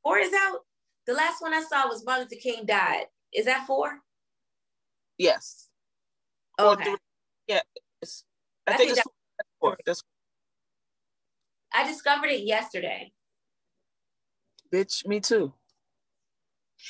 [0.03, 0.59] Four is out.
[1.07, 3.05] The last one I saw was Martin Luther King died.
[3.33, 3.99] Is that four?
[5.17, 5.69] Yes.
[6.59, 6.83] Or Okay.
[6.83, 6.97] three.
[7.47, 7.61] Yeah.
[8.01, 8.23] It's,
[8.67, 9.77] I, I think, think it's four.
[9.85, 10.03] That's
[11.73, 13.11] I discovered it yesterday.
[14.73, 15.05] bitch.
[15.05, 15.53] Me too.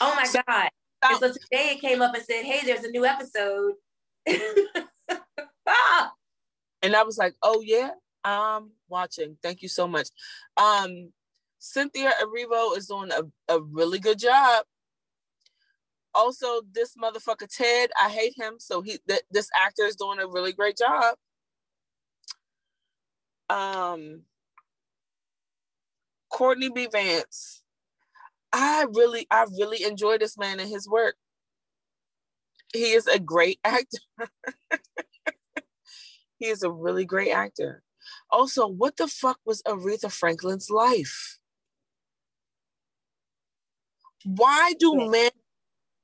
[0.01, 0.69] Oh my So- god!
[1.01, 3.73] And so today it came up and said, "Hey, there's a new episode."
[5.67, 6.11] ah,
[6.81, 7.91] and I was like, "Oh yeah,
[8.23, 9.37] I'm watching.
[9.41, 10.09] Thank you so much."
[10.57, 11.11] Um,
[11.59, 13.23] Cynthia Erivo is doing a,
[13.53, 14.65] a really good job.
[16.15, 18.55] Also, this motherfucker Ted, I hate him.
[18.59, 21.15] So he, th- this actor is doing a really great job.
[23.49, 24.21] Um,
[26.31, 26.87] Courtney B.
[26.91, 27.63] Vance,
[28.53, 31.15] I really, I really enjoy this man and his work.
[32.73, 33.99] He is a great actor.
[36.39, 37.83] he is a really great actor.
[38.31, 41.39] Also, what the fuck was Aretha Franklin's life?
[44.25, 45.31] Why do men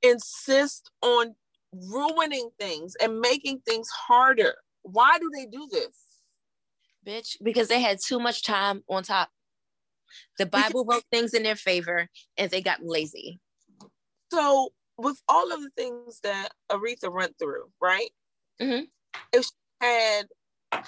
[0.02, 1.34] insist on
[1.72, 4.54] ruining things and making things harder?
[4.82, 6.12] Why do they do this?
[7.06, 9.30] bitch, because they had too much time on top.
[10.38, 13.40] The Bible wrote things in their favor, and they got lazy.
[14.30, 18.10] So, with all of the things that Aretha went through, right?
[18.60, 18.90] Mhm.
[19.32, 19.50] If she
[19.80, 20.28] had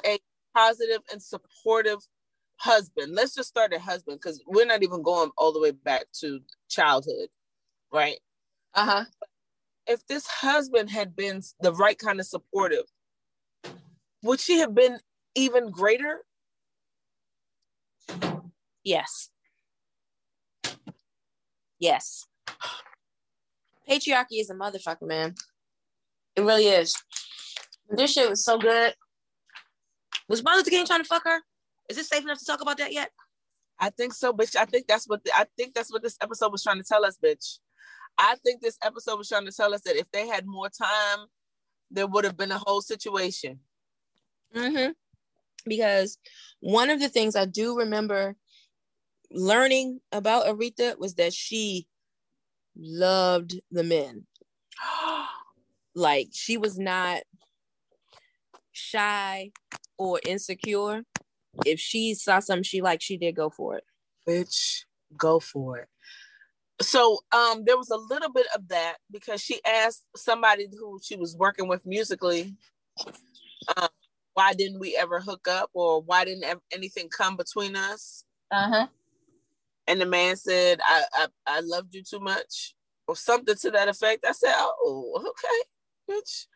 [0.05, 0.19] a
[0.55, 2.07] positive and supportive
[2.57, 6.07] husband, let's just start at husband because we're not even going all the way back
[6.21, 7.29] to childhood,
[7.91, 8.21] right?
[8.75, 9.05] Uh huh.
[9.87, 12.85] if this husband had been the right kind of supportive,
[14.23, 14.99] would she have been
[15.35, 16.23] even greater?
[18.83, 19.31] Yes.
[21.79, 22.27] Yes.
[23.89, 25.35] Patriarchy is a motherfucker, man.
[26.37, 26.95] It really is.
[27.91, 28.95] This shit was so good.
[30.29, 31.41] Was Martin Luther King trying to fuck her?
[31.89, 33.11] Is it safe enough to talk about that yet?
[33.79, 34.57] I think so, bitch.
[34.57, 37.05] I think that's what the, I think that's what this episode was trying to tell
[37.05, 37.59] us, bitch.
[38.19, 41.27] I think this episode was trying to tell us that if they had more time,
[41.91, 43.61] there would have been a whole situation.
[44.55, 44.93] Mm-hmm.
[45.67, 46.19] Because
[46.61, 48.37] one of the things I do remember
[49.31, 51.87] learning about Aretha was that she
[52.77, 54.27] loved the men.
[55.95, 57.23] like she was not
[58.73, 59.51] shy
[59.99, 61.05] or insecure.
[61.65, 63.85] If she saw something she liked, she did go for it.
[64.29, 64.85] Bitch,
[65.17, 65.89] go for it.
[66.81, 71.17] So um there was a little bit of that because she asked somebody who she
[71.17, 72.55] was working with musically,
[73.77, 73.89] um,
[74.35, 78.25] why didn't we ever hook up or why didn't anything come between us?
[78.51, 78.89] Uh-huh.
[79.87, 82.75] And the man said, I, I I loved you too much
[83.07, 84.25] or something to that effect.
[84.27, 86.47] I said, Oh, okay, bitch.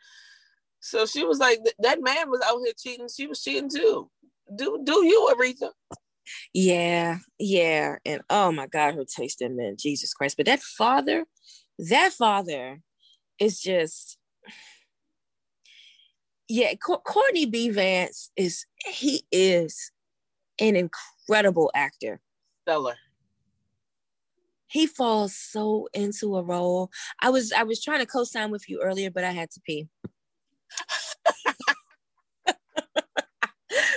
[0.80, 3.08] So she was like, that man was out here cheating.
[3.14, 4.10] She was cheating too.
[4.54, 5.70] Do do you, Aretha?
[6.52, 7.96] Yeah, yeah.
[8.04, 10.36] And oh my God, her taste in men, Jesus Christ.
[10.36, 11.24] But that father,
[11.78, 12.80] that father
[13.38, 14.18] is just
[16.48, 17.68] yeah, Courtney B.
[17.68, 19.92] Vance is he is
[20.58, 22.20] an incredible actor.
[22.62, 22.96] Stellar.
[24.66, 26.90] He falls so into a role.
[27.20, 29.88] I was I was trying to co-sign with you earlier, but I had to pee.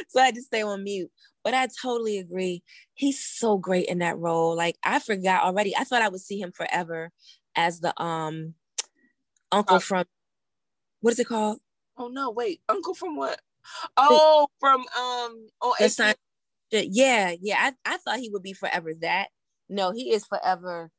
[0.10, 1.12] so I had to stay on mute.
[1.44, 2.64] But I totally agree.
[2.94, 4.56] He's so great in that role.
[4.56, 5.76] Like I forgot already.
[5.76, 7.12] I thought I would see him forever
[7.56, 8.54] as the um
[9.52, 10.06] uncle uh, from
[11.02, 11.60] what is it called?
[11.98, 12.62] Oh no, wait.
[12.70, 13.40] Uncle from what?
[13.98, 16.16] Oh, the, from um oh sign-
[16.72, 17.72] yeah, yeah.
[17.86, 19.30] I, I thought he would be forever that.
[19.70, 20.92] No, he is forever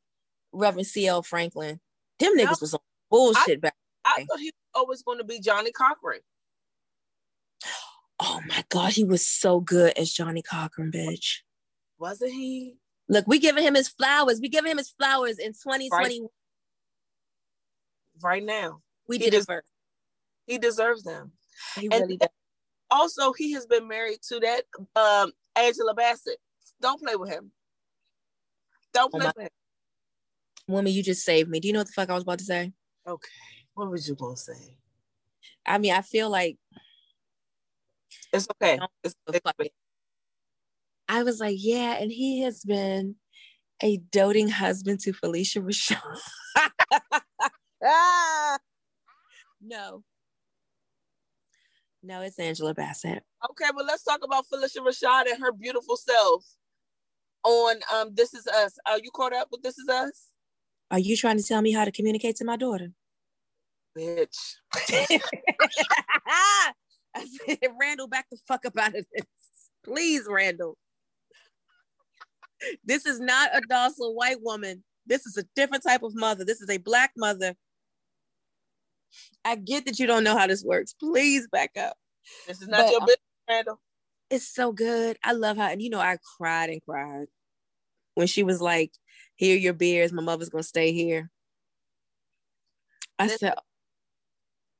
[0.52, 1.22] Reverend C.L.
[1.22, 1.80] Franklin.
[2.18, 3.74] Them niggas no, was on bullshit I, back.
[4.04, 6.20] I thought he was always going to be Johnnie Cochran.
[8.24, 11.38] Oh my God, he was so good as Johnnie Cochran, bitch.
[11.98, 12.76] Wasn't he?
[13.08, 14.40] Look, we giving him his flowers.
[14.40, 15.90] We giving him his flowers in 2020.
[15.90, 16.20] Right,
[18.22, 18.80] right now.
[19.08, 19.66] We he did it first.
[20.46, 21.32] He deserves them.
[21.74, 22.28] He and really does.
[22.92, 24.62] Also, he has been married to that
[24.94, 26.38] um, Angela Bassett.
[26.80, 27.50] Don't play with him.
[28.94, 29.50] Don't oh play oh with him.
[30.68, 31.58] Woman, you just saved me.
[31.58, 32.72] Do you know what the fuck I was about to say?
[33.04, 33.28] Okay.
[33.74, 34.76] What was you gonna say?
[35.66, 36.56] I mean, I feel like
[38.32, 38.78] it's okay.
[39.04, 39.40] It's, it's
[41.08, 43.16] I was like, yeah, and he has been
[43.82, 46.00] a doting husband to Phylicia Rashad.
[47.84, 48.58] ah!
[49.64, 50.02] No.
[52.02, 53.22] No, it's Angela Bassett.
[53.48, 56.44] Okay, well, let's talk about Phylicia Rashad and her beautiful self
[57.44, 58.76] on um This Is Us.
[58.86, 60.28] Are you caught up with This Is Us?
[60.90, 62.88] Are you trying to tell me how to communicate to my daughter?
[63.96, 64.56] Bitch.
[67.16, 69.26] I said, Randall, back the fuck up out of this.
[69.84, 70.76] Please, Randall.
[72.84, 74.84] This is not a docile white woman.
[75.06, 76.44] This is a different type of mother.
[76.44, 77.54] This is a black mother.
[79.44, 80.94] I get that you don't know how this works.
[80.94, 81.96] Please back up.
[82.46, 83.18] This is not but, your business,
[83.48, 83.80] Randall.
[84.30, 85.18] It's so good.
[85.22, 87.26] I love how, and you know, I cried and cried
[88.14, 88.92] when she was like,
[89.34, 90.12] Here your beers.
[90.12, 91.30] My mother's gonna stay here.
[93.18, 93.54] I said,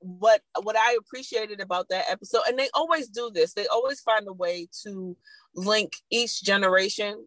[0.03, 4.27] what what I appreciated about that episode, and they always do this, they always find
[4.29, 5.17] a way to
[5.55, 7.27] link each generation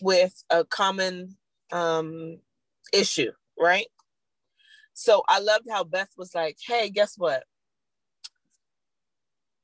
[0.00, 1.36] with a common
[1.72, 2.38] um
[2.92, 3.86] issue, right?
[4.94, 7.44] So I loved how Beth was like, hey, guess what?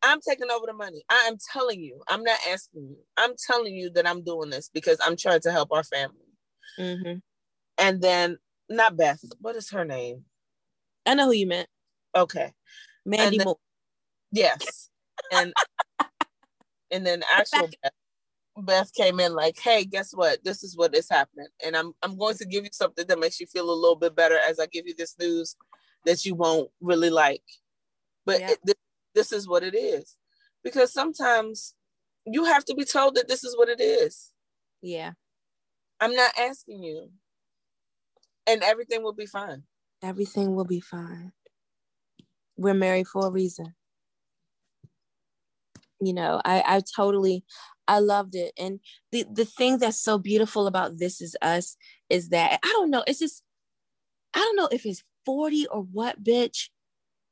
[0.04, 1.02] I'm taking over the money.
[1.08, 2.98] I am telling you, I'm not asking you.
[3.16, 6.28] I'm telling you that I'm doing this because I'm trying to help our family.
[6.78, 7.18] Mm-hmm.
[7.78, 8.38] And then,
[8.68, 10.24] not Beth, what is her name?
[11.06, 11.68] I know who you meant.
[12.14, 12.52] Okay.
[13.04, 13.58] Mandy then, Moore.
[14.32, 14.90] Yes.
[15.32, 15.52] And
[16.90, 17.92] and then actual Beth,
[18.56, 20.44] Beth came in like, hey, guess what?
[20.44, 21.48] This is what is happening.
[21.64, 24.14] And I'm I'm going to give you something that makes you feel a little bit
[24.14, 25.56] better as I give you this news
[26.04, 27.42] that you won't really like.
[28.26, 28.50] But yeah.
[28.52, 28.74] it, this,
[29.14, 30.16] this is what it is.
[30.62, 31.74] Because sometimes
[32.26, 34.32] you have to be told that this is what it is.
[34.80, 35.12] Yeah.
[36.00, 37.10] I'm not asking you.
[38.46, 39.62] And everything will be fine.
[40.02, 41.32] Everything will be fine
[42.56, 43.74] we're married for a reason
[46.01, 47.44] you know i i totally
[47.89, 48.81] i loved it and
[49.12, 51.76] the the thing that's so beautiful about this is us
[52.10, 53.43] is that i don't know it's just
[54.35, 56.68] i don't know if it's 40 or what, bitch?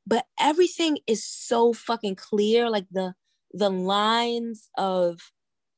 [0.07, 2.69] But everything is so fucking clear.
[2.69, 3.15] Like the
[3.53, 5.21] the lines of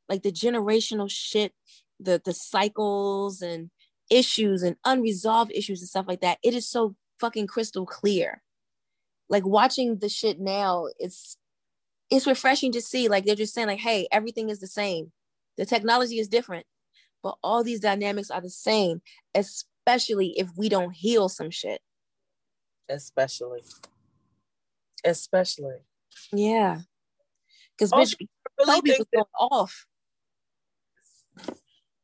[0.08, 1.52] like the generational shit,
[2.00, 3.70] the the cycles and
[4.10, 6.38] issues and unresolved issues and stuff like that.
[6.42, 8.42] It is so fucking crystal clear.
[9.34, 11.36] Like watching the shit now, it's
[12.08, 13.08] it's refreshing to see.
[13.08, 15.10] Like they're just saying, like, hey, everything is the same.
[15.58, 16.66] The technology is different,
[17.20, 19.02] but all these dynamics are the same,
[19.34, 21.80] especially if we don't heal some shit.
[22.88, 23.62] Especially.
[25.04, 25.78] Especially.
[26.32, 26.82] Yeah.
[27.76, 28.28] Because Also, oh, bitch,
[28.60, 29.86] really Toby was going off.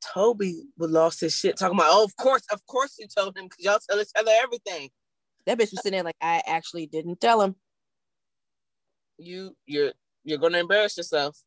[0.03, 3.45] Toby would lost his shit talking about, oh, of course, of course you told him
[3.45, 4.91] because y'all tell each other everything.
[5.47, 7.57] That bitch was sitting there like, I actually didn't tell him.
[9.19, 9.93] You you're
[10.25, 11.39] you're gonna embarrass yourself.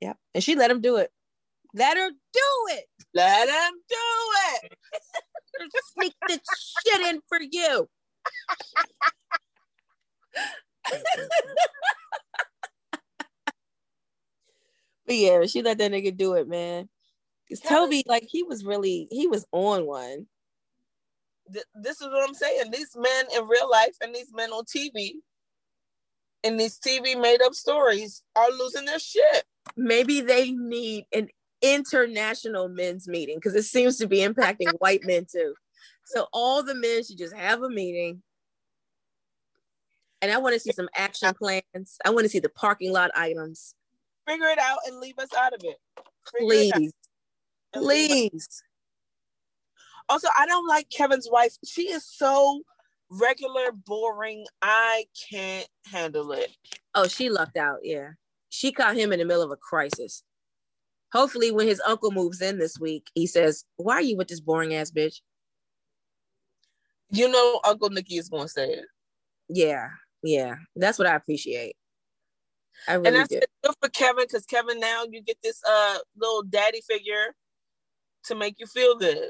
[0.00, 0.16] Yep.
[0.34, 1.10] And she let him do it.
[1.74, 2.84] Let her do it.
[3.14, 3.96] Let him do
[4.52, 4.72] it.
[5.94, 6.40] Sneak the
[6.86, 7.88] shit in for you.
[15.06, 16.88] but yeah, she let that nigga do it, man.
[17.48, 20.26] Because Toby, like, he was really, he was on one.
[21.52, 22.70] Th- This is what I'm saying.
[22.70, 25.12] These men in real life and these men on TV
[26.42, 29.44] and these TV made up stories are losing their shit.
[29.76, 31.28] Maybe they need an
[31.62, 35.54] international men's meeting because it seems to be impacting white men too.
[36.04, 38.22] So all the men should just have a meeting.
[40.20, 41.98] And I want to see some action plans.
[42.04, 43.74] I want to see the parking lot items.
[44.28, 45.76] Figure it out and leave us out of it.
[46.32, 48.62] Figure Please, us- please.
[50.08, 51.56] Also, I don't like Kevin's wife.
[51.64, 52.62] She is so
[53.10, 54.44] regular, boring.
[54.62, 56.50] I can't handle it.
[56.94, 57.78] Oh, she lucked out.
[57.82, 58.10] Yeah.
[58.50, 60.22] She caught him in the middle of a crisis.
[61.12, 64.40] Hopefully, when his uncle moves in this week, he says, Why are you with this
[64.40, 65.20] boring ass bitch?
[67.10, 68.86] You know, Uncle Nicky is going to say it.
[69.48, 69.88] Yeah.
[70.22, 70.56] Yeah.
[70.74, 71.76] That's what I appreciate.
[72.88, 73.40] I and really that's do.
[73.62, 77.34] good for Kevin because Kevin now you get this uh little daddy figure
[78.24, 79.28] to make you feel good.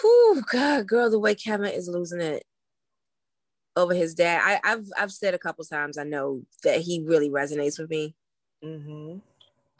[0.00, 2.44] Whew, God, girl, the way Kevin is losing it
[3.76, 4.40] over his dad.
[4.44, 5.98] I, I've I've said a couple times.
[5.98, 8.14] I know that he really resonates with me.
[8.64, 9.18] Mm-hmm.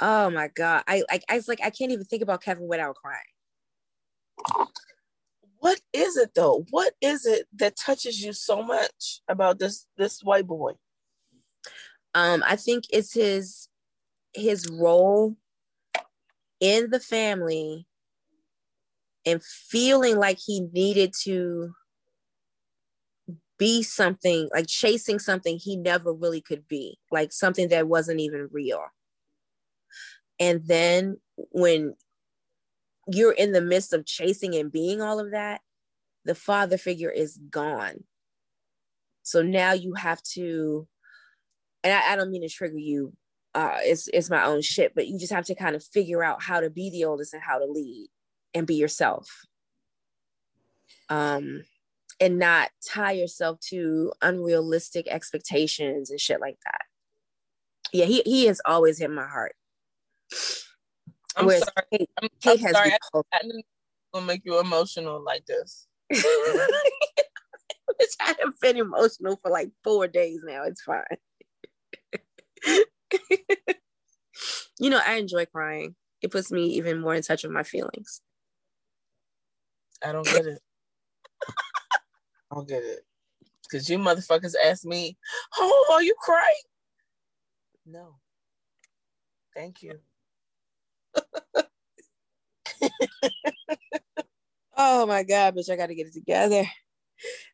[0.01, 3.21] Oh my God, I like I like I can't even think about Kevin without crying.
[5.59, 6.67] What is it though?
[6.71, 10.73] What is it that touches you so much about this this white boy?
[12.15, 13.69] Um, I think it's his
[14.35, 15.37] his role
[16.61, 17.87] in the family
[19.25, 21.75] and feeling like he needed to
[23.59, 28.49] be something like chasing something he never really could be like something that wasn't even
[28.51, 28.85] real.
[30.41, 31.95] And then when
[33.07, 35.61] you're in the midst of chasing and being all of that
[36.25, 38.05] the father figure is gone.
[39.23, 40.89] So now you have to
[41.85, 43.13] and I, I don't mean to trigger you
[43.55, 46.43] uh it's it's my own shit but you just have to kind of figure out
[46.43, 48.09] how to be the oldest and how to lead
[48.55, 49.47] and be yourself
[51.09, 51.63] um
[52.21, 56.83] and not tie yourself to unrealistic expectations and shit like that
[57.93, 59.55] yeah he he has always hit my heart
[61.37, 61.87] I'm Whereas sorry.
[61.93, 62.93] Kate, I'm, Kate I'm has sorry.
[62.93, 63.65] I, I didn't
[64.13, 65.87] gonna make you emotional like this.
[66.11, 66.25] Which
[68.21, 70.65] I have been emotional for like four days now.
[70.65, 71.05] It's fine.
[74.79, 75.95] you know, I enjoy crying.
[76.21, 78.21] It puts me even more in touch with my feelings.
[80.05, 80.61] I don't get it.
[82.51, 83.01] I don't get it.
[83.71, 85.17] Cause you motherfuckers ask me,
[85.57, 86.63] "Oh, are you crying?"
[87.87, 88.17] No.
[89.55, 89.99] Thank you.
[94.75, 96.65] Oh my God, bitch, I gotta get it together.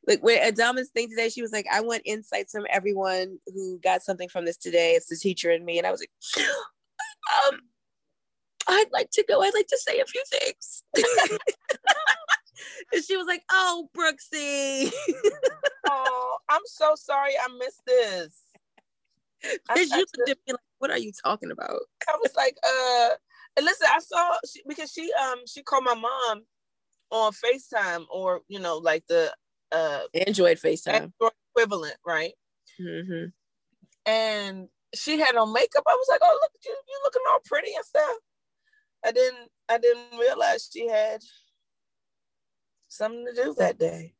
[0.06, 4.02] Like when Adama's thing today, she was like, I want insights from everyone who got
[4.02, 4.92] something from this today.
[4.92, 5.78] It's the teacher and me.
[5.78, 6.46] And I was like,
[7.52, 7.60] um,
[8.68, 9.42] I'd like to go.
[9.42, 10.84] I'd like to say a few things.
[12.92, 14.92] and she was like, Oh, Brooksy.
[15.90, 18.42] Oh, I'm so sorry I missed this.
[19.42, 21.80] Because you looked at me like, what are you talking about?
[22.08, 23.10] I was like, uh,
[23.56, 26.42] and listen, I saw she, because she um she called my mom
[27.10, 29.32] on FaceTime or you know like the
[29.72, 31.12] uh Android FaceTime.
[31.20, 32.32] Android equivalent, right?
[32.78, 33.26] hmm
[34.06, 35.84] And she had on makeup.
[35.86, 38.16] I was like, oh look at you, you looking all pretty and stuff.
[39.04, 41.20] I didn't I didn't realize she had
[42.88, 44.14] something to do that day.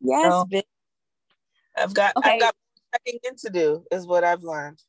[0.00, 0.48] Yes, No.
[0.52, 0.64] bitch.
[1.76, 2.34] I've got Okay.
[2.34, 2.56] I've got
[2.94, 4.82] checking in to do is what I've learned.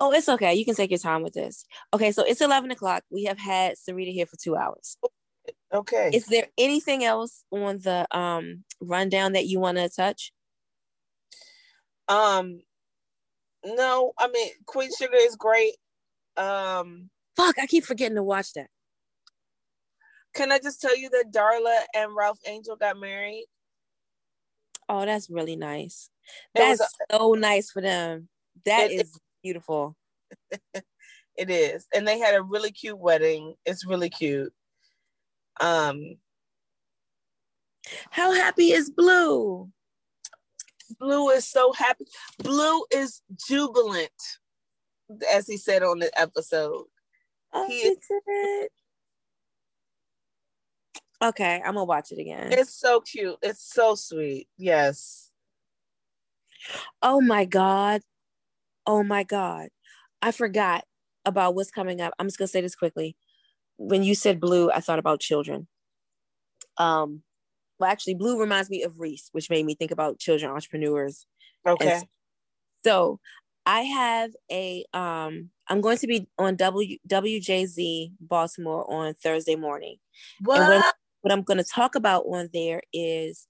[0.00, 0.54] Oh, it's okay.
[0.54, 1.66] You can take your time with this.
[1.94, 3.04] Okay, so it's 11 o'clock.
[3.10, 4.96] We have had Sarita here for two hours.
[5.72, 6.10] Okay.
[6.12, 10.32] Is there anything else on the um rundown that you want to touch?
[12.08, 12.60] Um,
[13.64, 15.74] no, I mean Queen Sugar is great.
[16.36, 18.68] Um, Fuck, I keep forgetting to watch that.
[20.34, 23.46] can I just tell you that Darla and Ralph Angel got married?
[24.88, 26.10] Oh, that's really nice.
[26.54, 28.28] That's so nice for them.
[28.64, 29.96] That It- is beautiful.
[31.36, 33.56] It is, and they had a really cute wedding.
[33.66, 34.52] It's really cute.
[35.60, 36.18] Um,
[38.10, 39.68] How happy is Blue?
[41.00, 42.04] Blue is so happy.
[42.38, 44.12] Blue is jubilant,
[45.32, 46.84] as he said on the episode.
[47.52, 48.68] Oh, He is- did.
[51.22, 52.52] Okay, I'm gonna watch it again.
[52.52, 53.36] It's so cute.
[53.42, 54.48] It's so sweet.
[54.58, 55.30] Yes.
[57.02, 58.02] Oh my god.
[58.86, 59.68] Oh my god.
[60.20, 60.84] I forgot
[61.24, 62.12] about what's coming up.
[62.18, 63.16] I'm just gonna say this quickly.
[63.76, 65.66] When you said blue, I thought about children.
[66.76, 67.22] Um,
[67.78, 71.26] well, actually, blue reminds me of Reese, which made me think about children entrepreneurs.
[71.66, 71.92] Okay.
[71.92, 72.04] And
[72.84, 73.18] so
[73.66, 79.96] I have a um I'm going to be on W WJZ Baltimore on Thursday morning.
[80.40, 80.60] What?
[80.60, 80.82] And when,
[81.22, 83.46] what I'm going to talk about on there is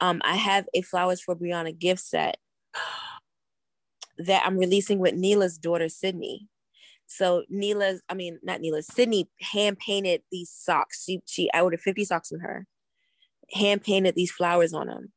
[0.00, 2.38] um I have a Flowers for Brianna gift set
[4.18, 6.48] that I'm releasing with Neela's daughter Sydney.
[7.06, 11.04] So Neela's, I mean not Neela, Sydney hand painted these socks.
[11.04, 12.66] She she I ordered 50 socks from her.
[13.52, 15.12] Hand painted these flowers on them.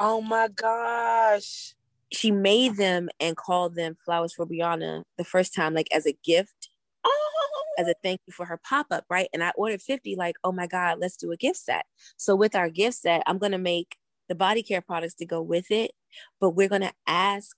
[0.00, 1.74] oh my gosh.
[2.12, 6.16] She made them and called them Flowers for Brianna the first time, like as a
[6.24, 6.68] gift,
[7.04, 9.28] Oh, as a thank you for her pop-up, right?
[9.32, 11.86] And I ordered 50, like, oh my God, let's do a gift set.
[12.16, 13.96] So with our gift set, I'm gonna make
[14.28, 15.92] the body care products to go with it,
[16.40, 17.56] but we're gonna ask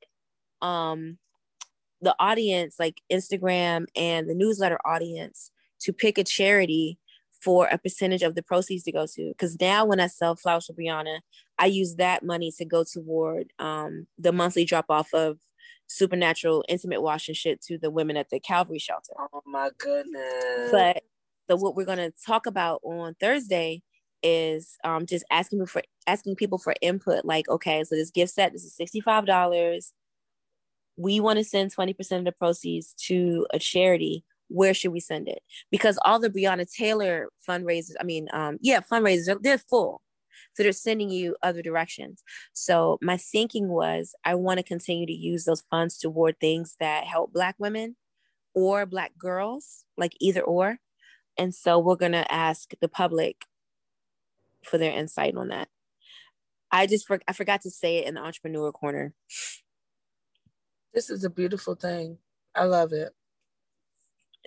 [0.62, 1.18] um
[2.00, 5.50] the audience, like Instagram and the newsletter audience,
[5.80, 6.98] to pick a charity
[7.44, 9.28] for a percentage of the proceeds to go to.
[9.28, 11.20] Because now when I sell flowers for Brianna,
[11.58, 15.38] I use that money to go toward um, the monthly drop off of
[15.86, 19.12] supernatural intimate wash and shit to the women at the Calvary shelter.
[19.18, 20.70] oh my goodness.
[20.70, 21.02] But
[21.48, 23.82] so what we're gonna talk about on Thursday
[24.22, 27.24] is um, just asking people for asking people for input.
[27.24, 29.92] Like, okay, so this gift set, this is sixty five dollars.
[30.96, 34.24] We want to send twenty percent of the proceeds to a charity.
[34.48, 35.42] Where should we send it?
[35.70, 40.02] Because all the Breonna Taylor fundraisers, I mean, um, yeah, fundraisers, they're, full.
[40.54, 42.22] So they're sending you other directions.
[42.52, 47.04] So my thinking was I want to continue to use those funds toward things that
[47.04, 47.96] help Black women
[48.54, 50.78] or Black girls, like either or.
[51.36, 53.46] And so we're going to ask the public
[54.64, 55.68] for their insight on that.
[56.70, 59.14] I just for, I forgot to say it in the entrepreneur corner.
[60.92, 62.18] this is a beautiful thing.
[62.54, 63.12] I love it.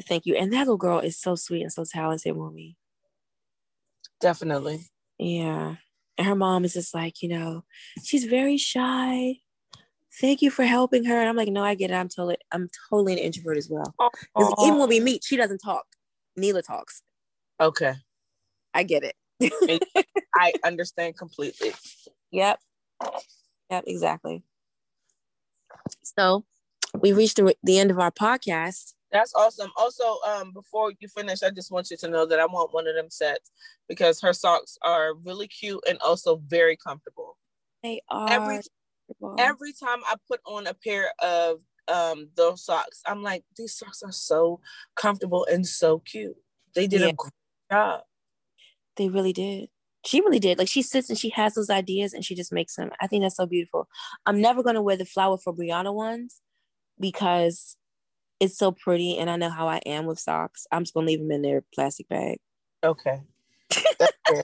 [0.06, 0.36] Thank you.
[0.36, 2.76] And that little girl is so sweet and so talented, Mumi.
[4.20, 4.82] Definitely.
[5.18, 5.76] Yeah.
[6.18, 7.64] And her mom is just like, you know,
[8.04, 9.38] she's very shy.
[10.20, 11.20] Thank you for helping her.
[11.20, 11.96] And I'm like, no, I get it.
[11.96, 13.94] I'm totally, I'm totally an introvert as well.
[14.64, 15.86] Even when we meet, she doesn't talk.
[16.36, 17.04] Neela talks.
[17.60, 17.94] Okay.
[18.74, 19.16] I get it.
[20.36, 21.74] I understand completely.
[22.32, 22.60] Yep.
[23.70, 24.44] Yep, exactly.
[26.04, 26.46] So
[27.00, 28.94] we reached the, the end of our podcast.
[29.12, 29.72] That's awesome.
[29.78, 32.88] Also, um, before you finish, I just want you to know that I want one
[32.88, 33.52] of them sets
[33.88, 37.38] because her socks are really cute and also very comfortable.
[37.84, 38.62] They are Every
[39.40, 44.04] every time I put on a pair of um those socks, I'm like, these socks
[44.04, 44.60] are so
[44.96, 46.36] comfortable and so cute.
[46.76, 47.08] They did Yeah.
[47.08, 47.32] a great
[47.72, 48.02] job.
[48.98, 49.70] they really did.
[50.06, 50.58] She really did.
[50.58, 52.92] Like she sits and she has those ideas and she just makes them.
[53.00, 53.88] I think that's so beautiful.
[54.26, 56.42] I'm never gonna wear the flower for Brianna ones
[57.00, 57.78] because
[58.40, 60.68] it's so pretty and I know how I am with socks.
[60.72, 62.38] I'm just gonna leave them in their plastic bag.
[62.84, 63.22] Okay.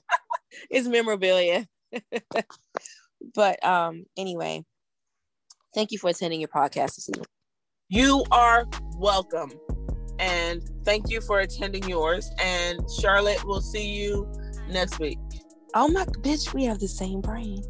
[0.69, 1.65] It's memorabilia.
[3.33, 4.63] but um anyway,
[5.73, 7.25] thank you for attending your podcast this evening.
[7.89, 8.65] you are
[8.97, 9.51] welcome.
[10.19, 12.29] And thank you for attending yours.
[12.39, 14.31] And Charlotte, we'll see you
[14.69, 15.17] next week.
[15.73, 17.63] Oh my bitch, we have the same brain.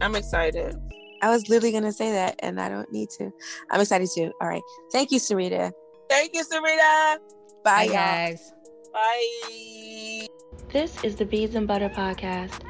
[0.00, 0.76] I'm excited.
[1.22, 3.30] I was literally gonna say that and I don't need to.
[3.70, 4.32] I'm excited too.
[4.40, 4.62] All right.
[4.92, 5.72] Thank you, Sarita.
[6.08, 7.18] Thank you, Sarita.
[7.18, 7.18] Bye,
[7.62, 7.92] Bye, y'all.
[7.94, 8.52] guys.
[8.92, 10.26] Bye.
[10.72, 12.60] This is the Beads and Butter podcast.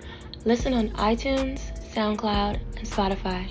[0.44, 1.60] Listen on iTunes,
[1.94, 3.50] SoundCloud, and Spotify.